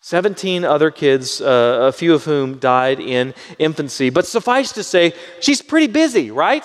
17 0.06 0.64
other 0.64 0.92
kids, 0.92 1.40
uh, 1.40 1.88
a 1.88 1.90
few 1.90 2.14
of 2.14 2.22
whom 2.22 2.58
died 2.58 3.00
in 3.00 3.34
infancy. 3.58 4.08
But 4.08 4.24
suffice 4.24 4.70
to 4.74 4.84
say, 4.84 5.12
she's 5.40 5.60
pretty 5.60 5.88
busy, 5.88 6.30
right? 6.30 6.62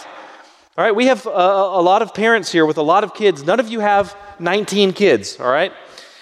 All 0.77 0.85
right, 0.85 0.95
we 0.95 1.07
have 1.07 1.25
a, 1.25 1.29
a 1.29 1.81
lot 1.81 2.03
of 2.03 2.13
parents 2.13 2.51
here 2.51 2.67
with 2.67 2.77
a 2.77 2.83
lot 2.83 3.03
of 3.03 3.15
kids. 3.15 3.43
None 3.43 3.59
of 3.59 3.67
you 3.67 3.79
have 3.79 4.15
19 4.37 4.93
kids, 4.93 5.39
all 5.39 5.49
right? 5.49 5.73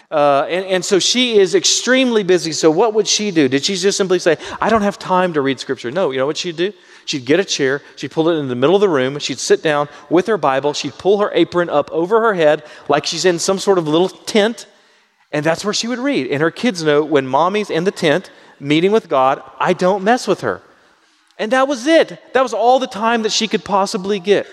Uh, 0.10 0.46
and, 0.48 0.66
and 0.68 0.86
so 0.86 0.98
she 0.98 1.38
is 1.38 1.56
extremely 1.56 2.24
busy. 2.24 2.54
So, 2.54 2.72
what 2.72 2.94
would 2.94 3.06
she 3.06 3.32
do? 3.32 3.50
Did 3.50 3.66
she 3.66 3.76
just 3.76 3.98
simply 3.98 4.20
say, 4.20 4.38
I 4.62 4.70
don't 4.70 4.84
have 4.84 4.98
time 4.98 5.34
to 5.34 5.42
read 5.42 5.60
scripture? 5.60 5.92
No, 5.92 6.12
you 6.12 6.20
know 6.20 6.26
what 6.26 6.38
she'd 6.38 6.56
do? 6.56 6.72
She'd 7.04 7.26
get 7.26 7.42
a 7.42 7.44
chair, 7.44 7.82
she'd 7.98 8.12
pull 8.12 8.30
it 8.30 8.36
in 8.36 8.48
the 8.48 8.56
middle 8.56 8.78
of 8.78 8.82
the 8.82 8.88
room, 8.88 9.20
she'd 9.20 9.40
sit 9.40 9.62
down 9.62 9.90
with 10.10 10.28
her 10.28 10.38
Bible, 10.38 10.72
she'd 10.72 10.98
pull 10.98 11.18
her 11.18 11.32
apron 11.34 11.70
up 11.70 11.92
over 11.92 12.22
her 12.22 12.34
head 12.34 12.64
like 12.88 13.06
she's 13.06 13.26
in 13.26 13.40
some 13.40 13.60
sort 13.60 13.78
of 13.78 13.90
little 13.90 14.08
tent, 14.08 14.68
and 15.32 15.46
that's 15.46 15.64
where 15.64 15.74
she 15.74 15.88
would 15.88 16.00
read. 16.00 16.28
And 16.32 16.42
her 16.42 16.52
kids 16.52 16.84
know 16.84 17.04
when 17.04 17.28
mommy's 17.28 17.70
in 17.70 17.84
the 17.84 17.92
tent 17.92 18.32
meeting 18.60 18.92
with 18.92 19.10
God, 19.10 19.42
I 19.60 19.74
don't 19.74 20.04
mess 20.04 20.28
with 20.28 20.42
her. 20.42 20.62
And 21.38 21.52
that 21.52 21.68
was 21.68 21.88
it. 21.88 22.20
That 22.34 22.42
was 22.42 22.54
all 22.54 22.80
the 22.80 22.88
time 22.88 23.24
that 23.24 23.32
she 23.32 23.48
could 23.48 23.64
possibly 23.64 24.20
get. 24.20 24.48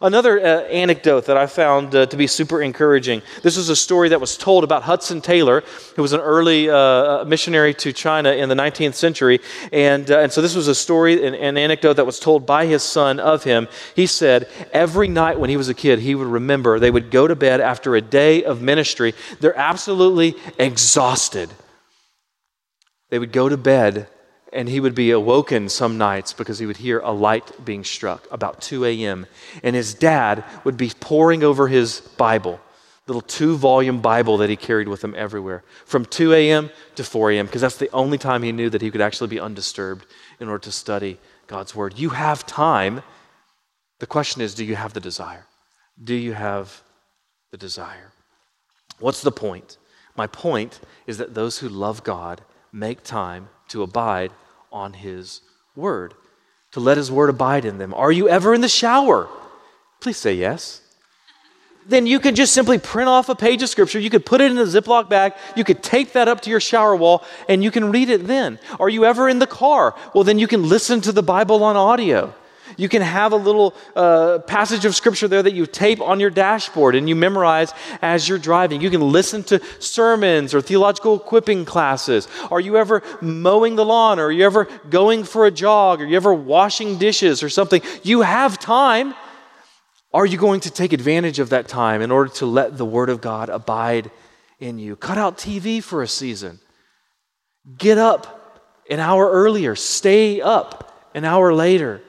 Another 0.00 0.38
uh, 0.38 0.62
anecdote 0.66 1.26
that 1.26 1.36
I 1.36 1.46
found 1.46 1.94
uh, 1.94 2.06
to 2.06 2.16
be 2.16 2.28
super 2.28 2.62
encouraging. 2.62 3.22
This 3.42 3.56
was 3.56 3.68
a 3.70 3.76
story 3.76 4.10
that 4.10 4.20
was 4.20 4.36
told 4.36 4.62
about 4.62 4.84
Hudson 4.84 5.20
Taylor, 5.20 5.64
who 5.96 6.02
was 6.02 6.12
an 6.12 6.20
early 6.20 6.70
uh, 6.70 6.76
uh 6.76 7.24
missionary 7.26 7.74
to 7.74 7.92
China 7.92 8.30
in 8.30 8.48
the 8.48 8.54
19th 8.54 8.94
century. 8.94 9.40
And, 9.72 10.08
uh, 10.08 10.20
and 10.20 10.32
so 10.32 10.42
this 10.42 10.54
was 10.54 10.68
a 10.68 10.76
story, 10.76 11.26
an, 11.26 11.34
an 11.34 11.56
anecdote 11.56 11.94
that 11.94 12.06
was 12.06 12.20
told 12.20 12.46
by 12.46 12.66
his 12.66 12.84
son 12.84 13.18
of 13.18 13.42
him. 13.42 13.66
He 13.96 14.06
said, 14.06 14.48
every 14.72 15.08
night 15.08 15.40
when 15.40 15.50
he 15.50 15.56
was 15.56 15.68
a 15.68 15.74
kid, 15.74 15.98
he 15.98 16.14
would 16.14 16.28
remember 16.28 16.78
they 16.78 16.90
would 16.92 17.10
go 17.10 17.26
to 17.26 17.34
bed 17.34 17.60
after 17.60 17.96
a 17.96 18.00
day 18.00 18.44
of 18.44 18.62
ministry. 18.62 19.14
They're 19.40 19.58
absolutely 19.58 20.36
exhausted. 20.56 21.50
They 23.08 23.18
would 23.18 23.32
go 23.32 23.48
to 23.48 23.56
bed 23.56 24.06
and 24.52 24.68
he 24.68 24.80
would 24.80 24.94
be 24.94 25.10
awoken 25.10 25.68
some 25.68 25.98
nights 25.98 26.32
because 26.32 26.58
he 26.58 26.66
would 26.66 26.78
hear 26.78 26.98
a 27.00 27.12
light 27.12 27.64
being 27.64 27.84
struck 27.84 28.26
about 28.30 28.60
2 28.60 28.84
a.m. 28.84 29.26
And 29.62 29.76
his 29.76 29.94
dad 29.94 30.44
would 30.64 30.76
be 30.76 30.90
poring 31.00 31.42
over 31.42 31.68
his 31.68 32.00
Bible, 32.00 32.60
little 33.06 33.22
two 33.22 33.56
volume 33.56 34.00
Bible 34.00 34.38
that 34.38 34.50
he 34.50 34.56
carried 34.56 34.88
with 34.88 35.02
him 35.02 35.14
everywhere, 35.16 35.62
from 35.84 36.04
2 36.04 36.32
a.m. 36.34 36.70
to 36.96 37.04
4 37.04 37.32
a.m., 37.32 37.46
because 37.46 37.60
that's 37.60 37.76
the 37.76 37.90
only 37.92 38.18
time 38.18 38.42
he 38.42 38.52
knew 38.52 38.70
that 38.70 38.82
he 38.82 38.90
could 38.90 39.00
actually 39.00 39.28
be 39.28 39.40
undisturbed 39.40 40.06
in 40.40 40.48
order 40.48 40.64
to 40.64 40.72
study 40.72 41.18
God's 41.46 41.74
Word. 41.74 41.98
You 41.98 42.10
have 42.10 42.46
time. 42.46 43.02
The 43.98 44.06
question 44.06 44.42
is 44.42 44.54
do 44.54 44.64
you 44.64 44.76
have 44.76 44.94
the 44.94 45.00
desire? 45.00 45.46
Do 46.02 46.14
you 46.14 46.32
have 46.32 46.82
the 47.50 47.58
desire? 47.58 48.12
What's 48.98 49.22
the 49.22 49.32
point? 49.32 49.76
My 50.16 50.26
point 50.26 50.80
is 51.06 51.18
that 51.18 51.34
those 51.34 51.58
who 51.58 51.68
love 51.68 52.04
God 52.04 52.42
make 52.72 53.02
time 53.02 53.48
to 53.70 53.82
abide 53.82 54.30
on 54.70 54.92
His 54.92 55.40
Word, 55.74 56.14
to 56.72 56.80
let 56.80 56.96
His 56.96 57.10
Word 57.10 57.30
abide 57.30 57.64
in 57.64 57.78
them. 57.78 57.92
Are 57.94 58.12
you 58.12 58.28
ever 58.28 58.54
in 58.54 58.60
the 58.60 58.68
shower? 58.68 59.28
Please 60.00 60.16
say 60.16 60.34
yes. 60.34 60.82
then 61.86 62.06
you 62.06 62.20
could 62.20 62.36
just 62.36 62.52
simply 62.52 62.78
print 62.78 63.08
off 63.08 63.28
a 63.28 63.34
page 63.34 63.62
of 63.62 63.68
scripture. 63.68 63.98
You 63.98 64.10
could 64.10 64.24
put 64.24 64.40
it 64.40 64.50
in 64.50 64.58
a 64.58 64.64
Ziploc 64.64 65.08
bag. 65.08 65.32
You 65.56 65.64
could 65.64 65.82
tape 65.82 66.12
that 66.12 66.28
up 66.28 66.40
to 66.42 66.50
your 66.50 66.60
shower 66.60 66.94
wall 66.94 67.24
and 67.48 67.64
you 67.64 67.70
can 67.70 67.90
read 67.90 68.10
it 68.10 68.26
then. 68.26 68.58
Are 68.78 68.88
you 68.88 69.04
ever 69.04 69.28
in 69.28 69.38
the 69.38 69.46
car? 69.46 69.94
Well, 70.14 70.24
then 70.24 70.38
you 70.38 70.46
can 70.46 70.68
listen 70.68 71.00
to 71.02 71.12
the 71.12 71.22
Bible 71.22 71.64
on 71.64 71.76
audio. 71.76 72.34
You 72.80 72.88
can 72.88 73.02
have 73.02 73.32
a 73.32 73.36
little 73.36 73.74
uh, 73.94 74.38
passage 74.46 74.86
of 74.86 74.96
scripture 74.96 75.28
there 75.28 75.42
that 75.42 75.52
you 75.52 75.66
tape 75.66 76.00
on 76.00 76.18
your 76.18 76.30
dashboard 76.30 76.94
and 76.94 77.10
you 77.10 77.14
memorize 77.14 77.74
as 78.00 78.26
you're 78.26 78.38
driving. 78.38 78.80
You 78.80 78.88
can 78.88 79.02
listen 79.02 79.44
to 79.44 79.60
sermons 79.80 80.54
or 80.54 80.62
theological 80.62 81.16
equipping 81.16 81.66
classes. 81.66 82.26
Are 82.50 82.58
you 82.58 82.78
ever 82.78 83.02
mowing 83.20 83.76
the 83.76 83.84
lawn? 83.84 84.18
Or 84.18 84.28
are 84.28 84.32
you 84.32 84.46
ever 84.46 84.64
going 84.88 85.24
for 85.24 85.44
a 85.44 85.50
jog? 85.50 86.00
Are 86.00 86.06
you 86.06 86.16
ever 86.16 86.32
washing 86.32 86.96
dishes 86.96 87.42
or 87.42 87.50
something? 87.50 87.82
You 88.02 88.22
have 88.22 88.58
time. 88.58 89.14
Are 90.14 90.24
you 90.24 90.38
going 90.38 90.60
to 90.60 90.70
take 90.70 90.94
advantage 90.94 91.38
of 91.38 91.50
that 91.50 91.68
time 91.68 92.00
in 92.00 92.10
order 92.10 92.30
to 92.36 92.46
let 92.46 92.78
the 92.78 92.86
Word 92.86 93.10
of 93.10 93.20
God 93.20 93.50
abide 93.50 94.10
in 94.58 94.78
you? 94.78 94.96
Cut 94.96 95.18
out 95.18 95.36
TV 95.36 95.82
for 95.82 96.02
a 96.02 96.08
season. 96.08 96.60
Get 97.76 97.98
up 97.98 98.72
an 98.88 99.00
hour 99.00 99.30
earlier. 99.30 99.76
Stay 99.76 100.40
up 100.40 101.10
an 101.14 101.26
hour 101.26 101.52
later. 101.52 102.00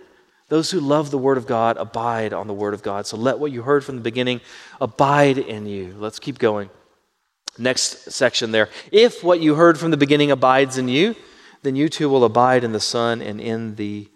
Those 0.52 0.70
who 0.70 0.82
love 0.82 1.12
the 1.12 1.18
Word 1.18 1.38
of 1.38 1.48
God 1.48 1.78
abide 1.78 2.34
on 2.34 2.48
the 2.48 2.54
Word 2.54 2.74
of 2.74 2.84
God. 2.84 3.08
So 3.08 3.16
let 3.16 3.40
what 3.40 3.54
you 3.54 3.62
heard 3.62 3.86
from 3.86 3.96
the 3.96 4.02
beginning 4.02 4.42
abide 4.82 5.38
in 5.38 5.66
you. 5.66 5.96
Let's 5.98 6.20
keep 6.20 6.40
going. 6.40 6.70
Next 7.58 8.12
section 8.12 8.52
there. 8.52 8.68
If 8.92 9.24
what 9.24 9.40
you 9.40 9.56
heard 9.56 9.80
from 9.80 9.92
the 9.92 9.98
beginning 9.98 10.30
abides 10.30 10.78
in 10.78 10.90
you, 10.90 11.16
then 11.64 11.78
you 11.78 11.88
too 11.88 12.10
will 12.10 12.26
abide 12.26 12.66
in 12.66 12.74
the 12.74 12.82
Son 12.82 13.22
and 13.22 13.40
in 13.40 13.76
the 13.76 14.10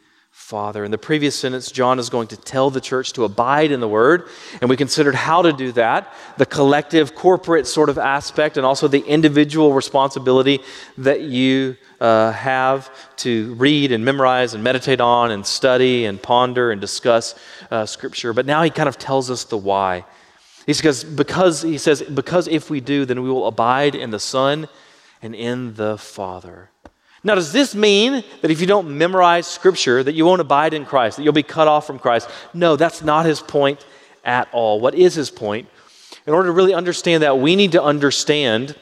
Father. 0.45 0.85
In 0.85 0.91
the 0.91 0.97
previous 0.99 1.35
sentence, 1.35 1.71
John 1.71 1.97
is 1.97 2.11
going 2.11 2.27
to 2.27 2.37
tell 2.37 2.69
the 2.69 2.79
church 2.79 3.13
to 3.13 3.23
abide 3.23 3.71
in 3.71 3.79
the 3.79 3.87
Word, 3.87 4.27
and 4.61 4.69
we 4.69 4.77
considered 4.77 5.15
how 5.15 5.41
to 5.41 5.51
do 5.51 5.71
that 5.71 6.13
the 6.37 6.45
collective, 6.45 7.15
corporate 7.15 7.65
sort 7.65 7.89
of 7.89 7.97
aspect, 7.97 8.55
and 8.55 8.63
also 8.63 8.87
the 8.87 8.99
individual 8.99 9.73
responsibility 9.73 10.59
that 10.99 11.21
you 11.21 11.75
uh, 11.99 12.31
have 12.31 12.91
to 13.15 13.55
read 13.55 13.91
and 13.91 14.05
memorize 14.05 14.53
and 14.53 14.63
meditate 14.63 15.01
on 15.01 15.31
and 15.31 15.43
study 15.47 16.05
and 16.05 16.21
ponder 16.21 16.69
and 16.69 16.79
discuss 16.79 17.33
uh, 17.71 17.87
Scripture. 17.87 18.31
But 18.31 18.45
now 18.45 18.61
he 18.61 18.69
kind 18.69 18.87
of 18.87 18.99
tells 18.99 19.31
us 19.31 19.45
the 19.45 19.57
why. 19.57 20.05
He 20.67 20.73
says, 20.73 21.03
because, 21.03 21.63
he 21.63 21.79
says, 21.79 22.03
because 22.03 22.47
if 22.47 22.69
we 22.69 22.81
do, 22.81 23.05
then 23.05 23.23
we 23.23 23.31
will 23.31 23.47
abide 23.47 23.95
in 23.95 24.11
the 24.11 24.19
Son 24.19 24.67
and 25.23 25.33
in 25.33 25.73
the 25.73 25.97
Father. 25.97 26.69
Now, 27.25 27.33
does 27.33 27.51
this 27.51 27.73
mean 27.73 28.23
that 28.41 28.51
if 28.51 28.61
you 28.61 28.67
don't 28.67 28.99
memorize 28.99 29.47
Scripture, 29.47 30.03
that 30.03 30.13
you 30.13 30.27
won't 30.27 30.41
abide 30.41 30.75
in 30.75 30.85
Christ, 30.85 31.17
that 31.17 31.23
you'll 31.23 31.33
be 31.33 31.41
cut 31.41 31.67
off 31.67 31.87
from 31.87 31.97
Christ? 31.97 32.29
No, 32.53 32.75
that's 32.75 33.01
not 33.01 33.25
his 33.25 33.41
point 33.41 33.83
at 34.23 34.47
all. 34.51 34.79
What 34.79 34.93
is 34.93 35.15
his 35.15 35.31
point? 35.31 35.67
In 36.27 36.33
order 36.33 36.49
to 36.49 36.53
really 36.53 36.75
understand 36.75 37.23
that, 37.23 37.39
we 37.39 37.55
need 37.55 37.71
to 37.71 37.81
understand 37.81 38.75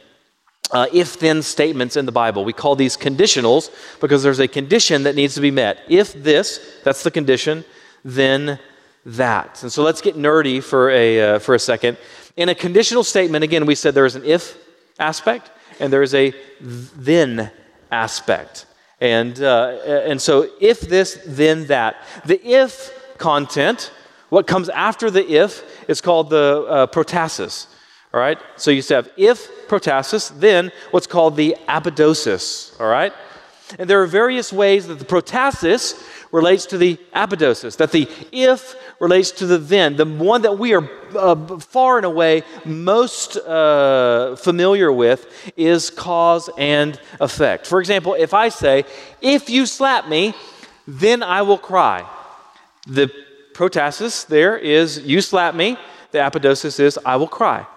uh, 0.71 0.87
if 0.91 1.19
then 1.19 1.41
statements 1.41 1.95
in 1.95 2.05
the 2.05 2.11
Bible. 2.11 2.43
We 2.43 2.51
call 2.51 2.75
these 2.75 2.97
conditionals 2.97 3.71
because 4.01 4.23
there's 4.23 4.39
a 4.39 4.47
condition 4.49 5.03
that 5.03 5.15
needs 5.15 5.35
to 5.35 5.41
be 5.41 5.51
met. 5.51 5.79
If 5.87 6.11
this, 6.11 6.59
that's 6.83 7.03
the 7.03 7.11
condition, 7.11 7.63
then 8.03 8.59
that. 9.05 9.63
And 9.63 9.71
so 9.71 9.83
let's 9.83 10.01
get 10.01 10.17
nerdy 10.17 10.61
for 10.61 10.89
a, 10.89 11.35
uh, 11.35 11.39
for 11.39 11.55
a 11.55 11.59
second. 11.59 11.97
In 12.35 12.49
a 12.49 12.55
conditional 12.55 13.05
statement, 13.05 13.45
again, 13.45 13.65
we 13.65 13.75
said 13.75 13.93
there 13.93 14.05
is 14.05 14.17
an 14.17 14.25
if 14.25 14.57
aspect 14.99 15.49
and 15.79 15.93
there 15.93 16.03
is 16.03 16.13
a 16.13 16.33
then 16.59 17.49
aspect. 17.93 18.65
And, 18.99 19.41
uh, 19.41 19.79
and 20.11 20.21
so, 20.21 20.47
if 20.59 20.79
this, 20.81 21.19
then 21.25 21.67
that. 21.67 21.95
The 22.25 22.39
if 22.45 22.91
content, 23.17 23.91
what 24.29 24.47
comes 24.47 24.69
after 24.69 25.11
the 25.11 25.25
if, 25.43 25.63
is 25.89 26.01
called 26.01 26.29
the 26.29 26.65
uh, 26.67 26.87
protasis. 26.87 27.67
All 28.13 28.19
right? 28.19 28.39
So 28.55 28.71
you 28.71 28.81
have 28.89 29.09
if 29.17 29.67
protasis, 29.67 30.29
then 30.39 30.71
what's 30.91 31.07
called 31.07 31.35
the 31.35 31.55
apodosis. 31.67 32.79
All 32.79 32.87
right? 32.87 33.13
And 33.79 33.89
there 33.89 34.01
are 34.01 34.07
various 34.07 34.53
ways 34.53 34.87
that 34.87 34.99
the 34.99 35.05
protasis 35.05 35.95
relates 36.33 36.65
to 36.65 36.79
the 36.79 36.97
apodosis, 37.15 37.77
that 37.77 37.91
the 37.91 38.09
if 38.31 38.75
relates 38.99 39.29
to 39.29 39.45
the 39.45 39.59
then. 39.59 39.95
The 39.95 40.05
one 40.05 40.41
that 40.41 40.57
we 40.57 40.73
are 40.73 40.89
uh, 41.15 41.59
far 41.59 41.97
and 41.97 42.05
away 42.07 42.41
most 42.65 43.37
uh, 43.37 44.35
familiar 44.35 44.91
with 44.91 45.51
is 45.55 45.91
cause 45.91 46.49
and 46.57 46.99
effect. 47.21 47.67
For 47.67 47.79
example, 47.79 48.15
if 48.15 48.33
I 48.33 48.49
say, 48.49 48.83
if 49.21 49.47
you 49.47 49.67
slap 49.67 50.09
me, 50.09 50.33
then 50.87 51.21
I 51.21 51.43
will 51.43 51.59
cry. 51.59 52.03
The 52.87 53.11
protasis 53.53 54.25
there 54.25 54.57
is, 54.57 54.99
you 54.99 55.21
slap 55.21 55.53
me. 55.53 55.77
The 56.11 56.17
apodosis 56.17 56.79
is, 56.79 56.97
I 57.05 57.15
will 57.17 57.27
cry. 57.27 57.67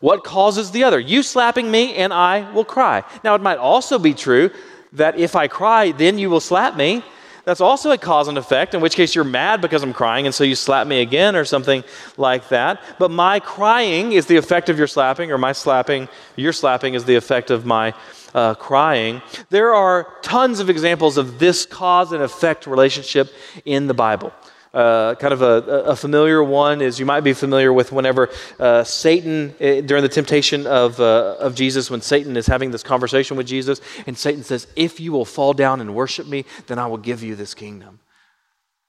What 0.00 0.22
causes 0.22 0.70
the 0.70 0.84
other? 0.84 1.00
You 1.00 1.22
slapping 1.22 1.70
me, 1.70 1.94
and 1.94 2.12
I 2.12 2.52
will 2.52 2.66
cry. 2.66 3.04
Now, 3.24 3.34
it 3.34 3.40
might 3.40 3.58
also 3.58 3.98
be 3.98 4.12
true 4.12 4.50
that 4.92 5.18
if 5.18 5.34
I 5.34 5.48
cry, 5.48 5.92
then 5.92 6.18
you 6.18 6.28
will 6.28 6.40
slap 6.40 6.76
me 6.76 7.02
that's 7.46 7.60
also 7.60 7.92
a 7.92 7.96
cause 7.96 8.26
and 8.26 8.36
effect, 8.36 8.74
in 8.74 8.80
which 8.80 8.96
case 8.96 9.14
you're 9.14 9.24
mad 9.24 9.60
because 9.60 9.84
I'm 9.84 9.92
crying, 9.92 10.26
and 10.26 10.34
so 10.34 10.42
you 10.42 10.56
slap 10.56 10.88
me 10.88 11.00
again 11.00 11.36
or 11.36 11.44
something 11.44 11.84
like 12.16 12.48
that. 12.48 12.82
But 12.98 13.12
my 13.12 13.38
crying 13.38 14.12
is 14.12 14.26
the 14.26 14.36
effect 14.36 14.68
of 14.68 14.76
your 14.78 14.88
slapping, 14.88 15.30
or 15.30 15.38
my 15.38 15.52
slapping, 15.52 16.08
your 16.34 16.52
slapping 16.52 16.94
is 16.94 17.04
the 17.04 17.14
effect 17.14 17.52
of 17.52 17.64
my 17.64 17.94
uh, 18.34 18.54
crying. 18.54 19.22
There 19.48 19.72
are 19.72 20.08
tons 20.22 20.58
of 20.58 20.68
examples 20.68 21.16
of 21.16 21.38
this 21.38 21.64
cause 21.64 22.10
and 22.10 22.20
effect 22.20 22.66
relationship 22.66 23.32
in 23.64 23.86
the 23.86 23.94
Bible. 23.94 24.32
Uh, 24.76 25.14
kind 25.14 25.32
of 25.32 25.40
a, 25.40 25.86
a, 25.86 25.96
familiar 25.96 26.44
one 26.44 26.82
is 26.82 27.00
you 27.00 27.06
might 27.06 27.22
be 27.22 27.32
familiar 27.32 27.72
with 27.72 27.92
whenever 27.92 28.28
uh, 28.60 28.84
Satan, 28.84 29.54
uh, 29.58 29.80
during 29.80 30.02
the 30.02 30.08
temptation 30.10 30.66
of, 30.66 31.00
uh, 31.00 31.36
of 31.40 31.54
Jesus, 31.54 31.90
when 31.90 32.02
Satan 32.02 32.36
is 32.36 32.46
having 32.46 32.72
this 32.72 32.82
conversation 32.82 33.38
with 33.38 33.46
Jesus, 33.46 33.80
and 34.06 34.18
Satan 34.18 34.44
says, 34.44 34.66
If 34.76 35.00
you 35.00 35.12
will 35.12 35.24
fall 35.24 35.54
down 35.54 35.80
and 35.80 35.94
worship 35.94 36.26
me, 36.26 36.44
then 36.66 36.78
I 36.78 36.88
will 36.88 36.98
give 36.98 37.22
you 37.22 37.34
this 37.34 37.54
kingdom. 37.54 38.00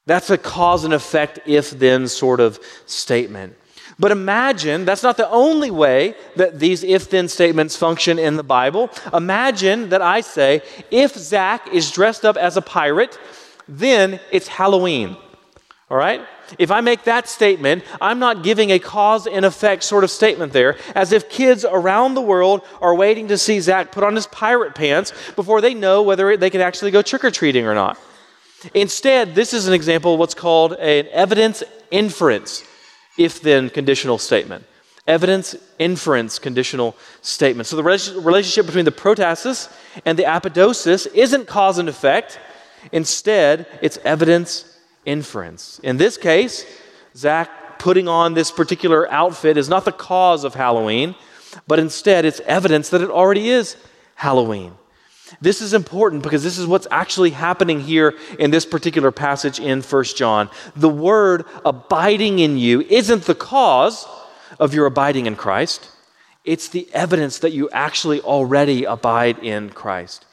That's 0.05 0.29
a 0.29 0.37
cause 0.37 0.83
and 0.83 0.93
effect, 0.93 1.39
if 1.45 1.69
then 1.69 2.09
sort 2.09 2.41
of 2.41 2.59
statement. 2.85 3.55
But 3.97 4.11
imagine 4.11 4.83
that's 4.83 5.03
not 5.03 5.15
the 5.15 5.29
only 5.29 5.71
way 5.71 6.15
that 6.35 6.59
these 6.59 6.83
if 6.83 7.09
then 7.09 7.29
statements 7.29 7.77
function 7.77 8.19
in 8.19 8.35
the 8.35 8.43
Bible. 8.43 8.89
Imagine 9.13 9.87
that 9.87 10.01
I 10.01 10.19
say, 10.19 10.63
if 10.91 11.15
Zach 11.15 11.73
is 11.73 11.91
dressed 11.91 12.25
up 12.25 12.35
as 12.35 12.57
a 12.57 12.61
pirate, 12.61 13.17
then 13.69 14.19
it's 14.33 14.49
Halloween. 14.49 15.15
All 15.89 15.97
right? 15.97 16.21
If 16.59 16.69
I 16.69 16.81
make 16.81 17.03
that 17.03 17.29
statement, 17.29 17.83
I'm 18.01 18.19
not 18.19 18.43
giving 18.43 18.71
a 18.71 18.79
cause 18.79 19.25
and 19.25 19.45
effect 19.45 19.83
sort 19.83 20.03
of 20.03 20.11
statement 20.11 20.51
there, 20.51 20.77
as 20.95 21.13
if 21.13 21.29
kids 21.29 21.63
around 21.63 22.13
the 22.13 22.21
world 22.21 22.61
are 22.81 22.93
waiting 22.93 23.29
to 23.29 23.37
see 23.37 23.61
Zach 23.61 23.91
put 23.91 24.03
on 24.03 24.15
his 24.15 24.27
pirate 24.27 24.75
pants 24.75 25.13
before 25.35 25.61
they 25.61 25.73
know 25.73 26.03
whether 26.03 26.35
they 26.35 26.49
can 26.49 26.59
actually 26.59 26.91
go 26.91 27.01
trick 27.01 27.23
or 27.23 27.31
treating 27.31 27.65
or 27.65 27.73
not. 27.73 27.97
Instead, 28.73 29.33
this 29.33 29.53
is 29.53 29.67
an 29.67 29.73
example 29.73 30.13
of 30.13 30.19
what's 30.19 30.33
called 30.33 30.73
an 30.73 31.07
evidence 31.11 31.63
inference, 31.89 32.65
if 33.17 33.41
then 33.41 33.69
conditional 33.69 34.17
statement. 34.17 34.65
Evidence 35.05 35.55
inference 35.79 36.37
conditional 36.37 36.97
statement. 37.21 37.65
So 37.65 37.77
the 37.77 37.83
relationship 37.83 38.65
between 38.65 38.83
the 38.83 38.91
protasis 38.91 39.73
and 40.05 40.19
the 40.19 40.23
apodosis 40.23 41.07
isn't 41.13 41.47
cause 41.47 41.77
and 41.77 41.87
effect. 41.87 42.39
Instead, 42.91 43.67
it's 43.81 43.97
evidence 44.03 44.76
inference. 45.07 45.79
In 45.81 45.97
this 45.97 46.17
case, 46.17 46.65
Zach 47.15 47.79
putting 47.79 48.07
on 48.07 48.33
this 48.33 48.51
particular 48.51 49.09
outfit 49.11 49.57
is 49.57 49.69
not 49.69 49.85
the 49.85 49.91
cause 49.91 50.43
of 50.43 50.53
Halloween, 50.53 51.15
but 51.65 51.79
instead 51.79 52.25
it's 52.25 52.41
evidence 52.41 52.89
that 52.89 53.01
it 53.01 53.09
already 53.09 53.49
is 53.49 53.77
Halloween. 54.15 54.73
This 55.41 55.61
is 55.61 55.73
important 55.73 56.23
because 56.23 56.43
this 56.43 56.57
is 56.57 56.67
what's 56.67 56.87
actually 56.91 57.31
happening 57.31 57.81
here 57.81 58.15
in 58.39 58.51
this 58.51 58.65
particular 58.65 59.11
passage 59.11 59.59
in 59.59 59.81
1 59.81 60.03
John. 60.15 60.49
The 60.75 60.89
word 60.89 61.45
abiding 61.65 62.39
in 62.39 62.57
you 62.57 62.81
isn't 62.81 63.23
the 63.23 63.35
cause 63.35 64.05
of 64.59 64.73
your 64.73 64.85
abiding 64.85 65.25
in 65.25 65.35
Christ, 65.35 65.89
it's 66.45 66.69
the 66.69 66.87
evidence 66.93 67.39
that 67.39 67.51
you 67.51 67.69
actually 67.71 68.21
already 68.21 68.85
abide 68.85 69.39
in 69.39 69.69
Christ. 69.69 70.25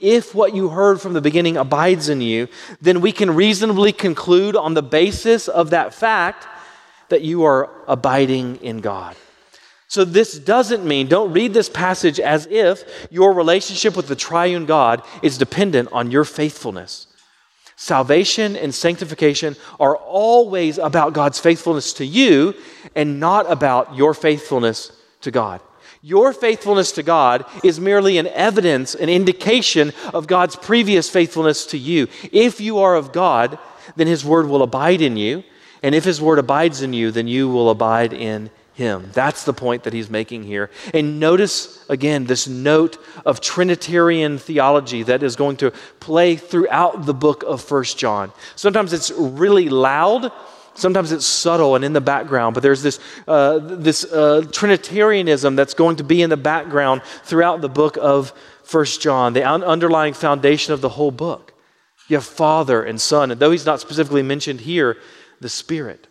If 0.00 0.34
what 0.34 0.54
you 0.54 0.68
heard 0.68 1.00
from 1.00 1.12
the 1.12 1.20
beginning 1.20 1.56
abides 1.56 2.08
in 2.08 2.20
you, 2.20 2.48
then 2.80 3.00
we 3.00 3.10
can 3.10 3.34
reasonably 3.34 3.92
conclude 3.92 4.54
on 4.54 4.74
the 4.74 4.82
basis 4.82 5.48
of 5.48 5.70
that 5.70 5.92
fact 5.92 6.46
that 7.08 7.22
you 7.22 7.44
are 7.44 7.70
abiding 7.88 8.56
in 8.56 8.80
God. 8.80 9.16
So, 9.90 10.04
this 10.04 10.38
doesn't 10.38 10.84
mean, 10.84 11.08
don't 11.08 11.32
read 11.32 11.54
this 11.54 11.70
passage 11.70 12.20
as 12.20 12.46
if 12.50 12.84
your 13.10 13.32
relationship 13.32 13.96
with 13.96 14.06
the 14.06 14.14
triune 14.14 14.66
God 14.66 15.02
is 15.22 15.38
dependent 15.38 15.88
on 15.92 16.10
your 16.10 16.24
faithfulness. 16.24 17.06
Salvation 17.74 18.54
and 18.56 18.74
sanctification 18.74 19.56
are 19.80 19.96
always 19.96 20.78
about 20.78 21.14
God's 21.14 21.38
faithfulness 21.38 21.94
to 21.94 22.04
you 22.04 22.54
and 22.94 23.18
not 23.18 23.50
about 23.50 23.96
your 23.96 24.14
faithfulness 24.14 24.92
to 25.22 25.30
God. 25.30 25.60
Your 26.00 26.32
faithfulness 26.32 26.92
to 26.92 27.02
God 27.02 27.44
is 27.64 27.80
merely 27.80 28.18
an 28.18 28.28
evidence, 28.28 28.94
an 28.94 29.08
indication 29.08 29.92
of 30.14 30.26
God's 30.26 30.56
previous 30.56 31.10
faithfulness 31.10 31.66
to 31.66 31.78
you. 31.78 32.08
If 32.32 32.60
you 32.60 32.78
are 32.78 32.94
of 32.94 33.12
God, 33.12 33.58
then 33.96 34.06
His 34.06 34.24
word 34.24 34.46
will 34.48 34.62
abide 34.62 35.00
in 35.00 35.16
you. 35.16 35.42
And 35.82 35.94
if 35.94 36.04
His 36.04 36.20
word 36.20 36.38
abides 36.38 36.82
in 36.82 36.92
you, 36.92 37.10
then 37.10 37.28
you 37.28 37.48
will 37.48 37.70
abide 37.70 38.12
in 38.12 38.50
him. 38.78 39.10
That's 39.12 39.44
the 39.44 39.52
point 39.52 39.82
that 39.82 39.92
he's 39.92 40.08
making 40.08 40.44
here. 40.44 40.70
And 40.94 41.18
notice 41.18 41.84
again 41.88 42.26
this 42.26 42.46
note 42.46 42.96
of 43.26 43.40
Trinitarian 43.40 44.38
theology 44.38 45.02
that 45.02 45.24
is 45.24 45.34
going 45.34 45.56
to 45.56 45.72
play 45.98 46.36
throughout 46.36 47.04
the 47.04 47.12
book 47.12 47.42
of 47.42 47.60
First 47.60 47.98
John. 47.98 48.32
Sometimes 48.54 48.92
it's 48.92 49.10
really 49.10 49.68
loud. 49.68 50.32
Sometimes 50.78 51.10
it's 51.10 51.26
subtle 51.26 51.74
and 51.74 51.84
in 51.84 51.92
the 51.92 52.00
background, 52.00 52.54
but 52.54 52.62
there's 52.62 52.82
this, 52.82 53.00
uh, 53.26 53.58
this 53.58 54.04
uh, 54.04 54.46
Trinitarianism 54.52 55.56
that's 55.56 55.74
going 55.74 55.96
to 55.96 56.04
be 56.04 56.22
in 56.22 56.30
the 56.30 56.36
background 56.36 57.02
throughout 57.24 57.60
the 57.60 57.68
book 57.68 57.98
of 58.00 58.32
First 58.62 59.02
John, 59.02 59.32
the 59.32 59.42
un- 59.42 59.64
underlying 59.64 60.14
foundation 60.14 60.72
of 60.72 60.80
the 60.80 60.90
whole 60.90 61.10
book. 61.10 61.52
You 62.06 62.16
have 62.16 62.24
Father 62.24 62.82
and 62.82 63.00
Son, 63.00 63.32
and 63.32 63.40
though 63.40 63.50
he's 63.50 63.66
not 63.66 63.80
specifically 63.80 64.22
mentioned 64.22 64.60
here, 64.60 64.98
the 65.40 65.48
Spirit. 65.48 66.06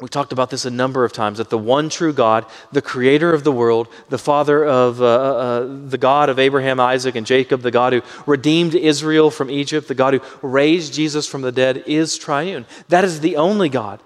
We 0.00 0.08
talked 0.08 0.32
about 0.32 0.50
this 0.50 0.64
a 0.64 0.70
number 0.70 1.04
of 1.04 1.12
times 1.12 1.38
that 1.38 1.50
the 1.50 1.58
one 1.58 1.88
true 1.88 2.12
God, 2.12 2.46
the 2.72 2.82
creator 2.82 3.32
of 3.32 3.44
the 3.44 3.52
world, 3.52 3.86
the 4.08 4.18
father 4.18 4.64
of 4.64 5.00
uh, 5.00 5.04
uh, 5.04 5.08
uh, 5.08 5.86
the 5.86 5.98
God 5.98 6.28
of 6.28 6.40
Abraham, 6.40 6.80
Isaac, 6.80 7.14
and 7.14 7.24
Jacob, 7.24 7.62
the 7.62 7.70
God 7.70 7.92
who 7.92 8.02
redeemed 8.26 8.74
Israel 8.74 9.30
from 9.30 9.50
Egypt, 9.50 9.86
the 9.86 9.94
God 9.94 10.14
who 10.14 10.20
raised 10.48 10.94
Jesus 10.94 11.28
from 11.28 11.42
the 11.42 11.52
dead, 11.52 11.84
is 11.86 12.18
triune. 12.18 12.66
That 12.88 13.04
is 13.04 13.20
the 13.20 13.36
only 13.36 13.68
God. 13.68 14.02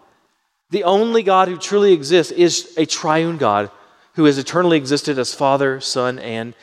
The 0.70 0.84
only 0.84 1.22
God 1.22 1.48
who 1.48 1.56
truly 1.56 1.94
exists 1.94 2.32
is 2.32 2.74
a 2.76 2.84
triune 2.84 3.38
God 3.38 3.70
who 4.12 4.24
has 4.24 4.36
eternally 4.36 4.76
existed 4.76 5.18
as 5.18 5.34
Father, 5.34 5.80
Son, 5.80 6.18
and 6.18 6.54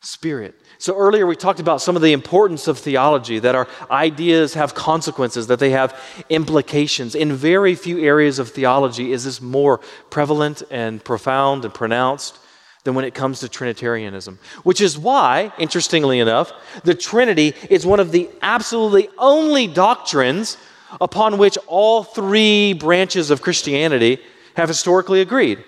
Spirit. 0.00 0.54
So 0.80 0.96
earlier 0.96 1.26
we 1.26 1.36
talked 1.36 1.60
about 1.60 1.82
some 1.82 1.94
of 1.94 2.00
the 2.00 2.14
importance 2.14 2.66
of 2.66 2.78
theology, 2.78 3.38
that 3.38 3.54
our 3.54 3.68
ideas 3.90 4.54
have 4.54 4.74
consequences, 4.74 5.46
that 5.48 5.58
they 5.58 5.72
have 5.72 5.94
implications. 6.30 7.14
In 7.14 7.34
very 7.34 7.74
few 7.74 7.98
areas 7.98 8.38
of 8.38 8.48
theology 8.48 9.12
is 9.12 9.24
this 9.24 9.42
more 9.42 9.80
prevalent 10.08 10.62
and 10.70 11.04
profound 11.04 11.66
and 11.66 11.74
pronounced 11.74 12.38
than 12.84 12.94
when 12.94 13.04
it 13.04 13.12
comes 13.12 13.40
to 13.40 13.48
Trinitarianism. 13.50 14.38
Which 14.62 14.80
is 14.80 14.96
why, 14.96 15.52
interestingly 15.58 16.18
enough, 16.18 16.50
the 16.82 16.94
Trinity 16.94 17.52
is 17.68 17.84
one 17.84 18.00
of 18.00 18.10
the 18.10 18.30
absolutely 18.40 19.10
only 19.18 19.66
doctrines 19.66 20.56
upon 20.98 21.36
which 21.36 21.58
all 21.66 22.04
three 22.04 22.72
branches 22.72 23.30
of 23.30 23.42
Christianity 23.42 24.18
have 24.56 24.70
historically 24.70 25.20
agreed. 25.20 25.62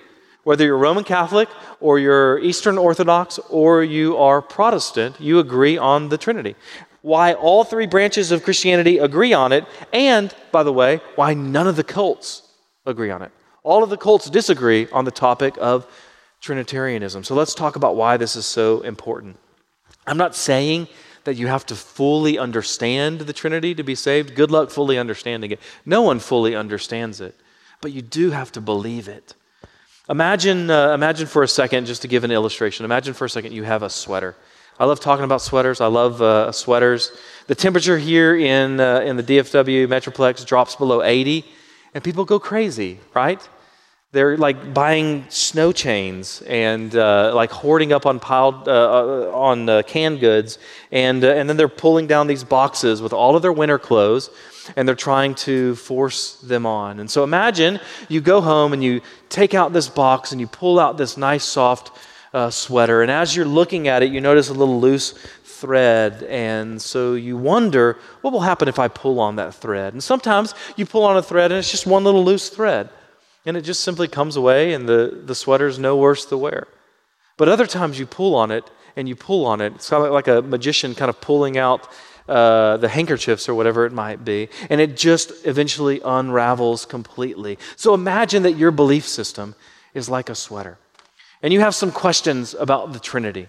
Whether 0.44 0.64
you're 0.64 0.76
Roman 0.78 1.04
Catholic 1.04 1.48
or 1.80 1.98
you're 1.98 2.38
Eastern 2.40 2.76
Orthodox 2.76 3.38
or 3.48 3.84
you 3.84 4.16
are 4.16 4.42
Protestant, 4.42 5.20
you 5.20 5.38
agree 5.38 5.78
on 5.78 6.08
the 6.08 6.18
Trinity. 6.18 6.56
Why 7.02 7.34
all 7.34 7.64
three 7.64 7.86
branches 7.86 8.32
of 8.32 8.42
Christianity 8.42 8.98
agree 8.98 9.32
on 9.32 9.52
it, 9.52 9.64
and, 9.92 10.34
by 10.50 10.62
the 10.62 10.72
way, 10.72 11.00
why 11.16 11.34
none 11.34 11.66
of 11.66 11.76
the 11.76 11.84
cults 11.84 12.42
agree 12.86 13.10
on 13.10 13.22
it. 13.22 13.30
All 13.62 13.84
of 13.84 13.90
the 13.90 13.96
cults 13.96 14.28
disagree 14.30 14.88
on 14.92 15.04
the 15.04 15.10
topic 15.10 15.54
of 15.60 15.86
Trinitarianism. 16.40 17.22
So 17.22 17.34
let's 17.34 17.54
talk 17.54 17.76
about 17.76 17.94
why 17.94 18.16
this 18.16 18.34
is 18.34 18.46
so 18.46 18.80
important. 18.80 19.38
I'm 20.06 20.16
not 20.16 20.34
saying 20.34 20.88
that 21.24 21.36
you 21.36 21.46
have 21.46 21.64
to 21.66 21.76
fully 21.76 22.36
understand 22.36 23.20
the 23.20 23.32
Trinity 23.32 23.76
to 23.76 23.84
be 23.84 23.94
saved. 23.94 24.34
Good 24.34 24.50
luck 24.50 24.70
fully 24.70 24.98
understanding 24.98 25.52
it. 25.52 25.60
No 25.86 26.02
one 26.02 26.18
fully 26.18 26.56
understands 26.56 27.20
it, 27.20 27.36
but 27.80 27.92
you 27.92 28.02
do 28.02 28.32
have 28.32 28.50
to 28.52 28.60
believe 28.60 29.06
it. 29.06 29.34
Imagine, 30.12 30.70
uh, 30.70 30.92
imagine 30.92 31.26
for 31.26 31.42
a 31.42 31.48
second, 31.48 31.86
just 31.86 32.02
to 32.02 32.08
give 32.08 32.22
an 32.22 32.30
illustration, 32.30 32.84
imagine 32.84 33.14
for 33.14 33.24
a 33.24 33.30
second 33.30 33.52
you 33.52 33.62
have 33.62 33.82
a 33.82 33.88
sweater. 33.88 34.36
I 34.78 34.84
love 34.84 35.00
talking 35.00 35.24
about 35.24 35.40
sweaters. 35.40 35.80
I 35.80 35.86
love 35.86 36.20
uh, 36.20 36.52
sweaters. 36.52 37.12
The 37.46 37.54
temperature 37.54 37.96
here 37.96 38.36
in, 38.36 38.78
uh, 38.78 39.00
in 39.00 39.16
the 39.16 39.22
DFW 39.22 39.88
Metroplex 39.88 40.44
drops 40.44 40.76
below 40.76 41.02
80, 41.02 41.46
and 41.94 42.04
people 42.04 42.26
go 42.26 42.38
crazy, 42.38 43.00
right? 43.14 43.40
They're 44.10 44.36
like 44.36 44.74
buying 44.74 45.24
snow 45.30 45.72
chains 45.72 46.42
and 46.42 46.94
uh, 46.94 47.32
like 47.34 47.50
hoarding 47.50 47.94
up 47.94 48.04
on 48.04 48.20
piled 48.20 48.68
uh, 48.68 48.70
uh, 48.70 49.30
on 49.32 49.66
uh, 49.66 49.80
canned 49.80 50.20
goods, 50.20 50.58
and 50.90 51.24
and 51.24 51.48
then 51.48 51.56
they're 51.56 51.68
pulling 51.68 52.06
down 52.06 52.26
these 52.26 52.44
boxes 52.44 53.00
with 53.00 53.14
all 53.14 53.34
of 53.34 53.40
their 53.40 53.54
winter 53.54 53.78
clothes, 53.78 54.28
and 54.76 54.86
they're 54.86 54.94
trying 54.94 55.34
to 55.34 55.74
force 55.76 56.36
them 56.36 56.66
on. 56.66 57.00
And 57.00 57.10
so 57.10 57.24
imagine 57.24 57.80
you 58.08 58.20
go 58.20 58.40
home 58.40 58.72
and 58.72 58.82
you 58.82 59.00
take 59.28 59.54
out 59.54 59.72
this 59.72 59.88
box 59.88 60.32
and 60.32 60.40
you 60.40 60.46
pull 60.46 60.78
out 60.78 60.96
this 60.96 61.16
nice 61.16 61.44
soft 61.44 61.90
uh, 62.32 62.50
sweater. 62.50 63.02
And 63.02 63.10
as 63.10 63.36
you're 63.36 63.46
looking 63.46 63.88
at 63.88 64.02
it, 64.02 64.10
you 64.10 64.20
notice 64.20 64.48
a 64.48 64.54
little 64.54 64.80
loose 64.80 65.12
thread. 65.44 66.22
And 66.24 66.80
so 66.80 67.14
you 67.14 67.36
wonder, 67.36 67.98
what 68.22 68.32
will 68.32 68.40
happen 68.40 68.68
if 68.68 68.78
I 68.78 68.88
pull 68.88 69.20
on 69.20 69.36
that 69.36 69.54
thread? 69.54 69.92
And 69.92 70.02
sometimes 70.02 70.54
you 70.76 70.86
pull 70.86 71.04
on 71.04 71.16
a 71.16 71.22
thread 71.22 71.52
and 71.52 71.58
it's 71.58 71.70
just 71.70 71.86
one 71.86 72.04
little 72.04 72.24
loose 72.24 72.48
thread. 72.48 72.88
And 73.44 73.56
it 73.56 73.62
just 73.62 73.80
simply 73.80 74.08
comes 74.08 74.36
away 74.36 74.72
and 74.72 74.88
the, 74.88 75.22
the 75.24 75.34
sweater's 75.34 75.78
no 75.78 75.96
worse 75.96 76.24
to 76.26 76.36
wear. 76.36 76.68
But 77.36 77.48
other 77.48 77.66
times 77.66 77.98
you 77.98 78.06
pull 78.06 78.34
on 78.34 78.50
it 78.50 78.70
and 78.96 79.08
you 79.08 79.16
pull 79.16 79.46
on 79.46 79.60
it. 79.60 79.74
It's 79.74 79.90
kind 79.90 80.04
of 80.04 80.12
like 80.12 80.28
a 80.28 80.42
magician 80.42 80.94
kind 80.94 81.08
of 81.08 81.20
pulling 81.20 81.58
out 81.58 81.88
uh, 82.28 82.76
the 82.76 82.88
handkerchiefs 82.88 83.48
or 83.48 83.54
whatever 83.54 83.86
it 83.86 83.92
might 83.92 84.24
be, 84.24 84.48
and 84.70 84.80
it 84.80 84.96
just 84.96 85.32
eventually 85.44 86.00
unravels 86.04 86.84
completely. 86.84 87.58
So 87.76 87.94
imagine 87.94 88.42
that 88.44 88.52
your 88.52 88.70
belief 88.70 89.06
system 89.06 89.54
is 89.94 90.08
like 90.08 90.30
a 90.30 90.34
sweater, 90.34 90.78
and 91.42 91.52
you 91.52 91.60
have 91.60 91.74
some 91.74 91.90
questions 91.90 92.54
about 92.54 92.92
the 92.92 93.00
Trinity. 93.00 93.48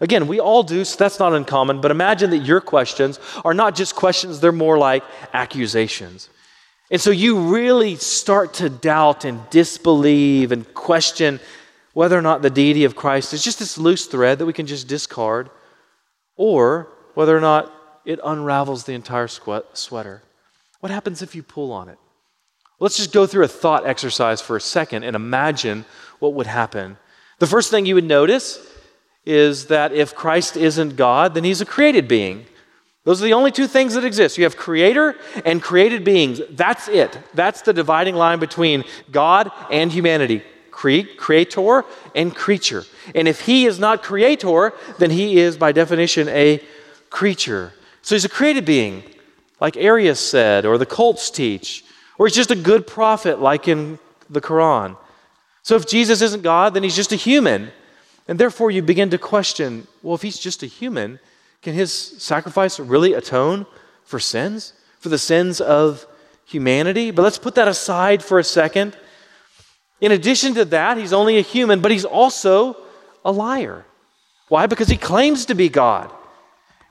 Again, 0.00 0.26
we 0.26 0.40
all 0.40 0.62
do, 0.62 0.84
so 0.84 0.96
that's 0.98 1.18
not 1.18 1.32
uncommon, 1.32 1.80
but 1.80 1.90
imagine 1.90 2.30
that 2.30 2.44
your 2.44 2.60
questions 2.60 3.18
are 3.44 3.54
not 3.54 3.74
just 3.74 3.94
questions, 3.94 4.40
they're 4.40 4.52
more 4.52 4.76
like 4.76 5.02
accusations. 5.32 6.28
And 6.90 7.00
so 7.00 7.10
you 7.10 7.40
really 7.52 7.96
start 7.96 8.54
to 8.54 8.68
doubt 8.68 9.24
and 9.24 9.40
disbelieve 9.50 10.52
and 10.52 10.72
question 10.74 11.40
whether 11.94 12.16
or 12.16 12.22
not 12.22 12.42
the 12.42 12.50
deity 12.50 12.84
of 12.84 12.94
Christ 12.94 13.32
is 13.32 13.42
just 13.42 13.58
this 13.58 13.78
loose 13.78 14.04
thread 14.06 14.38
that 14.38 14.46
we 14.46 14.52
can 14.52 14.66
just 14.66 14.86
discard, 14.86 15.48
or 16.36 16.88
whether 17.14 17.34
or 17.34 17.40
not 17.40 17.72
it 18.06 18.20
unravels 18.24 18.84
the 18.84 18.94
entire 18.94 19.28
sweater. 19.28 20.22
What 20.80 20.90
happens 20.92 21.20
if 21.20 21.34
you 21.34 21.42
pull 21.42 21.72
on 21.72 21.90
it? 21.90 21.98
Let's 22.78 22.96
just 22.96 23.12
go 23.12 23.26
through 23.26 23.44
a 23.44 23.48
thought 23.48 23.86
exercise 23.86 24.40
for 24.40 24.56
a 24.56 24.60
second 24.60 25.02
and 25.02 25.16
imagine 25.16 25.84
what 26.20 26.34
would 26.34 26.46
happen. 26.46 26.96
The 27.38 27.46
first 27.46 27.70
thing 27.70 27.84
you 27.84 27.96
would 27.96 28.04
notice 28.04 28.60
is 29.24 29.66
that 29.66 29.92
if 29.92 30.14
Christ 30.14 30.56
isn't 30.56 30.96
God, 30.96 31.34
then 31.34 31.42
he's 31.44 31.60
a 31.60 31.66
created 31.66 32.06
being. 32.06 32.46
Those 33.04 33.20
are 33.20 33.24
the 33.24 33.32
only 33.32 33.50
two 33.50 33.66
things 33.66 33.94
that 33.94 34.04
exist. 34.04 34.38
You 34.38 34.44
have 34.44 34.56
creator 34.56 35.16
and 35.44 35.62
created 35.62 36.04
beings. 36.04 36.40
That's 36.50 36.88
it. 36.88 37.18
That's 37.34 37.62
the 37.62 37.72
dividing 37.72 38.14
line 38.14 38.38
between 38.38 38.84
God 39.10 39.50
and 39.70 39.90
humanity. 39.90 40.42
Cre- 40.70 41.14
creator 41.16 41.84
and 42.14 42.34
creature. 42.34 42.84
And 43.14 43.26
if 43.26 43.40
he 43.40 43.66
is 43.66 43.78
not 43.78 44.02
creator, 44.02 44.74
then 44.98 45.10
he 45.10 45.38
is 45.38 45.56
by 45.56 45.72
definition 45.72 46.28
a 46.28 46.62
creature. 47.10 47.72
So 48.06 48.14
he's 48.14 48.24
a 48.24 48.28
created 48.28 48.64
being, 48.64 49.02
like 49.60 49.76
Arius 49.76 50.20
said, 50.20 50.64
or 50.64 50.78
the 50.78 50.86
cults 50.86 51.28
teach, 51.28 51.84
or 52.16 52.28
he's 52.28 52.36
just 52.36 52.52
a 52.52 52.54
good 52.54 52.86
prophet, 52.86 53.40
like 53.40 53.66
in 53.66 53.98
the 54.30 54.40
Quran. 54.40 54.96
So 55.64 55.74
if 55.74 55.88
Jesus 55.88 56.22
isn't 56.22 56.44
God, 56.44 56.72
then 56.72 56.84
he's 56.84 56.94
just 56.94 57.10
a 57.10 57.16
human. 57.16 57.72
And 58.28 58.38
therefore, 58.38 58.70
you 58.70 58.80
begin 58.80 59.10
to 59.10 59.18
question 59.18 59.88
well, 60.04 60.14
if 60.14 60.22
he's 60.22 60.38
just 60.38 60.62
a 60.62 60.66
human, 60.66 61.18
can 61.62 61.74
his 61.74 61.92
sacrifice 61.92 62.78
really 62.78 63.12
atone 63.12 63.66
for 64.04 64.20
sins, 64.20 64.72
for 65.00 65.08
the 65.08 65.18
sins 65.18 65.60
of 65.60 66.06
humanity? 66.44 67.10
But 67.10 67.22
let's 67.22 67.38
put 67.38 67.56
that 67.56 67.66
aside 67.66 68.22
for 68.22 68.38
a 68.38 68.44
second. 68.44 68.96
In 70.00 70.12
addition 70.12 70.54
to 70.54 70.64
that, 70.66 70.96
he's 70.96 71.12
only 71.12 71.38
a 71.38 71.42
human, 71.42 71.80
but 71.80 71.90
he's 71.90 72.04
also 72.04 72.76
a 73.24 73.32
liar. 73.32 73.84
Why? 74.46 74.66
Because 74.66 74.86
he 74.86 74.96
claims 74.96 75.46
to 75.46 75.56
be 75.56 75.68
God. 75.68 76.12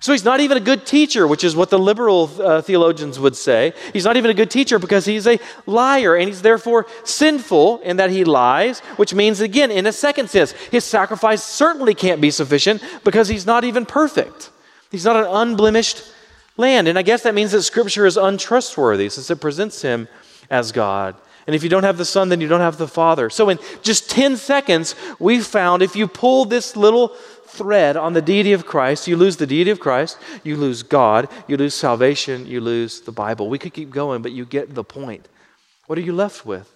So 0.06 0.12
he's 0.12 0.24
not 0.24 0.40
even 0.40 0.56
a 0.56 0.62
good 0.62 0.86
teacher, 0.86 1.26
which 1.26 1.44
is 1.44 1.56
what 1.56 1.72
the 1.72 1.80
liberal 1.80 2.30
uh, 2.40 2.62
theologians 2.62 3.20
would 3.20 3.36
say. 3.36 3.74
He's 3.92 4.06
not 4.06 4.18
even 4.18 4.30
a 4.30 4.36
good 4.36 4.52
teacher 4.52 4.78
because 4.78 5.04
he's 5.04 5.26
a 5.26 5.40
liar 5.66 6.16
and 6.16 6.28
he's 6.28 6.44
therefore 6.44 6.86
sinful 7.04 7.80
in 7.80 7.98
that 7.98 8.12
he 8.12 8.24
lies, 8.24 8.82
which 8.98 9.16
means, 9.16 9.42
again, 9.42 9.72
in 9.72 9.88
a 9.88 9.92
second 9.92 10.30
sense, 10.30 10.52
his 10.70 10.84
sacrifice 10.84 11.42
certainly 11.42 11.96
can't 11.96 12.22
be 12.22 12.30
sufficient 12.30 12.84
because 13.04 13.30
he's 13.30 13.48
not 13.48 13.64
even 13.64 13.84
perfect. 13.84 14.52
He's 14.92 15.06
not 15.06 15.16
an 15.16 15.26
unblemished 15.26 16.04
land. 16.56 16.88
And 16.88 17.00
I 17.00 17.02
guess 17.02 17.24
that 17.24 17.34
means 17.34 17.52
that 17.54 17.64
Scripture 17.64 18.06
is 18.06 18.16
untrustworthy 18.16 19.10
since 19.10 19.32
it 19.32 19.42
presents 19.42 19.82
him 19.82 20.08
as 20.52 20.72
God. 20.72 21.16
And 21.48 21.56
if 21.56 21.64
you 21.64 21.70
don't 21.70 21.84
have 21.84 21.98
the 21.98 22.06
Son, 22.06 22.30
then 22.30 22.42
you 22.42 22.48
don't 22.48 22.62
have 22.62 22.78
the 22.78 22.88
Father. 22.88 23.30
So 23.30 23.50
in 23.50 23.60
just 23.84 24.10
10 24.10 24.38
seconds, 24.38 24.96
we 25.20 25.40
found 25.42 25.82
if 25.82 25.96
you 25.96 26.08
pull 26.08 26.46
this 26.46 26.76
little 26.76 27.10
thread 27.46 27.96
on 27.96 28.14
the 28.14 28.22
deity 28.22 28.54
of 28.54 28.66
Christ, 28.66 29.08
you 29.08 29.16
lose 29.16 29.38
the 29.38 29.48
deity 29.48 29.70
of 29.72 29.80
Christ, 29.80 30.18
you 30.44 30.58
lose 30.58 30.84
God, 30.84 31.30
you 31.48 31.56
lose 31.56 31.74
salvation, 31.74 32.46
you 32.46 32.62
lose 32.62 33.02
the 33.02 33.12
Bible. 33.12 33.50
We 33.50 33.60
could 33.60 33.74
keep 33.74 33.92
going, 33.92 34.22
but 34.22 34.32
you 34.32 34.46
get 34.46 34.74
the 34.74 34.84
point. 34.84 35.28
What 35.88 35.98
are 35.98 36.02
you 36.02 36.14
left 36.14 36.46
with? 36.46 36.72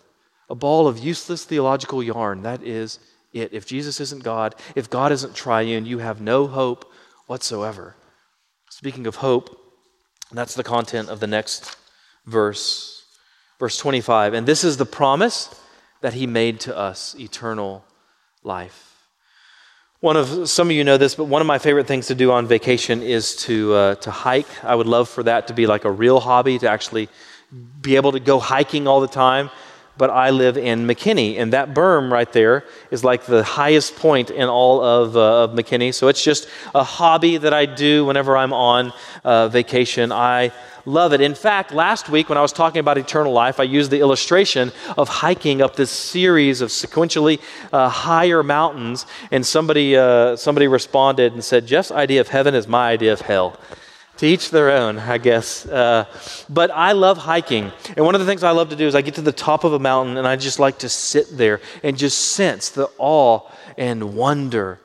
A 0.49 0.55
ball 0.55 0.87
of 0.87 0.99
useless 0.99 1.43
theological 1.43 2.01
yarn. 2.03 2.43
That 2.43 2.63
is 2.63 2.99
it. 3.33 3.53
If 3.53 3.65
Jesus 3.65 3.99
isn't 3.99 4.23
God, 4.23 4.55
if 4.75 4.89
God 4.89 5.11
isn't 5.11 5.35
triune, 5.35 5.85
you 5.85 5.99
have 5.99 6.21
no 6.21 6.47
hope 6.47 6.91
whatsoever. 7.27 7.95
Speaking 8.69 9.07
of 9.07 9.17
hope, 9.17 9.59
that's 10.31 10.55
the 10.55 10.63
content 10.63 11.09
of 11.09 11.19
the 11.19 11.27
next 11.27 11.75
verse, 12.25 12.98
verse 13.59 13.77
25. 13.77 14.33
And 14.33 14.47
this 14.47 14.63
is 14.63 14.77
the 14.77 14.85
promise 14.85 15.53
that 16.01 16.13
he 16.13 16.25
made 16.25 16.61
to 16.61 16.75
us 16.75 17.15
eternal 17.19 17.83
life. 18.43 18.85
One 19.99 20.15
of 20.15 20.49
some 20.49 20.69
of 20.69 20.71
you 20.71 20.85
know 20.85 20.97
this, 20.97 21.15
but 21.15 21.25
one 21.25 21.41
of 21.41 21.47
my 21.47 21.59
favorite 21.59 21.85
things 21.85 22.07
to 22.07 22.15
do 22.15 22.31
on 22.31 22.47
vacation 22.47 23.03
is 23.03 23.35
to 23.47 23.73
uh, 23.73 23.95
to 23.95 24.11
hike. 24.11 24.63
I 24.63 24.73
would 24.73 24.87
love 24.87 25.09
for 25.09 25.23
that 25.23 25.47
to 25.47 25.53
be 25.53 25.67
like 25.67 25.83
a 25.83 25.91
real 25.91 26.21
hobby 26.21 26.57
to 26.59 26.69
actually 26.69 27.09
be 27.81 27.97
able 27.97 28.13
to 28.13 28.19
go 28.21 28.39
hiking 28.39 28.87
all 28.87 29.01
the 29.01 29.07
time 29.07 29.49
but 29.99 30.09
I 30.09 30.29
live 30.29 30.57
in 30.57 30.87
McKinney, 30.87 31.37
and 31.37 31.51
that 31.51 31.73
berm 31.73 32.09
right 32.09 32.31
there 32.31 32.63
is 32.89 33.03
like 33.03 33.25
the 33.25 33.43
highest 33.43 33.97
point 33.97 34.31
in 34.31 34.47
all 34.47 34.81
of, 34.81 35.17
uh, 35.17 35.43
of 35.43 35.51
McKinney. 35.51 35.93
So 35.93 36.07
it's 36.07 36.23
just 36.23 36.47
a 36.73 36.85
hobby 36.85 37.35
that 37.35 37.53
I 37.53 37.65
do 37.65 38.05
whenever 38.05 38.37
I'm 38.37 38.53
on 38.53 38.93
uh, 39.25 39.49
vacation. 39.49 40.13
I 40.13 40.53
love 40.85 41.11
it. 41.11 41.19
In 41.19 41.35
fact, 41.35 41.73
last 41.73 42.07
week 42.07 42.29
when 42.29 42.37
I 42.37 42.41
was 42.41 42.53
talking 42.53 42.79
about 42.79 42.97
eternal 42.97 43.33
life, 43.33 43.59
I 43.59 43.63
used 43.63 43.91
the 43.91 43.99
illustration 43.99 44.71
of 44.97 45.09
hiking 45.09 45.61
up 45.61 45.75
this 45.75 45.91
series 45.91 46.61
of 46.61 46.69
sequentially 46.69 47.41
uh, 47.73 47.89
higher 47.89 48.41
mountains, 48.41 49.05
and 49.31 49.45
somebody, 49.45 49.97
uh, 49.97 50.37
somebody 50.37 50.69
responded 50.69 51.33
and 51.33 51.43
said, 51.43 51.67
Jeff's 51.67 51.91
idea 51.91 52.21
of 52.21 52.29
heaven 52.29 52.55
is 52.55 52.69
my 52.69 52.89
idea 52.89 53.11
of 53.11 53.19
hell 53.19 53.59
to 54.19 54.27
each 54.27 54.51
their 54.51 54.69
own, 54.69 54.99
I 54.99 55.17
guess. 55.17 55.65
Uh, 55.65 56.05
but 56.49 56.71
I 56.71 56.91
love 56.91 57.17
hiking. 57.17 57.71
And 57.95 58.05
one 58.05 58.15
of 58.15 58.21
the 58.21 58.27
things 58.27 58.43
I 58.43 58.51
love 58.51 58.69
to 58.69 58.75
do 58.75 58.85
is 58.85 58.93
I 58.93 59.01
get 59.01 59.15
to 59.15 59.21
the 59.21 59.31
top 59.31 59.63
of 59.63 59.71
a 59.71 59.79
mountain 59.79 60.17
and 60.17 60.27
I 60.27 60.35
just 60.35 60.59
like 60.59 60.79
to 60.79 60.89
sit 60.89 61.27
there 61.31 61.61
and 61.83 61.97
just 61.97 62.33
sense 62.33 62.69
the 62.69 62.89
awe 62.97 63.49
and 63.77 64.15
wonder. 64.15 64.81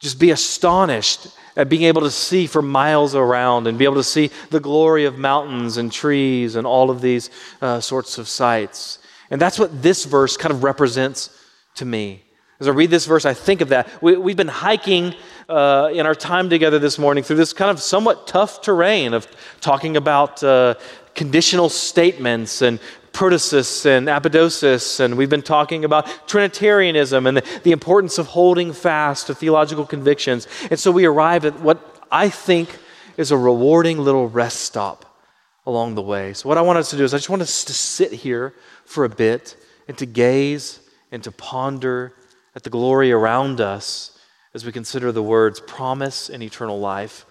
Just 0.00 0.18
be 0.18 0.30
astonished 0.30 1.28
at 1.54 1.68
being 1.68 1.82
able 1.82 2.00
to 2.00 2.10
see 2.10 2.46
for 2.46 2.62
miles 2.62 3.14
around 3.14 3.66
and 3.66 3.78
be 3.78 3.84
able 3.84 3.96
to 3.96 4.02
see 4.02 4.30
the 4.48 4.58
glory 4.58 5.04
of 5.04 5.18
mountains 5.18 5.76
and 5.76 5.92
trees 5.92 6.56
and 6.56 6.66
all 6.66 6.90
of 6.90 7.02
these 7.02 7.28
uh, 7.60 7.78
sorts 7.78 8.16
of 8.16 8.26
sights. 8.26 9.00
And 9.30 9.38
that's 9.38 9.58
what 9.58 9.82
this 9.82 10.06
verse 10.06 10.38
kind 10.38 10.52
of 10.52 10.64
represents 10.64 11.28
to 11.74 11.84
me. 11.84 12.22
As 12.62 12.68
I 12.68 12.70
read 12.70 12.90
this 12.90 13.06
verse, 13.06 13.24
I 13.24 13.34
think 13.34 13.60
of 13.60 13.70
that. 13.70 13.88
We, 14.00 14.12
have 14.14 14.36
been 14.36 14.46
hiking 14.46 15.16
uh, 15.48 15.90
in 15.92 16.06
our 16.06 16.14
time 16.14 16.48
together 16.48 16.78
this 16.78 16.96
morning 16.96 17.24
through 17.24 17.34
this 17.34 17.52
kind 17.52 17.72
of 17.72 17.80
somewhat 17.80 18.28
tough 18.28 18.62
terrain 18.62 19.14
of 19.14 19.26
talking 19.60 19.96
about 19.96 20.44
uh, 20.44 20.76
conditional 21.16 21.68
statements 21.68 22.62
and 22.62 22.78
protasis 23.12 23.84
and 23.84 24.06
apodosis, 24.06 25.00
and 25.00 25.18
we've 25.18 25.28
been 25.28 25.42
talking 25.42 25.84
about 25.84 26.06
Trinitarianism 26.28 27.26
and 27.26 27.38
the, 27.38 27.60
the 27.64 27.72
importance 27.72 28.16
of 28.16 28.28
holding 28.28 28.72
fast 28.72 29.26
to 29.26 29.34
theological 29.34 29.84
convictions. 29.84 30.46
And 30.70 30.78
so 30.78 30.92
we 30.92 31.04
arrive 31.04 31.44
at 31.44 31.58
what 31.58 32.06
I 32.12 32.28
think 32.28 32.78
is 33.16 33.32
a 33.32 33.36
rewarding 33.36 33.98
little 33.98 34.28
rest 34.28 34.60
stop 34.60 35.20
along 35.66 35.96
the 35.96 36.02
way. 36.02 36.32
So, 36.32 36.48
what 36.48 36.58
I 36.58 36.62
want 36.62 36.78
us 36.78 36.90
to 36.90 36.96
do 36.96 37.02
is, 37.02 37.12
I 37.12 37.16
just 37.16 37.28
want 37.28 37.42
us 37.42 37.64
to 37.64 37.74
sit 37.74 38.12
here 38.12 38.54
for 38.84 39.04
a 39.04 39.08
bit 39.08 39.56
and 39.88 39.98
to 39.98 40.06
gaze 40.06 40.78
and 41.10 41.24
to 41.24 41.32
ponder 41.32 42.14
at 42.54 42.62
the 42.62 42.70
glory 42.70 43.12
around 43.12 43.60
us 43.60 44.18
as 44.54 44.64
we 44.64 44.72
consider 44.72 45.12
the 45.12 45.22
words 45.22 45.60
promise 45.60 46.28
and 46.28 46.42
eternal 46.42 46.78
life. 46.78 47.24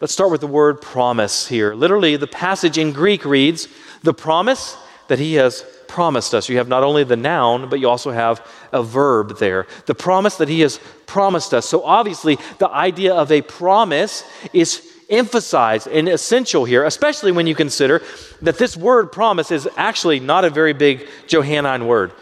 Let's 0.00 0.12
start 0.12 0.30
with 0.30 0.40
the 0.40 0.46
word 0.46 0.80
promise 0.80 1.48
here. 1.48 1.74
Literally, 1.74 2.16
the 2.16 2.26
passage 2.26 2.78
in 2.78 2.92
Greek 2.92 3.24
reads, 3.24 3.66
The 4.02 4.14
promise 4.14 4.76
that 5.08 5.18
he 5.18 5.34
has 5.34 5.64
promised 5.88 6.34
us. 6.34 6.48
You 6.48 6.58
have 6.58 6.68
not 6.68 6.84
only 6.84 7.02
the 7.02 7.16
noun, 7.16 7.68
but 7.68 7.80
you 7.80 7.88
also 7.88 8.10
have 8.10 8.46
a 8.72 8.82
verb 8.82 9.38
there. 9.38 9.66
The 9.86 9.94
promise 9.94 10.36
that 10.36 10.48
he 10.48 10.60
has 10.60 10.78
promised 11.06 11.54
us. 11.54 11.66
So, 11.66 11.82
obviously, 11.82 12.38
the 12.58 12.68
idea 12.68 13.14
of 13.14 13.32
a 13.32 13.42
promise 13.42 14.22
is 14.52 14.86
emphasized 15.10 15.88
and 15.88 16.08
essential 16.08 16.64
here, 16.66 16.84
especially 16.84 17.32
when 17.32 17.46
you 17.46 17.54
consider 17.54 18.02
that 18.42 18.58
this 18.58 18.76
word 18.76 19.10
promise 19.10 19.50
is 19.50 19.68
actually 19.76 20.20
not 20.20 20.44
a 20.44 20.50
very 20.50 20.74
big 20.74 21.08
Johannine 21.26 21.86
word. 21.86 22.12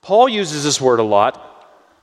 Paul 0.00 0.28
uses 0.28 0.64
this 0.64 0.80
word 0.80 1.00
a 1.00 1.02
lot. 1.02 1.47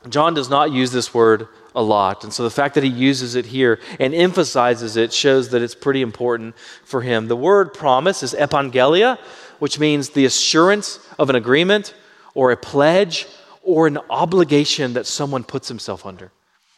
John 0.09 0.33
does 0.33 0.49
not 0.49 0.71
use 0.71 0.91
this 0.91 1.13
word 1.13 1.47
a 1.75 1.81
lot. 1.81 2.23
And 2.23 2.33
so 2.33 2.43
the 2.43 2.49
fact 2.49 2.75
that 2.75 2.83
he 2.83 2.89
uses 2.89 3.35
it 3.35 3.45
here 3.45 3.79
and 3.99 4.13
emphasizes 4.13 4.95
it 4.95 5.11
shows 5.11 5.49
that 5.49 5.61
it's 5.61 5.75
pretty 5.75 6.01
important 6.01 6.55
for 6.83 7.01
him. 7.01 7.27
The 7.27 7.35
word 7.35 7.73
promise 7.73 8.23
is 8.23 8.33
epangelia, 8.33 9.17
which 9.59 9.79
means 9.79 10.09
the 10.09 10.25
assurance 10.25 10.99
of 11.19 11.29
an 11.29 11.35
agreement 11.35 11.93
or 12.33 12.51
a 12.51 12.57
pledge 12.57 13.27
or 13.61 13.87
an 13.87 13.97
obligation 14.09 14.93
that 14.93 15.05
someone 15.05 15.43
puts 15.43 15.67
himself 15.67 16.05
under. 16.05 16.31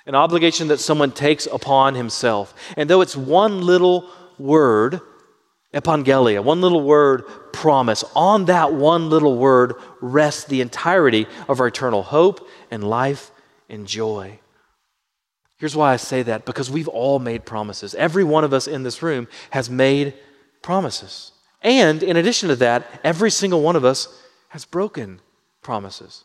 An 0.06 0.16
obligation 0.16 0.70
that 0.70 0.80
someone 0.80 1.12
takes 1.12 1.46
upon 1.46 1.96
himself. 1.96 2.54
And 2.78 2.90
though 2.90 3.02
it's 3.02 3.18
one 3.18 3.62
little 3.62 4.10
word, 4.40 5.02
epangelia, 5.74 6.42
one 6.42 6.62
little 6.62 6.82
word, 6.82 7.24
promise, 7.52 8.04
on 8.16 8.46
that 8.46 8.74
one 8.74 9.10
little 9.10 9.38
word 9.38 9.74
rests 10.00 10.46
the 10.46 10.62
entirety 10.62 11.28
of 11.50 11.60
our 11.60 11.68
eternal 11.68 12.04
hope 12.04 12.47
and 12.72 12.84
life 12.84 13.32
and 13.70 13.88
joy. 13.88 14.40
Here's 15.58 15.76
why 15.76 15.94
I 15.94 15.98
say 15.98 16.24
that 16.24 16.46
because 16.46 16.70
we've 16.70 16.88
all 16.88 17.20
made 17.20 17.46
promises. 17.46 17.96
Every 17.96 18.24
one 18.24 18.44
of 18.44 18.54
us 18.54 18.68
in 18.68 18.84
this 18.84 19.02
room 19.02 19.28
has 19.50 19.70
made 19.70 20.14
promises. 20.62 21.32
And 21.62 22.04
in 22.04 22.18
addition 22.18 22.50
to 22.50 22.56
that, 22.58 22.88
every 23.04 23.32
single 23.32 23.62
one 23.62 23.76
of 23.76 23.84
us 23.84 24.08
has 24.50 24.66
broken 24.66 25.20
promises. 25.62 26.24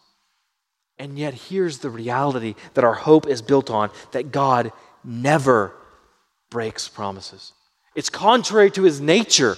And 0.98 1.18
yet, 1.18 1.34
here's 1.34 1.78
the 1.78 1.90
reality 1.90 2.54
that 2.74 2.84
our 2.84 2.94
hope 2.94 3.26
is 3.26 3.42
built 3.42 3.70
on 3.70 3.90
that 4.12 4.30
God 4.30 4.72
never 5.02 5.74
breaks 6.50 6.86
promises. 6.86 7.52
It's 7.94 8.10
contrary 8.10 8.70
to 8.72 8.82
his 8.82 9.00
nature. 9.00 9.56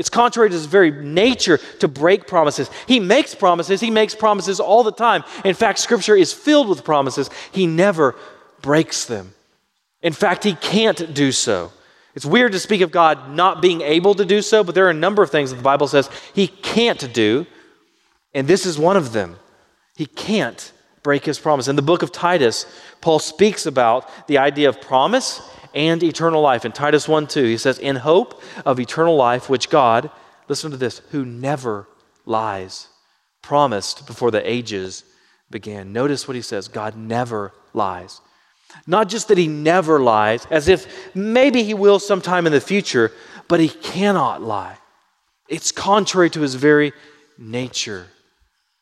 It's 0.00 0.08
contrary 0.08 0.48
to 0.48 0.54
his 0.54 0.64
very 0.64 0.90
nature 0.90 1.58
to 1.80 1.86
break 1.86 2.26
promises. 2.26 2.70
He 2.86 2.98
makes 2.98 3.34
promises. 3.34 3.82
He 3.82 3.90
makes 3.90 4.14
promises 4.14 4.58
all 4.58 4.82
the 4.82 4.92
time. 4.92 5.24
In 5.44 5.52
fact, 5.52 5.78
Scripture 5.78 6.16
is 6.16 6.32
filled 6.32 6.70
with 6.70 6.84
promises. 6.84 7.28
He 7.52 7.66
never 7.66 8.16
breaks 8.62 9.04
them. 9.04 9.34
In 10.00 10.14
fact, 10.14 10.42
he 10.42 10.54
can't 10.54 11.12
do 11.12 11.32
so. 11.32 11.70
It's 12.14 12.24
weird 12.24 12.52
to 12.52 12.58
speak 12.58 12.80
of 12.80 12.90
God 12.90 13.28
not 13.28 13.60
being 13.60 13.82
able 13.82 14.14
to 14.14 14.24
do 14.24 14.40
so, 14.40 14.64
but 14.64 14.74
there 14.74 14.86
are 14.86 14.90
a 14.90 14.94
number 14.94 15.22
of 15.22 15.30
things 15.30 15.50
that 15.50 15.56
the 15.56 15.62
Bible 15.62 15.86
says 15.86 16.08
he 16.32 16.46
can't 16.46 17.12
do, 17.12 17.44
and 18.32 18.48
this 18.48 18.64
is 18.64 18.78
one 18.78 18.96
of 18.96 19.12
them. 19.12 19.36
He 19.96 20.06
can't 20.06 20.72
break 21.02 21.26
his 21.26 21.38
promise. 21.38 21.68
In 21.68 21.76
the 21.76 21.82
book 21.82 22.02
of 22.02 22.10
Titus, 22.10 22.64
Paul 23.02 23.18
speaks 23.18 23.66
about 23.66 24.08
the 24.28 24.38
idea 24.38 24.70
of 24.70 24.80
promise 24.80 25.42
and 25.74 26.02
eternal 26.02 26.42
life. 26.42 26.64
In 26.64 26.72
Titus 26.72 27.08
1 27.08 27.26
2, 27.26 27.44
he 27.44 27.56
says, 27.56 27.78
In 27.78 27.96
hope 27.96 28.42
of 28.64 28.80
eternal 28.80 29.16
life, 29.16 29.48
which 29.48 29.70
God, 29.70 30.10
listen 30.48 30.70
to 30.70 30.76
this, 30.76 31.00
who 31.10 31.24
never 31.24 31.86
lies, 32.26 32.88
promised 33.42 34.06
before 34.06 34.30
the 34.30 34.48
ages 34.48 35.04
began. 35.50 35.92
Notice 35.92 36.28
what 36.28 36.36
he 36.36 36.42
says 36.42 36.68
God 36.68 36.96
never 36.96 37.52
lies. 37.72 38.20
Not 38.86 39.08
just 39.08 39.28
that 39.28 39.38
he 39.38 39.48
never 39.48 40.00
lies, 40.00 40.46
as 40.50 40.68
if 40.68 41.14
maybe 41.14 41.64
he 41.64 41.74
will 41.74 41.98
sometime 41.98 42.46
in 42.46 42.52
the 42.52 42.60
future, 42.60 43.10
but 43.48 43.58
he 43.58 43.68
cannot 43.68 44.42
lie. 44.42 44.78
It's 45.48 45.72
contrary 45.72 46.30
to 46.30 46.40
his 46.40 46.54
very 46.54 46.92
nature. 47.36 48.06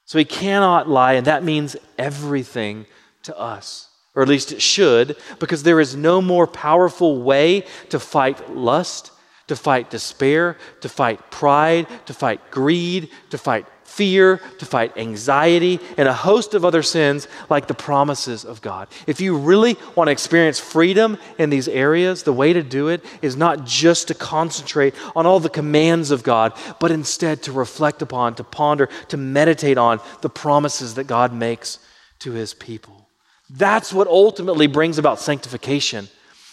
So 0.04 0.18
he 0.18 0.26
cannot 0.26 0.88
lie, 0.88 1.14
and 1.14 1.26
that 1.26 1.42
means 1.42 1.76
everything 1.96 2.86
to 3.22 3.38
us. 3.38 3.87
Or 4.18 4.22
at 4.22 4.28
least 4.28 4.50
it 4.50 4.60
should, 4.60 5.16
because 5.38 5.62
there 5.62 5.78
is 5.78 5.94
no 5.94 6.20
more 6.20 6.48
powerful 6.48 7.22
way 7.22 7.64
to 7.90 8.00
fight 8.00 8.52
lust, 8.52 9.12
to 9.46 9.54
fight 9.54 9.90
despair, 9.90 10.56
to 10.80 10.88
fight 10.88 11.30
pride, 11.30 11.86
to 12.06 12.12
fight 12.12 12.50
greed, 12.50 13.10
to 13.30 13.38
fight 13.38 13.64
fear, 13.84 14.38
to 14.58 14.66
fight 14.66 14.96
anxiety, 14.96 15.78
and 15.96 16.08
a 16.08 16.12
host 16.12 16.54
of 16.54 16.64
other 16.64 16.82
sins 16.82 17.28
like 17.48 17.68
the 17.68 17.74
promises 17.74 18.44
of 18.44 18.60
God. 18.60 18.88
If 19.06 19.20
you 19.20 19.38
really 19.38 19.76
want 19.94 20.08
to 20.08 20.12
experience 20.12 20.58
freedom 20.58 21.16
in 21.38 21.50
these 21.50 21.68
areas, 21.68 22.24
the 22.24 22.32
way 22.32 22.52
to 22.52 22.62
do 22.64 22.88
it 22.88 23.04
is 23.22 23.36
not 23.36 23.66
just 23.66 24.08
to 24.08 24.14
concentrate 24.14 24.96
on 25.14 25.26
all 25.26 25.38
the 25.38 25.48
commands 25.48 26.10
of 26.10 26.24
God, 26.24 26.54
but 26.80 26.90
instead 26.90 27.44
to 27.44 27.52
reflect 27.52 28.02
upon, 28.02 28.34
to 28.34 28.42
ponder, 28.42 28.88
to 29.10 29.16
meditate 29.16 29.78
on 29.78 30.00
the 30.22 30.28
promises 30.28 30.96
that 30.96 31.04
God 31.04 31.32
makes 31.32 31.78
to 32.18 32.32
his 32.32 32.52
people. 32.52 33.07
That's 33.50 33.92
what 33.92 34.08
ultimately 34.08 34.66
brings 34.66 34.98
about 34.98 35.20
sanctification. 35.20 36.08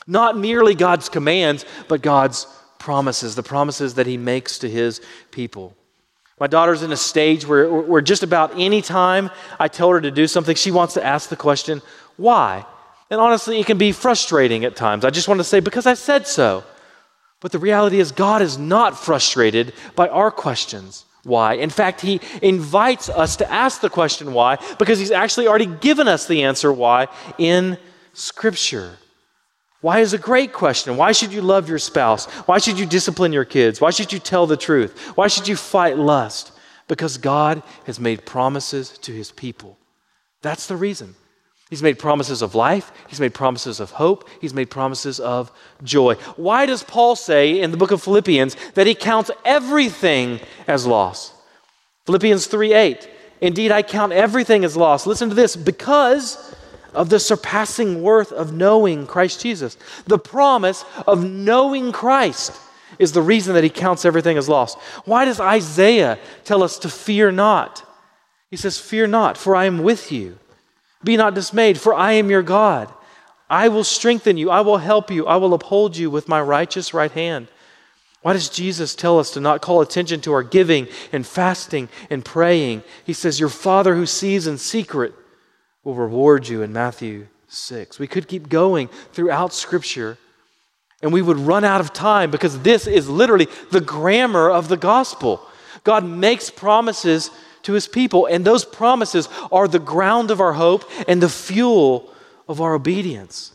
Not 0.08 0.38
merely 0.38 0.76
God's 0.76 1.10
commands, 1.10 1.66
but 1.88 2.02
God's 2.02 2.48
promises, 2.80 3.36
the 3.36 3.44
promises 3.44 3.96
that 3.96 4.08
he 4.08 4.18
makes 4.18 4.60
to 4.60 4.70
his 4.70 5.02
people. 5.32 5.76
My 6.40 6.48
daughter's 6.48 6.84
in 6.84 6.92
a 6.92 6.98
stage 6.98 7.48
where, 7.48 7.70
where 7.70 8.02
just 8.02 8.22
about 8.22 8.60
any 8.60 8.82
time 8.82 9.32
I 9.60 9.68
tell 9.68 9.90
her 9.92 10.02
to 10.02 10.12
do 10.12 10.28
something, 10.28 10.56
she 10.56 10.72
wants 10.72 10.94
to 10.96 11.04
ask 11.04 11.30
the 11.30 11.36
question, 11.36 11.82
why? 12.18 12.66
And 13.10 13.22
honestly, 13.22 13.60
it 13.60 13.66
can 13.66 13.78
be 13.78 13.92
frustrating 13.92 14.66
at 14.66 14.76
times. 14.76 15.06
I 15.06 15.10
just 15.10 15.28
want 15.28 15.40
to 15.40 15.46
say, 15.46 15.60
because 15.60 15.86
I 15.86 15.94
said 15.94 16.28
so. 16.28 16.64
But 17.40 17.52
the 17.52 17.60
reality 17.60 18.00
is, 18.00 18.12
God 18.12 18.42
is 18.42 18.58
not 18.58 18.98
frustrated 18.98 19.74
by 19.96 20.08
our 20.10 20.32
questions. 20.32 21.05
Why? 21.26 21.56
In 21.56 21.72
fact, 21.72 22.02
He 22.02 22.22
invites 22.42 23.10
us 23.10 23.36
to 23.38 23.52
ask 23.52 23.82
the 23.82 23.90
question 23.90 24.32
why 24.32 24.58
because 24.78 25.00
He's 25.00 25.12
actually 25.12 25.48
already 25.48 25.66
given 25.66 26.08
us 26.08 26.28
the 26.28 26.44
answer 26.44 26.72
why 26.72 27.08
in 27.38 27.78
Scripture. 28.14 28.98
Why 29.82 30.00
is 30.00 30.14
a 30.14 30.18
great 30.18 30.54
question. 30.54 30.98
Why 30.98 31.12
should 31.12 31.34
you 31.34 31.42
love 31.42 31.68
your 31.70 31.80
spouse? 31.80 32.26
Why 32.48 32.60
should 32.60 32.80
you 32.80 32.86
discipline 32.86 33.34
your 33.34 33.46
kids? 33.46 33.82
Why 33.82 33.92
should 33.92 34.14
you 34.14 34.20
tell 34.20 34.48
the 34.48 34.58
truth? 34.58 35.00
Why 35.16 35.28
should 35.28 35.48
you 35.48 35.56
fight 35.56 35.98
lust? 35.98 36.52
Because 36.88 37.18
God 37.18 37.62
has 37.86 38.00
made 38.00 38.26
promises 38.26 38.98
to 39.00 39.12
his 39.12 39.32
people. 39.32 39.78
That's 40.42 40.68
the 40.68 40.76
reason. 40.76 41.16
He's 41.70 41.82
made 41.82 41.98
promises 41.98 42.42
of 42.42 42.54
life. 42.54 42.92
He's 43.08 43.20
made 43.20 43.34
promises 43.34 43.80
of 43.80 43.92
hope. 43.92 44.30
He's 44.40 44.54
made 44.54 44.70
promises 44.70 45.20
of 45.20 45.52
joy. 45.84 46.16
Why 46.36 46.66
does 46.66 46.84
Paul 46.84 47.16
say 47.16 47.60
in 47.60 47.72
the 47.72 47.78
book 47.78 47.92
of 47.92 48.04
Philippians 48.04 48.56
that 48.76 48.86
he 48.86 48.94
counts 48.94 49.32
everything 49.44 50.40
as 50.68 50.86
loss? 50.86 51.34
Philippians 52.06 52.46
3 52.46 52.74
8. 52.74 53.10
Indeed, 53.42 53.72
I 53.72 53.82
count 53.82 54.14
everything 54.14 54.64
as 54.64 54.78
loss. 54.78 55.08
Listen 55.08 55.30
to 55.30 55.36
this 55.36 55.56
because 55.56 56.56
of 56.94 57.10
the 57.10 57.20
surpassing 57.20 58.02
worth 58.02 58.32
of 58.32 58.54
knowing 58.54 59.08
Christ 59.08 59.42
Jesus. 59.42 59.78
The 60.06 60.20
promise 60.20 60.86
of 61.06 61.24
knowing 61.24 61.92
Christ 61.92 62.60
is 63.00 63.12
the 63.12 63.22
reason 63.22 63.56
that 63.56 63.64
he 63.64 63.70
counts 63.70 64.06
everything 64.06 64.38
as 64.38 64.48
loss. 64.48 64.76
Why 65.04 65.26
does 65.26 65.40
Isaiah 65.40 66.18
tell 66.44 66.64
us 66.64 66.78
to 66.80 66.90
fear 66.90 67.32
not? 67.32 67.84
He 68.50 68.56
says, 68.56 68.80
Fear 68.80 69.08
not, 69.08 69.38
for 69.38 69.56
I 69.56 69.66
am 69.66 69.80
with 69.80 70.12
you. 70.12 70.38
Be 71.06 71.16
not 71.16 71.36
dismayed, 71.36 71.80
for 71.80 71.94
I 71.94 72.14
am 72.14 72.30
your 72.30 72.44
God. 72.44 72.92
I 73.50 73.70
will 73.70 73.84
strengthen 73.84 74.38
you. 74.38 74.50
I 74.50 74.62
will 74.62 74.80
help 74.80 75.12
you. 75.12 75.28
I 75.28 75.38
will 75.38 75.54
uphold 75.54 75.96
you 75.96 76.10
with 76.10 76.28
my 76.28 76.42
righteous 76.42 76.94
right 76.94 77.12
hand. 77.12 77.48
Why 78.24 78.34
does 78.34 78.50
Jesus 78.50 78.96
tell 78.96 79.20
us 79.20 79.30
to 79.32 79.40
not 79.40 79.62
call 79.62 79.82
attention 79.82 80.20
to 80.22 80.34
our 80.34 80.42
giving 80.42 80.88
and 81.14 81.26
fasting 81.26 81.90
and 82.10 82.26
praying? 82.26 82.84
He 83.06 83.14
says, 83.14 83.40
Your 83.40 83.50
Father 83.50 83.94
who 83.94 84.08
sees 84.08 84.48
in 84.48 84.58
secret 84.58 85.14
will 85.84 85.94
reward 85.94 86.48
you 86.48 86.64
in 86.64 86.74
Matthew 86.74 87.28
6. 87.50 88.00
We 88.00 88.08
could 88.08 88.28
keep 88.28 88.50
going 88.50 88.90
throughout 89.14 89.54
Scripture 89.54 90.18
and 91.04 91.14
we 91.14 91.22
would 91.22 91.38
run 91.38 91.64
out 91.64 91.82
of 91.82 91.94
time 91.94 92.32
because 92.32 92.60
this 92.62 92.88
is 92.88 93.08
literally 93.08 93.48
the 93.70 93.82
grammar 93.82 94.50
of 94.50 94.70
the 94.70 94.78
gospel. 94.78 95.48
God 95.84 96.04
makes 96.04 96.50
promises 96.50 97.30
to 97.66 97.74
his 97.74 97.88
people. 97.88 98.26
And 98.26 98.44
those 98.44 98.66
promises 98.66 99.30
are 99.52 99.68
the 99.68 99.80
ground 99.80 100.32
of 100.32 100.42
our 100.42 100.54
hope 100.54 100.90
and 101.08 101.22
the 101.22 101.30
fuel 101.30 102.12
of 102.48 102.62
our 102.62 102.74
obedience. 102.74 103.52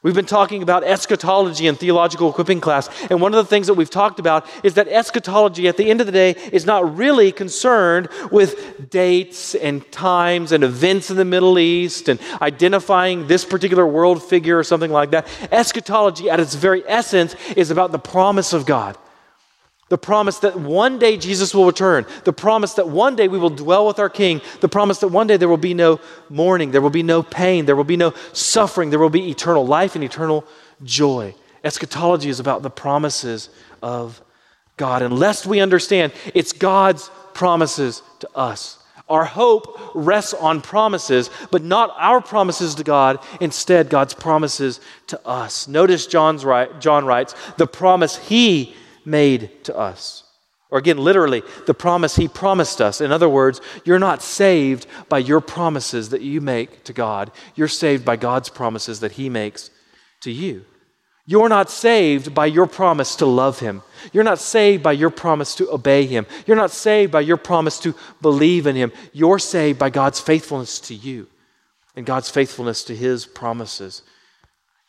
We've 0.00 0.14
been 0.14 0.26
talking 0.26 0.62
about 0.62 0.84
eschatology 0.84 1.66
in 1.66 1.74
theological 1.74 2.30
equipping 2.30 2.60
class, 2.60 2.88
and 3.10 3.20
one 3.20 3.34
of 3.34 3.44
the 3.44 3.50
things 3.50 3.66
that 3.66 3.74
we've 3.74 3.90
talked 3.90 4.20
about 4.20 4.46
is 4.62 4.74
that 4.74 4.86
eschatology, 4.86 5.66
at 5.66 5.76
the 5.76 5.90
end 5.90 6.00
of 6.00 6.06
the 6.06 6.12
day, 6.12 6.36
is 6.52 6.64
not 6.64 6.96
really 6.96 7.32
concerned 7.32 8.08
with 8.30 8.90
dates 8.90 9.56
and 9.56 9.90
times 9.90 10.52
and 10.52 10.62
events 10.62 11.10
in 11.10 11.16
the 11.16 11.24
Middle 11.24 11.58
East 11.58 12.08
and 12.08 12.20
identifying 12.40 13.26
this 13.26 13.44
particular 13.44 13.84
world 13.84 14.22
figure 14.22 14.56
or 14.56 14.62
something 14.62 14.92
like 14.92 15.10
that. 15.10 15.26
Eschatology, 15.50 16.30
at 16.30 16.38
its 16.38 16.54
very 16.54 16.84
essence, 16.86 17.34
is 17.56 17.72
about 17.72 17.90
the 17.90 17.98
promise 17.98 18.52
of 18.52 18.66
God. 18.66 18.96
The 19.88 19.98
promise 19.98 20.38
that 20.40 20.58
one 20.58 20.98
day 20.98 21.16
Jesus 21.16 21.54
will 21.54 21.64
return. 21.64 22.04
The 22.24 22.32
promise 22.32 22.74
that 22.74 22.88
one 22.88 23.16
day 23.16 23.26
we 23.26 23.38
will 23.38 23.50
dwell 23.50 23.86
with 23.86 23.98
our 23.98 24.10
King. 24.10 24.42
The 24.60 24.68
promise 24.68 24.98
that 24.98 25.08
one 25.08 25.26
day 25.26 25.38
there 25.38 25.48
will 25.48 25.56
be 25.56 25.74
no 25.74 25.98
mourning. 26.28 26.72
There 26.72 26.82
will 26.82 26.90
be 26.90 27.02
no 27.02 27.22
pain. 27.22 27.64
There 27.64 27.76
will 27.76 27.84
be 27.84 27.96
no 27.96 28.12
suffering. 28.32 28.90
There 28.90 28.98
will 28.98 29.08
be 29.08 29.30
eternal 29.30 29.66
life 29.66 29.94
and 29.94 30.04
eternal 30.04 30.44
joy. 30.84 31.34
Eschatology 31.64 32.28
is 32.28 32.38
about 32.38 32.62
the 32.62 32.70
promises 32.70 33.48
of 33.82 34.20
God. 34.76 35.00
And 35.02 35.18
lest 35.18 35.46
we 35.46 35.60
understand, 35.60 36.12
it's 36.34 36.52
God's 36.52 37.10
promises 37.32 38.02
to 38.20 38.28
us. 38.34 38.78
Our 39.08 39.24
hope 39.24 39.80
rests 39.94 40.34
on 40.34 40.60
promises, 40.60 41.30
but 41.50 41.64
not 41.64 41.94
our 41.96 42.20
promises 42.20 42.74
to 42.74 42.84
God, 42.84 43.20
instead, 43.40 43.88
God's 43.88 44.12
promises 44.12 44.80
to 45.06 45.26
us. 45.26 45.66
Notice 45.66 46.06
John's 46.06 46.44
John 46.78 47.06
writes, 47.06 47.34
the 47.56 47.66
promise 47.66 48.18
he 48.18 48.76
made 49.08 49.64
to 49.64 49.76
us. 49.76 50.24
Or 50.70 50.78
again, 50.78 50.98
literally, 50.98 51.42
the 51.66 51.74
promise 51.74 52.16
he 52.16 52.28
promised 52.28 52.80
us. 52.80 53.00
In 53.00 53.10
other 53.10 53.28
words, 53.28 53.60
you're 53.84 53.98
not 53.98 54.22
saved 54.22 54.86
by 55.08 55.18
your 55.18 55.40
promises 55.40 56.10
that 56.10 56.20
you 56.20 56.42
make 56.42 56.84
to 56.84 56.92
God. 56.92 57.30
You're 57.54 57.68
saved 57.68 58.04
by 58.04 58.16
God's 58.16 58.50
promises 58.50 59.00
that 59.00 59.12
he 59.12 59.30
makes 59.30 59.70
to 60.20 60.30
you. 60.30 60.64
You're 61.24 61.48
not 61.48 61.70
saved 61.70 62.34
by 62.34 62.46
your 62.46 62.66
promise 62.66 63.16
to 63.16 63.26
love 63.26 63.60
him. 63.60 63.82
You're 64.12 64.24
not 64.24 64.38
saved 64.38 64.82
by 64.82 64.92
your 64.92 65.10
promise 65.10 65.54
to 65.56 65.70
obey 65.70 66.06
him. 66.06 66.26
You're 66.46 66.56
not 66.56 66.70
saved 66.70 67.12
by 67.12 67.20
your 67.20 67.36
promise 67.36 67.78
to 67.80 67.94
believe 68.22 68.66
in 68.66 68.76
him. 68.76 68.92
You're 69.12 69.38
saved 69.38 69.78
by 69.78 69.90
God's 69.90 70.20
faithfulness 70.20 70.80
to 70.80 70.94
you 70.94 71.26
and 71.96 72.06
God's 72.06 72.30
faithfulness 72.30 72.84
to 72.84 72.96
his 72.96 73.26
promises. 73.26 74.02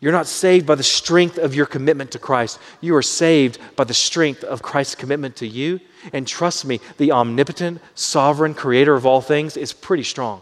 You're 0.01 0.13
not 0.13 0.27
saved 0.27 0.65
by 0.65 0.75
the 0.75 0.83
strength 0.83 1.37
of 1.37 1.53
your 1.53 1.65
commitment 1.65 2.11
to 2.11 2.19
Christ. 2.19 2.59
You 2.79 2.95
are 2.95 3.01
saved 3.01 3.59
by 3.75 3.83
the 3.83 3.93
strength 3.93 4.43
of 4.45 4.61
Christ's 4.61 4.95
commitment 4.95 5.35
to 5.37 5.47
you. 5.47 5.81
And 6.13 6.25
trust 6.25 6.63
me, 6.63 6.79
the 6.97 7.11
omnipotent, 7.11 7.81
sovereign 7.95 8.53
creator 8.53 8.95
of 8.95 9.05
all 9.05 9.19
things 9.19 9.57
is 9.57 9.73
pretty 9.73 10.03
strong. 10.03 10.41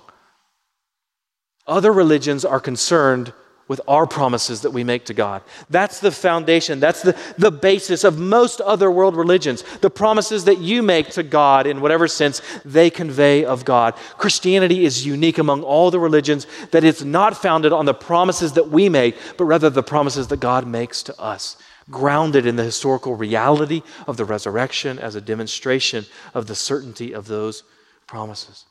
Other 1.65 1.91
religions 1.91 2.45
are 2.45 2.59
concerned 2.59 3.33
with 3.67 3.81
our 3.87 4.07
promises 4.07 4.61
that 4.61 4.71
we 4.71 4.83
make 4.83 5.05
to 5.05 5.13
God. 5.13 5.41
That's 5.69 5.99
the 5.99 6.11
foundation, 6.11 6.79
that's 6.79 7.01
the, 7.01 7.17
the 7.37 7.51
basis 7.51 8.03
of 8.03 8.17
most 8.17 8.61
other 8.61 8.89
world 8.89 9.15
religions. 9.15 9.63
The 9.81 9.89
promises 9.89 10.45
that 10.45 10.59
you 10.59 10.81
make 10.81 11.09
to 11.11 11.23
God, 11.23 11.67
in 11.67 11.81
whatever 11.81 12.07
sense 12.07 12.41
they 12.63 12.89
convey 12.89 13.43
of 13.45 13.65
God. 13.65 13.95
Christianity 14.17 14.85
is 14.85 15.05
unique 15.05 15.37
among 15.37 15.63
all 15.63 15.91
the 15.91 15.99
religions 15.99 16.47
that 16.71 16.83
it's 16.83 17.03
not 17.03 17.35
founded 17.35 17.73
on 17.73 17.85
the 17.85 17.93
promises 17.93 18.53
that 18.53 18.69
we 18.69 18.89
make, 18.89 19.17
but 19.37 19.45
rather 19.45 19.69
the 19.69 19.83
promises 19.83 20.27
that 20.27 20.39
God 20.39 20.65
makes 20.65 21.03
to 21.03 21.19
us. 21.19 21.57
Grounded 21.89 22.45
in 22.45 22.57
the 22.57 22.63
historical 22.63 23.15
reality 23.15 23.81
of 24.07 24.17
the 24.17 24.25
resurrection 24.25 24.99
as 24.99 25.15
a 25.15 25.21
demonstration 25.21 26.05
of 26.33 26.47
the 26.47 26.55
certainty 26.55 27.13
of 27.13 27.27
those 27.27 27.63
promises. 28.07 28.65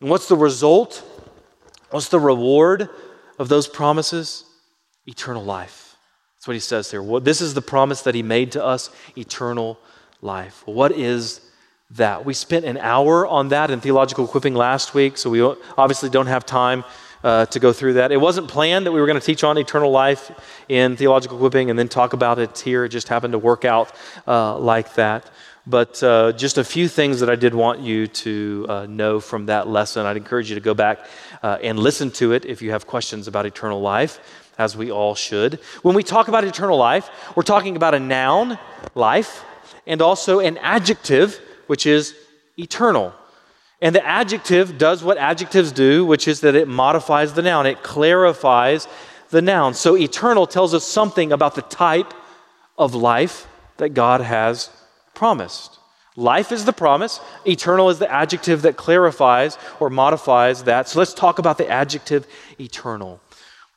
And 0.00 0.08
what's 0.08 0.28
the 0.28 0.36
result? 0.36 1.02
What's 1.90 2.08
the 2.08 2.20
reward 2.20 2.88
of 3.38 3.48
those 3.48 3.68
promises? 3.68 4.44
Eternal 5.06 5.44
life. 5.44 5.96
That's 6.36 6.48
what 6.48 6.54
he 6.54 6.60
says 6.60 6.90
here. 6.90 7.20
This 7.20 7.40
is 7.40 7.54
the 7.54 7.62
promise 7.62 8.02
that 8.02 8.14
he 8.14 8.22
made 8.22 8.52
to 8.52 8.64
us 8.64 8.90
eternal 9.16 9.78
life. 10.22 10.62
What 10.66 10.92
is 10.92 11.40
that? 11.90 12.24
We 12.24 12.34
spent 12.34 12.64
an 12.64 12.76
hour 12.78 13.26
on 13.26 13.48
that 13.48 13.70
in 13.70 13.80
theological 13.80 14.24
equipping 14.24 14.54
last 14.54 14.94
week, 14.94 15.16
so 15.16 15.30
we 15.30 15.42
obviously 15.42 16.10
don't 16.10 16.26
have 16.26 16.44
time 16.44 16.84
uh, 17.22 17.46
to 17.46 17.58
go 17.58 17.72
through 17.72 17.94
that. 17.94 18.12
It 18.12 18.18
wasn't 18.18 18.48
planned 18.48 18.86
that 18.86 18.92
we 18.92 19.00
were 19.00 19.06
going 19.06 19.18
to 19.18 19.24
teach 19.24 19.42
on 19.42 19.58
eternal 19.58 19.90
life 19.90 20.30
in 20.68 20.96
theological 20.96 21.36
equipping 21.36 21.70
and 21.70 21.78
then 21.78 21.88
talk 21.88 22.12
about 22.12 22.38
it 22.38 22.58
here. 22.58 22.84
It 22.84 22.90
just 22.90 23.08
happened 23.08 23.32
to 23.32 23.38
work 23.38 23.64
out 23.64 23.92
uh, 24.26 24.58
like 24.58 24.94
that. 24.94 25.28
But 25.66 26.00
uh, 26.00 26.32
just 26.32 26.58
a 26.58 26.64
few 26.64 26.86
things 26.86 27.18
that 27.20 27.28
I 27.28 27.34
did 27.34 27.52
want 27.52 27.80
you 27.80 28.06
to 28.06 28.66
uh, 28.68 28.86
know 28.86 29.18
from 29.18 29.46
that 29.46 29.66
lesson. 29.66 30.06
I'd 30.06 30.16
encourage 30.16 30.48
you 30.48 30.54
to 30.54 30.60
go 30.60 30.74
back 30.74 31.00
uh, 31.42 31.58
and 31.60 31.76
listen 31.76 32.12
to 32.12 32.32
it 32.32 32.44
if 32.44 32.62
you 32.62 32.70
have 32.70 32.86
questions 32.86 33.26
about 33.26 33.46
eternal 33.46 33.80
life, 33.80 34.20
as 34.58 34.76
we 34.76 34.92
all 34.92 35.16
should. 35.16 35.58
When 35.82 35.96
we 35.96 36.04
talk 36.04 36.28
about 36.28 36.44
eternal 36.44 36.78
life, 36.78 37.10
we're 37.34 37.42
talking 37.42 37.74
about 37.74 37.94
a 37.94 37.98
noun, 37.98 38.60
life, 38.94 39.44
and 39.88 40.00
also 40.00 40.38
an 40.38 40.56
adjective, 40.58 41.40
which 41.66 41.84
is 41.84 42.14
eternal. 42.56 43.12
And 43.82 43.92
the 43.92 44.06
adjective 44.06 44.78
does 44.78 45.02
what 45.02 45.18
adjectives 45.18 45.72
do, 45.72 46.06
which 46.06 46.28
is 46.28 46.40
that 46.42 46.54
it 46.54 46.68
modifies 46.68 47.32
the 47.34 47.42
noun, 47.42 47.66
it 47.66 47.82
clarifies 47.82 48.86
the 49.30 49.42
noun. 49.42 49.74
So 49.74 49.96
eternal 49.96 50.46
tells 50.46 50.74
us 50.74 50.84
something 50.86 51.32
about 51.32 51.56
the 51.56 51.62
type 51.62 52.14
of 52.78 52.94
life 52.94 53.48
that 53.78 53.90
God 53.90 54.20
has 54.20 54.70
promised. 55.16 55.78
Life 56.14 56.52
is 56.52 56.64
the 56.64 56.72
promise, 56.72 57.20
eternal 57.44 57.90
is 57.90 57.98
the 57.98 58.10
adjective 58.10 58.62
that 58.62 58.76
clarifies 58.76 59.58
or 59.80 59.90
modifies 59.90 60.64
that. 60.64 60.88
So 60.88 60.98
let's 60.98 61.12
talk 61.12 61.38
about 61.38 61.58
the 61.58 61.68
adjective 61.68 62.26
eternal. 62.58 63.20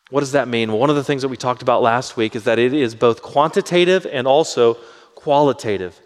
What 0.10 0.22
does 0.22 0.32
that 0.32 0.48
mean? 0.48 0.70
Well, 0.70 0.80
one 0.80 0.90
of 0.90 0.96
the 0.96 1.04
things 1.04 1.22
that 1.22 1.28
we 1.28 1.38
talked 1.38 1.62
about 1.62 1.82
last 1.82 2.16
week 2.16 2.36
is 2.36 2.46
that 2.46 2.58
it 2.58 2.74
is 2.74 2.96
both 2.96 3.22
quantitative 3.22 4.06
and 4.06 4.26
also 4.26 4.76
qualitative. 5.16 6.00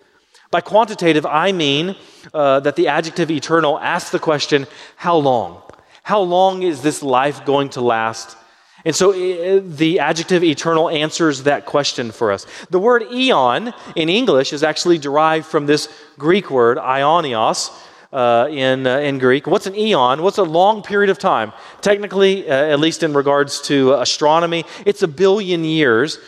By 0.50 0.62
quantitative, 0.62 1.26
I 1.26 1.52
mean 1.52 1.96
uh, 2.34 2.60
that 2.62 2.76
the 2.76 2.88
adjective 2.88 3.30
eternal 3.30 3.80
asks 3.80 4.10
the 4.10 4.20
question, 4.20 4.66
how 4.96 5.18
long? 5.18 5.62
How 6.04 6.20
long 6.20 6.64
is 6.64 6.82
this 6.82 7.04
life 7.04 7.46
going 7.46 7.70
to 7.70 7.82
last 7.82 8.38
and 8.86 8.96
so 8.96 9.12
the 9.60 10.00
adjective 10.00 10.44
eternal 10.44 10.90
answers 10.90 11.44
that 11.44 11.66
question 11.66 12.12
for 12.12 12.32
us. 12.32 12.46
The 12.70 12.80
word 12.80 13.04
eon 13.12 13.74
in 13.96 14.10
English 14.10 14.52
is 14.52 14.64
actually 14.64 14.98
derived 14.98 15.46
from 15.46 15.66
this 15.66 15.88
Greek 16.18 16.52
word, 16.52 16.78
aionios, 16.78 17.72
uh, 18.12 18.48
in, 18.52 18.86
uh, 18.86 19.00
in 19.00 19.18
Greek. 19.18 19.48
What's 19.48 19.66
an 19.66 19.76
eon? 19.76 20.22
What's 20.22 20.38
a 20.38 20.44
long 20.44 20.84
period 20.84 21.10
of 21.10 21.18
time? 21.18 21.52
Technically, 21.82 22.48
uh, 22.48 22.54
at 22.54 22.80
least 22.80 23.04
in 23.04 23.14
regards 23.14 23.62
to 23.64 23.94
astronomy, 23.94 24.66
it's 24.86 25.02
a 25.02 25.08
billion 25.08 25.64
years. 25.64 26.20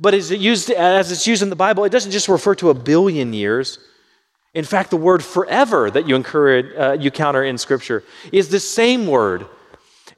But 0.00 0.14
as, 0.14 0.32
it 0.32 0.40
used, 0.40 0.70
as 0.70 1.12
it's 1.12 1.26
used 1.26 1.42
in 1.42 1.50
the 1.50 1.56
Bible, 1.56 1.84
it 1.84 1.92
doesn't 1.92 2.10
just 2.10 2.28
refer 2.28 2.56
to 2.56 2.70
a 2.70 2.74
billion 2.74 3.32
years. 3.32 3.78
In 4.54 4.64
fact, 4.64 4.90
the 4.90 4.96
word 4.96 5.22
forever 5.22 5.90
that 5.90 6.08
you, 6.08 6.16
uh, 6.16 6.96
you 6.98 7.10
counter 7.10 7.44
in 7.44 7.56
Scripture 7.56 8.02
is 8.32 8.48
the 8.48 8.60
same 8.60 9.06
word 9.06 9.46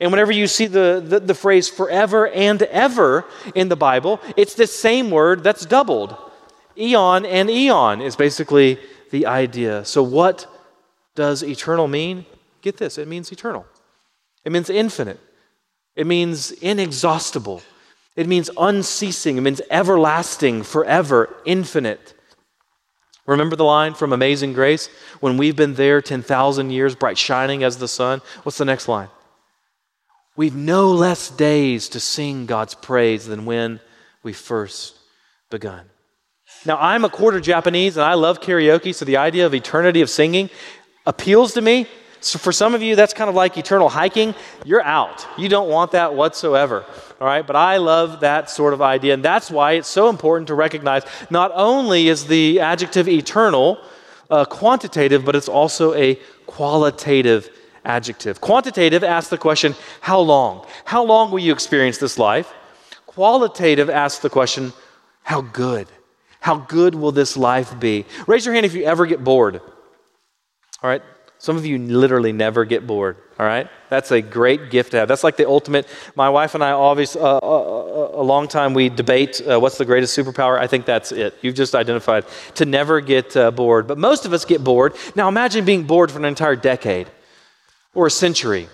and 0.04 0.12
whenever 0.12 0.32
you 0.32 0.46
see 0.46 0.66
the, 0.66 1.02
the, 1.02 1.18
the, 1.18 1.34
phrase 1.34 1.66
forever 1.66 2.28
and 2.28 2.60
ever 2.64 3.24
in 3.54 3.70
the 3.70 3.76
Bible, 3.76 4.20
it's 4.36 4.52
the 4.52 4.66
same 4.66 5.10
word 5.10 5.42
that's 5.42 5.64
doubled. 5.64 6.14
Eon 6.76 7.24
and 7.24 7.48
eon 7.48 8.02
is 8.02 8.14
basically 8.14 8.78
the 9.12 9.24
idea. 9.24 9.82
So, 9.86 10.02
what 10.02 10.46
does 11.14 11.42
eternal 11.42 11.88
mean? 11.88 12.26
Get 12.60 12.76
this, 12.76 12.98
it 12.98 13.08
means 13.08 13.32
eternal. 13.32 13.64
It 14.44 14.52
means 14.52 14.68
infinite. 14.68 15.18
It 15.96 16.06
means 16.06 16.50
inexhaustible. 16.50 17.62
It 18.14 18.28
means 18.28 18.50
unceasing. 18.58 19.38
It 19.38 19.40
means 19.40 19.62
everlasting, 19.70 20.64
forever, 20.64 21.34
infinite. 21.46 22.12
Remember 23.24 23.56
the 23.56 23.64
line 23.64 23.94
from 23.94 24.12
Amazing 24.12 24.52
Grace? 24.52 24.90
When 25.20 25.38
we've 25.38 25.56
been 25.56 25.76
there 25.76 26.02
10,000 26.02 26.68
years, 26.68 26.94
bright 26.94 27.16
shining 27.16 27.64
as 27.64 27.78
the 27.78 27.88
sun. 27.88 28.20
What's 28.42 28.58
the 28.58 28.66
next 28.66 28.86
line? 28.86 29.08
We've 30.36 30.54
no 30.54 30.90
less 30.90 31.30
days 31.30 31.88
to 31.90 32.00
sing 32.00 32.46
God's 32.46 32.74
praise 32.74 33.26
than 33.26 33.44
when 33.44 33.80
we 34.22 34.32
first 34.32 34.98
begun. 35.48 35.84
Now, 36.66 36.78
I'm 36.80 37.04
a 37.04 37.10
quarter 37.10 37.40
Japanese 37.40 37.96
and 37.96 38.04
I 38.04 38.14
love 38.14 38.40
karaoke, 38.40 38.94
so 38.94 39.04
the 39.04 39.18
idea 39.18 39.46
of 39.46 39.54
eternity 39.54 40.00
of 40.00 40.10
singing 40.10 40.50
appeals 41.06 41.54
to 41.54 41.60
me. 41.60 41.86
So, 42.20 42.38
for 42.38 42.52
some 42.52 42.74
of 42.74 42.82
you, 42.82 42.96
that's 42.96 43.12
kind 43.12 43.28
of 43.28 43.36
like 43.36 43.58
eternal 43.58 43.90
hiking. 43.90 44.34
You're 44.64 44.82
out. 44.82 45.26
You 45.36 45.48
don't 45.48 45.68
want 45.68 45.92
that 45.92 46.14
whatsoever. 46.14 46.84
All 47.20 47.26
right, 47.26 47.46
but 47.46 47.54
I 47.54 47.76
love 47.76 48.20
that 48.20 48.48
sort 48.48 48.72
of 48.72 48.80
idea. 48.80 49.14
And 49.14 49.22
that's 49.22 49.50
why 49.50 49.72
it's 49.72 49.88
so 49.88 50.08
important 50.08 50.48
to 50.48 50.54
recognize 50.54 51.02
not 51.30 51.52
only 51.54 52.08
is 52.08 52.26
the 52.26 52.60
adjective 52.60 53.08
eternal 53.08 53.78
uh, 54.30 54.46
quantitative, 54.46 55.24
but 55.24 55.36
it's 55.36 55.48
also 55.48 55.94
a 55.94 56.14
qualitative 56.46 57.50
adjective. 57.84 58.40
Quantitative 58.40 59.04
asks 59.04 59.30
the 59.30 59.38
question, 59.38 59.74
how 60.00 60.20
long? 60.20 60.66
How 60.84 61.04
long 61.04 61.30
will 61.30 61.38
you 61.38 61.52
experience 61.52 61.98
this 61.98 62.18
life? 62.18 62.52
Qualitative 63.06 63.90
asks 63.90 64.20
the 64.20 64.30
question, 64.30 64.72
how 65.22 65.40
good? 65.40 65.86
How 66.40 66.56
good 66.56 66.94
will 66.94 67.12
this 67.12 67.36
life 67.36 67.78
be? 67.78 68.04
Raise 68.26 68.44
your 68.44 68.54
hand 68.54 68.66
if 68.66 68.74
you 68.74 68.84
ever 68.84 69.06
get 69.06 69.24
bored. 69.24 69.60
All 70.82 70.90
right? 70.90 71.02
Some 71.38 71.56
of 71.56 71.66
you 71.66 71.78
literally 71.78 72.32
never 72.32 72.64
get 72.64 72.86
bored, 72.86 73.18
all 73.38 73.44
right? 73.44 73.68
That's 73.90 74.10
a 74.12 74.22
great 74.22 74.70
gift 74.70 74.92
to 74.92 74.98
have. 74.98 75.08
That's 75.08 75.22
like 75.22 75.36
the 75.36 75.46
ultimate. 75.46 75.86
My 76.14 76.30
wife 76.30 76.54
and 76.54 76.64
I, 76.64 76.70
always, 76.70 77.16
uh, 77.16 77.20
uh, 77.20 77.38
uh, 77.38 78.10
a 78.14 78.22
long 78.22 78.48
time, 78.48 78.72
we 78.72 78.88
debate 78.88 79.42
uh, 79.46 79.60
what's 79.60 79.76
the 79.76 79.84
greatest 79.84 80.16
superpower. 80.16 80.58
I 80.58 80.66
think 80.66 80.86
that's 80.86 81.12
it. 81.12 81.34
You've 81.42 81.54
just 81.54 81.74
identified 81.74 82.24
to 82.54 82.64
never 82.64 83.02
get 83.02 83.36
uh, 83.36 83.50
bored. 83.50 83.86
But 83.86 83.98
most 83.98 84.24
of 84.24 84.32
us 84.32 84.46
get 84.46 84.64
bored. 84.64 84.94
Now 85.14 85.28
imagine 85.28 85.66
being 85.66 85.84
bored 85.84 86.10
for 86.10 86.18
an 86.18 86.24
entire 86.24 86.56
decade 86.56 87.08
or 87.94 88.06
a 88.06 88.10
century. 88.10 88.68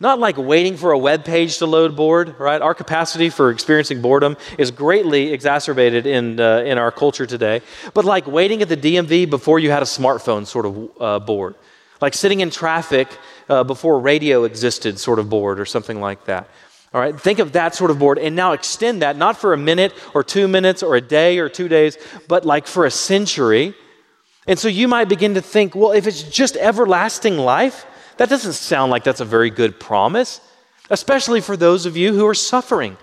Not 0.00 0.18
like 0.18 0.36
waiting 0.36 0.76
for 0.76 0.90
a 0.90 0.98
web 0.98 1.24
page 1.24 1.58
to 1.58 1.66
load 1.66 1.94
bored, 1.94 2.38
right? 2.38 2.60
Our 2.60 2.74
capacity 2.74 3.30
for 3.30 3.50
experiencing 3.50 4.02
boredom 4.02 4.36
is 4.58 4.72
greatly 4.72 5.32
exacerbated 5.32 6.04
in, 6.04 6.40
uh, 6.40 6.58
in 6.66 6.78
our 6.78 6.90
culture 6.90 7.26
today. 7.26 7.62
But 7.94 8.04
like 8.04 8.26
waiting 8.26 8.60
at 8.60 8.68
the 8.68 8.76
DMV 8.76 9.30
before 9.30 9.60
you 9.60 9.70
had 9.70 9.82
a 9.82 9.86
smartphone, 9.86 10.46
sort 10.46 10.66
of 10.66 10.90
uh, 11.00 11.18
bored. 11.20 11.54
Like 12.00 12.14
sitting 12.14 12.40
in 12.40 12.50
traffic 12.50 13.08
uh, 13.48 13.62
before 13.62 14.00
radio 14.00 14.44
existed, 14.44 14.98
sort 14.98 15.20
of 15.20 15.30
bored, 15.30 15.60
or 15.60 15.64
something 15.64 16.00
like 16.00 16.24
that. 16.24 16.48
All 16.92 17.00
right, 17.00 17.18
think 17.18 17.38
of 17.38 17.52
that 17.52 17.74
sort 17.74 17.90
of 17.90 17.98
bored 17.98 18.18
and 18.18 18.36
now 18.36 18.52
extend 18.52 19.02
that 19.02 19.16
not 19.16 19.36
for 19.36 19.52
a 19.52 19.56
minute 19.56 19.92
or 20.14 20.22
two 20.22 20.46
minutes 20.46 20.82
or 20.82 20.94
a 20.94 21.00
day 21.00 21.38
or 21.38 21.48
two 21.48 21.66
days, 21.66 21.98
but 22.28 22.44
like 22.44 22.66
for 22.66 22.84
a 22.84 22.90
century. 22.90 23.74
And 24.46 24.58
so 24.58 24.68
you 24.68 24.86
might 24.86 25.08
begin 25.08 25.34
to 25.34 25.40
think, 25.40 25.74
well, 25.74 25.92
if 25.92 26.06
it's 26.06 26.22
just 26.22 26.56
everlasting 26.56 27.36
life, 27.38 27.86
that 28.16 28.28
doesn't 28.28 28.52
sound 28.52 28.90
like 28.90 29.04
that's 29.04 29.20
a 29.20 29.24
very 29.24 29.50
good 29.50 29.78
promise, 29.80 30.40
especially 30.90 31.40
for 31.40 31.56
those 31.56 31.86
of 31.86 31.96
you 31.96 32.12
who 32.14 32.26
are 32.26 32.34
suffering, 32.34 32.96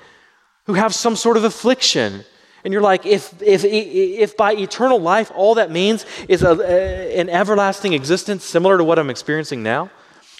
who 0.65 0.73
have 0.73 0.93
some 0.93 1.15
sort 1.15 1.37
of 1.37 1.43
affliction. 1.43 2.23
And 2.63 2.71
you're 2.71 2.81
like, 2.81 3.05
if, 3.05 3.41
if, 3.41 3.63
if 3.65 4.37
by 4.37 4.53
eternal 4.53 4.99
life 4.99 5.31
all 5.33 5.55
that 5.55 5.71
means 5.71 6.05
is 6.27 6.43
a, 6.43 6.53
a, 6.61 7.19
an 7.19 7.29
everlasting 7.29 7.93
existence 7.93 8.43
similar 8.43 8.77
to 8.77 8.83
what 8.83 8.99
I'm 8.99 9.09
experiencing 9.09 9.63
now, 9.63 9.89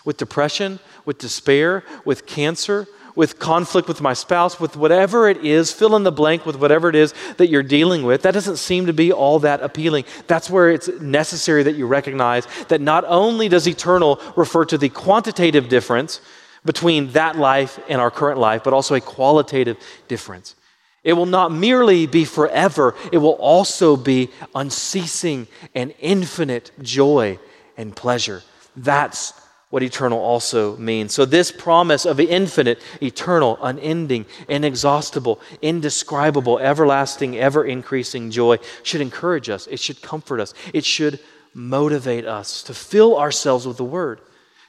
with 0.05 0.17
depression, 0.17 0.79
with 1.05 1.17
despair, 1.17 1.83
with 2.05 2.25
cancer, 2.25 2.87
with 3.15 3.39
conflict 3.39 3.87
with 3.87 4.01
my 4.01 4.13
spouse, 4.13 4.59
with 4.59 4.75
whatever 4.75 5.27
it 5.27 5.37
is, 5.45 5.71
fill 5.71 5.95
in 5.95 6.03
the 6.03 6.11
blank 6.11 6.45
with 6.45 6.55
whatever 6.55 6.89
it 6.89 6.95
is 6.95 7.13
that 7.37 7.49
you're 7.49 7.63
dealing 7.63 8.03
with, 8.03 8.21
that 8.21 8.33
doesn't 8.33 8.57
seem 8.57 8.85
to 8.85 8.93
be 8.93 9.11
all 9.11 9.39
that 9.39 9.61
appealing. 9.61 10.05
That's 10.27 10.49
where 10.49 10.69
it's 10.69 10.87
necessary 10.99 11.63
that 11.63 11.75
you 11.75 11.87
recognize 11.87 12.47
that 12.69 12.81
not 12.81 13.03
only 13.05 13.49
does 13.49 13.67
eternal 13.67 14.19
refer 14.35 14.65
to 14.65 14.77
the 14.77 14.89
quantitative 14.89 15.69
difference 15.69 16.21
between 16.63 17.11
that 17.11 17.37
life 17.37 17.79
and 17.89 17.99
our 17.99 18.11
current 18.11 18.39
life, 18.39 18.63
but 18.63 18.73
also 18.73 18.95
a 18.95 19.01
qualitative 19.01 19.77
difference. 20.07 20.55
It 21.03 21.13
will 21.13 21.25
not 21.25 21.51
merely 21.51 22.05
be 22.05 22.25
forever, 22.25 22.93
it 23.11 23.17
will 23.17 23.31
also 23.31 23.97
be 23.97 24.29
unceasing 24.53 25.47
and 25.73 25.93
infinite 25.99 26.71
joy 26.81 27.39
and 27.75 27.95
pleasure. 27.95 28.43
That's 28.75 29.33
what 29.71 29.81
eternal 29.81 30.19
also 30.19 30.75
means. 30.77 31.13
So, 31.13 31.25
this 31.25 31.51
promise 31.51 32.05
of 32.05 32.19
infinite, 32.19 32.79
eternal, 33.01 33.57
unending, 33.61 34.25
inexhaustible, 34.47 35.39
indescribable, 35.61 36.59
everlasting, 36.59 37.37
ever 37.37 37.63
increasing 37.65 38.29
joy 38.29 38.59
should 38.83 39.01
encourage 39.01 39.49
us. 39.49 39.67
It 39.67 39.79
should 39.79 40.01
comfort 40.01 40.39
us. 40.39 40.53
It 40.73 40.85
should 40.85 41.19
motivate 41.53 42.25
us 42.25 42.63
to 42.63 42.73
fill 42.73 43.17
ourselves 43.17 43.65
with 43.65 43.77
the 43.77 43.85
Word, 43.85 44.19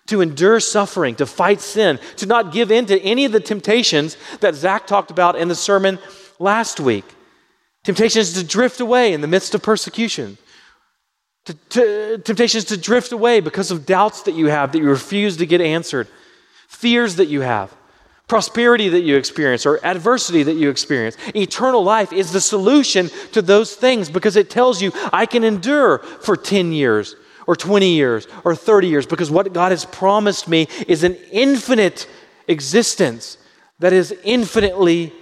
to 0.07 0.21
endure 0.21 0.61
suffering, 0.61 1.17
to 1.17 1.27
fight 1.27 1.61
sin, 1.61 1.99
to 2.17 2.27
not 2.27 2.53
give 2.53 2.71
in 2.71 2.87
to 2.87 3.01
any 3.03 3.25
of 3.25 3.33
the 3.33 3.41
temptations 3.41 4.17
that 4.41 4.55
Zach 4.55 4.87
talked 4.87 5.11
about 5.11 5.37
in 5.37 5.49
the 5.49 5.55
sermon 5.57 5.99
last 6.39 6.79
week. 6.79 7.05
Temptations 7.83 8.35
to 8.35 8.45
drift 8.45 8.79
away 8.79 9.13
in 9.13 9.21
the 9.21 9.27
midst 9.27 9.53
of 9.57 9.63
persecution 9.63 10.39
to, 11.45 11.55
to, 11.55 12.19
temptations 12.19 12.65
to 12.67 12.77
drift 12.77 13.13
away 13.13 13.41
because 13.41 13.71
of 13.71 13.85
doubts 13.85 14.23
that 14.23 14.35
you 14.35 14.47
have 14.47 14.73
that 14.73 14.79
you 14.79 14.89
refuse 14.89 15.37
to 15.39 15.47
get 15.47 15.61
answered, 15.61 16.09
fears 16.69 17.17
that 17.17 17.27
you 17.27 17.41
have, 17.41 17.75
prosperity 18.29 18.89
that 18.91 19.01
you 19.01 19.17
experience, 19.17 19.67
or 19.67 19.85
adversity 19.85 20.43
that 20.45 20.55
you 20.55 20.71
experience. 20.71 21.17
Eternal 21.35 21.83
life 21.83 22.13
is 22.13 22.33
the 22.33 22.41
solution 22.41 23.09
to 23.33 23.43
those 23.43 23.75
things 23.75 24.09
because 24.09 24.37
it 24.37 24.51
tells 24.51 24.81
you, 24.81 24.93
I 25.13 25.27
can 25.27 25.43
endure 25.45 25.99
for 25.99 26.37
10 26.37 26.73
years, 26.73 27.17
or 27.47 27.57
20 27.57 27.93
years, 27.93 28.29
or 28.45 28.55
30 28.55 28.87
years, 28.87 29.07
because 29.07 29.31
what 29.31 29.53
God 29.53 29.73
has 29.73 29.85
promised 29.85 30.47
me 30.47 30.69
is 30.87 31.03
an 31.03 31.17
infinite 31.33 32.09
existence 32.47 33.37
that 33.81 33.93
is 33.93 34.15
infinitely 34.23 35.13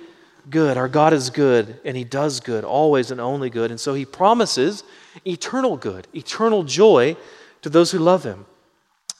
good. 0.48 0.76
Our 0.76 0.88
God 0.88 1.12
is 1.12 1.30
good, 1.30 1.80
and 1.84 1.96
He 1.96 2.04
does 2.04 2.40
good, 2.40 2.64
always 2.64 3.10
and 3.10 3.20
only 3.20 3.50
good. 3.50 3.70
And 3.70 3.80
so 3.80 3.94
He 3.94 4.04
promises 4.04 4.84
eternal 5.26 5.76
good, 5.76 6.06
eternal 6.14 6.62
joy 6.62 7.16
to 7.62 7.68
those 7.68 7.90
who 7.90 7.98
love 7.98 8.24
Him. 8.24 8.46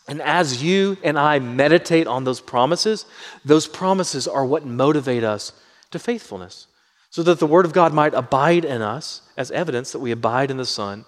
And 0.08 0.20
as 0.22 0.62
you 0.62 0.96
and 1.04 1.18
I 1.18 1.38
meditate 1.38 2.06
on 2.06 2.24
those 2.24 2.40
promises, 2.40 3.06
those 3.44 3.68
promises 3.68 4.26
are 4.26 4.44
what 4.44 4.66
motivate 4.66 5.22
us 5.22 5.52
to 5.90 5.98
faithfulness, 5.98 6.66
so 7.10 7.22
that 7.22 7.38
the 7.38 7.46
Word 7.46 7.64
of 7.64 7.72
God 7.72 7.92
might 7.92 8.14
abide 8.14 8.64
in 8.64 8.82
us 8.82 9.22
as 9.36 9.50
evidence 9.50 9.92
that 9.92 10.00
we 10.00 10.10
abide 10.10 10.50
in 10.50 10.56
the 10.56 10.64
Son 10.64 11.04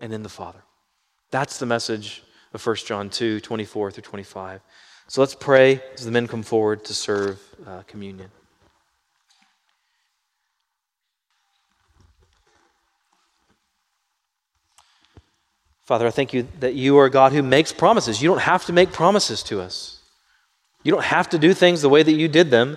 and 0.00 0.12
in 0.12 0.22
the 0.22 0.28
Father. 0.28 0.62
That's 1.30 1.58
the 1.58 1.66
message 1.66 2.22
of 2.52 2.64
1 2.64 2.76
John 2.76 3.10
2 3.10 3.40
24 3.40 3.90
through 3.90 4.02
25. 4.02 4.60
So 5.08 5.20
let's 5.20 5.34
pray 5.34 5.82
as 5.94 6.04
the 6.04 6.10
men 6.10 6.26
come 6.26 6.42
forward 6.42 6.84
to 6.86 6.94
serve 6.94 7.40
uh, 7.66 7.82
communion. 7.86 8.30
Father, 15.86 16.08
I 16.08 16.10
thank 16.10 16.34
you 16.34 16.48
that 16.58 16.74
you 16.74 16.98
are 16.98 17.04
a 17.04 17.10
God 17.10 17.32
who 17.32 17.44
makes 17.44 17.72
promises. 17.72 18.20
You 18.20 18.28
don't 18.28 18.40
have 18.40 18.64
to 18.66 18.72
make 18.72 18.92
promises 18.92 19.44
to 19.44 19.60
us. 19.60 20.00
You 20.82 20.90
don't 20.90 21.04
have 21.04 21.28
to 21.30 21.38
do 21.38 21.54
things 21.54 21.80
the 21.80 21.88
way 21.88 22.02
that 22.02 22.12
you 22.12 22.26
did 22.26 22.50
them. 22.50 22.76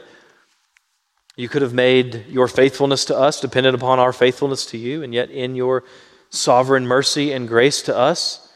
You 1.35 1.49
could 1.49 1.63
have 1.63 1.73
made 1.73 2.27
your 2.27 2.47
faithfulness 2.47 3.05
to 3.05 3.17
us 3.17 3.41
dependent 3.41 3.75
upon 3.75 3.97
our 3.97 4.13
faithfulness 4.13 4.65
to 4.67 4.77
you, 4.77 5.01
and 5.01 5.11
yet 5.13 5.31
in 5.31 5.55
your 5.55 5.83
sovereign 6.29 6.85
mercy 6.85 7.31
and 7.31 7.47
grace 7.47 7.81
to 7.83 7.97
us, 7.97 8.51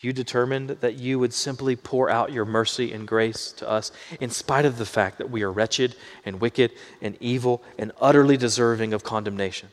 you 0.00 0.12
determined 0.12 0.70
that 0.70 0.94
you 0.94 1.18
would 1.18 1.34
simply 1.34 1.76
pour 1.76 2.08
out 2.08 2.32
your 2.32 2.44
mercy 2.44 2.92
and 2.92 3.06
grace 3.06 3.52
to 3.52 3.68
us 3.68 3.92
in 4.20 4.30
spite 4.30 4.64
of 4.64 4.78
the 4.78 4.86
fact 4.86 5.18
that 5.18 5.30
we 5.30 5.42
are 5.42 5.52
wretched 5.52 5.96
and 6.24 6.40
wicked 6.40 6.72
and 7.02 7.16
evil 7.20 7.62
and 7.78 7.92
utterly 8.00 8.36
deserving 8.38 8.94
of 8.94 9.04
condemnation. 9.04 9.68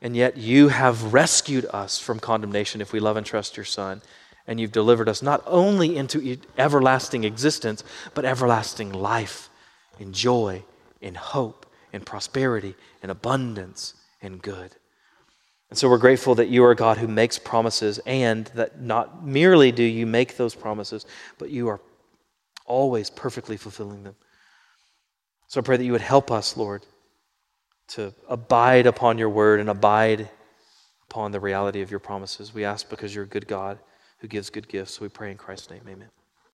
And 0.00 0.16
yet 0.16 0.36
you 0.36 0.68
have 0.68 1.12
rescued 1.12 1.66
us 1.66 1.98
from 1.98 2.20
condemnation 2.20 2.80
if 2.80 2.92
we 2.92 3.00
love 3.00 3.16
and 3.16 3.26
trust 3.26 3.56
your 3.56 3.64
Son. 3.64 4.00
And 4.46 4.60
you've 4.60 4.72
delivered 4.72 5.08
us 5.08 5.22
not 5.22 5.42
only 5.46 5.96
into 5.96 6.38
everlasting 6.56 7.24
existence, 7.24 7.84
but 8.14 8.24
everlasting 8.24 8.92
life 8.92 9.50
in 9.98 10.12
joy 10.12 10.64
in 11.00 11.14
hope 11.14 11.66
in 11.92 12.02
prosperity 12.02 12.74
in 13.02 13.10
abundance 13.10 13.94
and 14.20 14.42
good. 14.42 14.74
And 15.70 15.78
so 15.78 15.88
we're 15.88 15.98
grateful 15.98 16.34
that 16.36 16.48
you 16.48 16.64
are 16.64 16.74
God 16.74 16.96
who 16.98 17.08
makes 17.08 17.38
promises 17.38 17.98
and 18.06 18.46
that 18.54 18.80
not 18.80 19.24
merely 19.24 19.70
do 19.70 19.82
you 19.82 20.06
make 20.06 20.36
those 20.36 20.54
promises, 20.54 21.04
but 21.38 21.50
you 21.50 21.68
are 21.68 21.80
always 22.64 23.10
perfectly 23.10 23.56
fulfilling 23.56 24.02
them. 24.02 24.16
So 25.46 25.60
I 25.60 25.62
pray 25.62 25.76
that 25.76 25.84
you 25.84 25.92
would 25.92 26.00
help 26.00 26.30
us, 26.30 26.56
Lord, 26.56 26.84
to 27.88 28.14
abide 28.28 28.86
upon 28.86 29.18
your 29.18 29.28
word 29.28 29.60
and 29.60 29.68
abide 29.68 30.28
upon 31.10 31.32
the 31.32 31.40
reality 31.40 31.80
of 31.80 31.90
your 31.90 32.00
promises. 32.00 32.52
We 32.52 32.64
ask 32.64 32.88
because 32.88 33.14
you're 33.14 33.24
a 33.24 33.28
good 33.28 33.46
God 33.46 33.78
who 34.18 34.28
gives 34.28 34.50
good 34.50 34.68
gifts. 34.68 35.00
We 35.00 35.08
pray 35.08 35.30
in 35.30 35.36
Christ's 35.36 35.70
name. 35.70 35.82
Amen. 35.88 36.08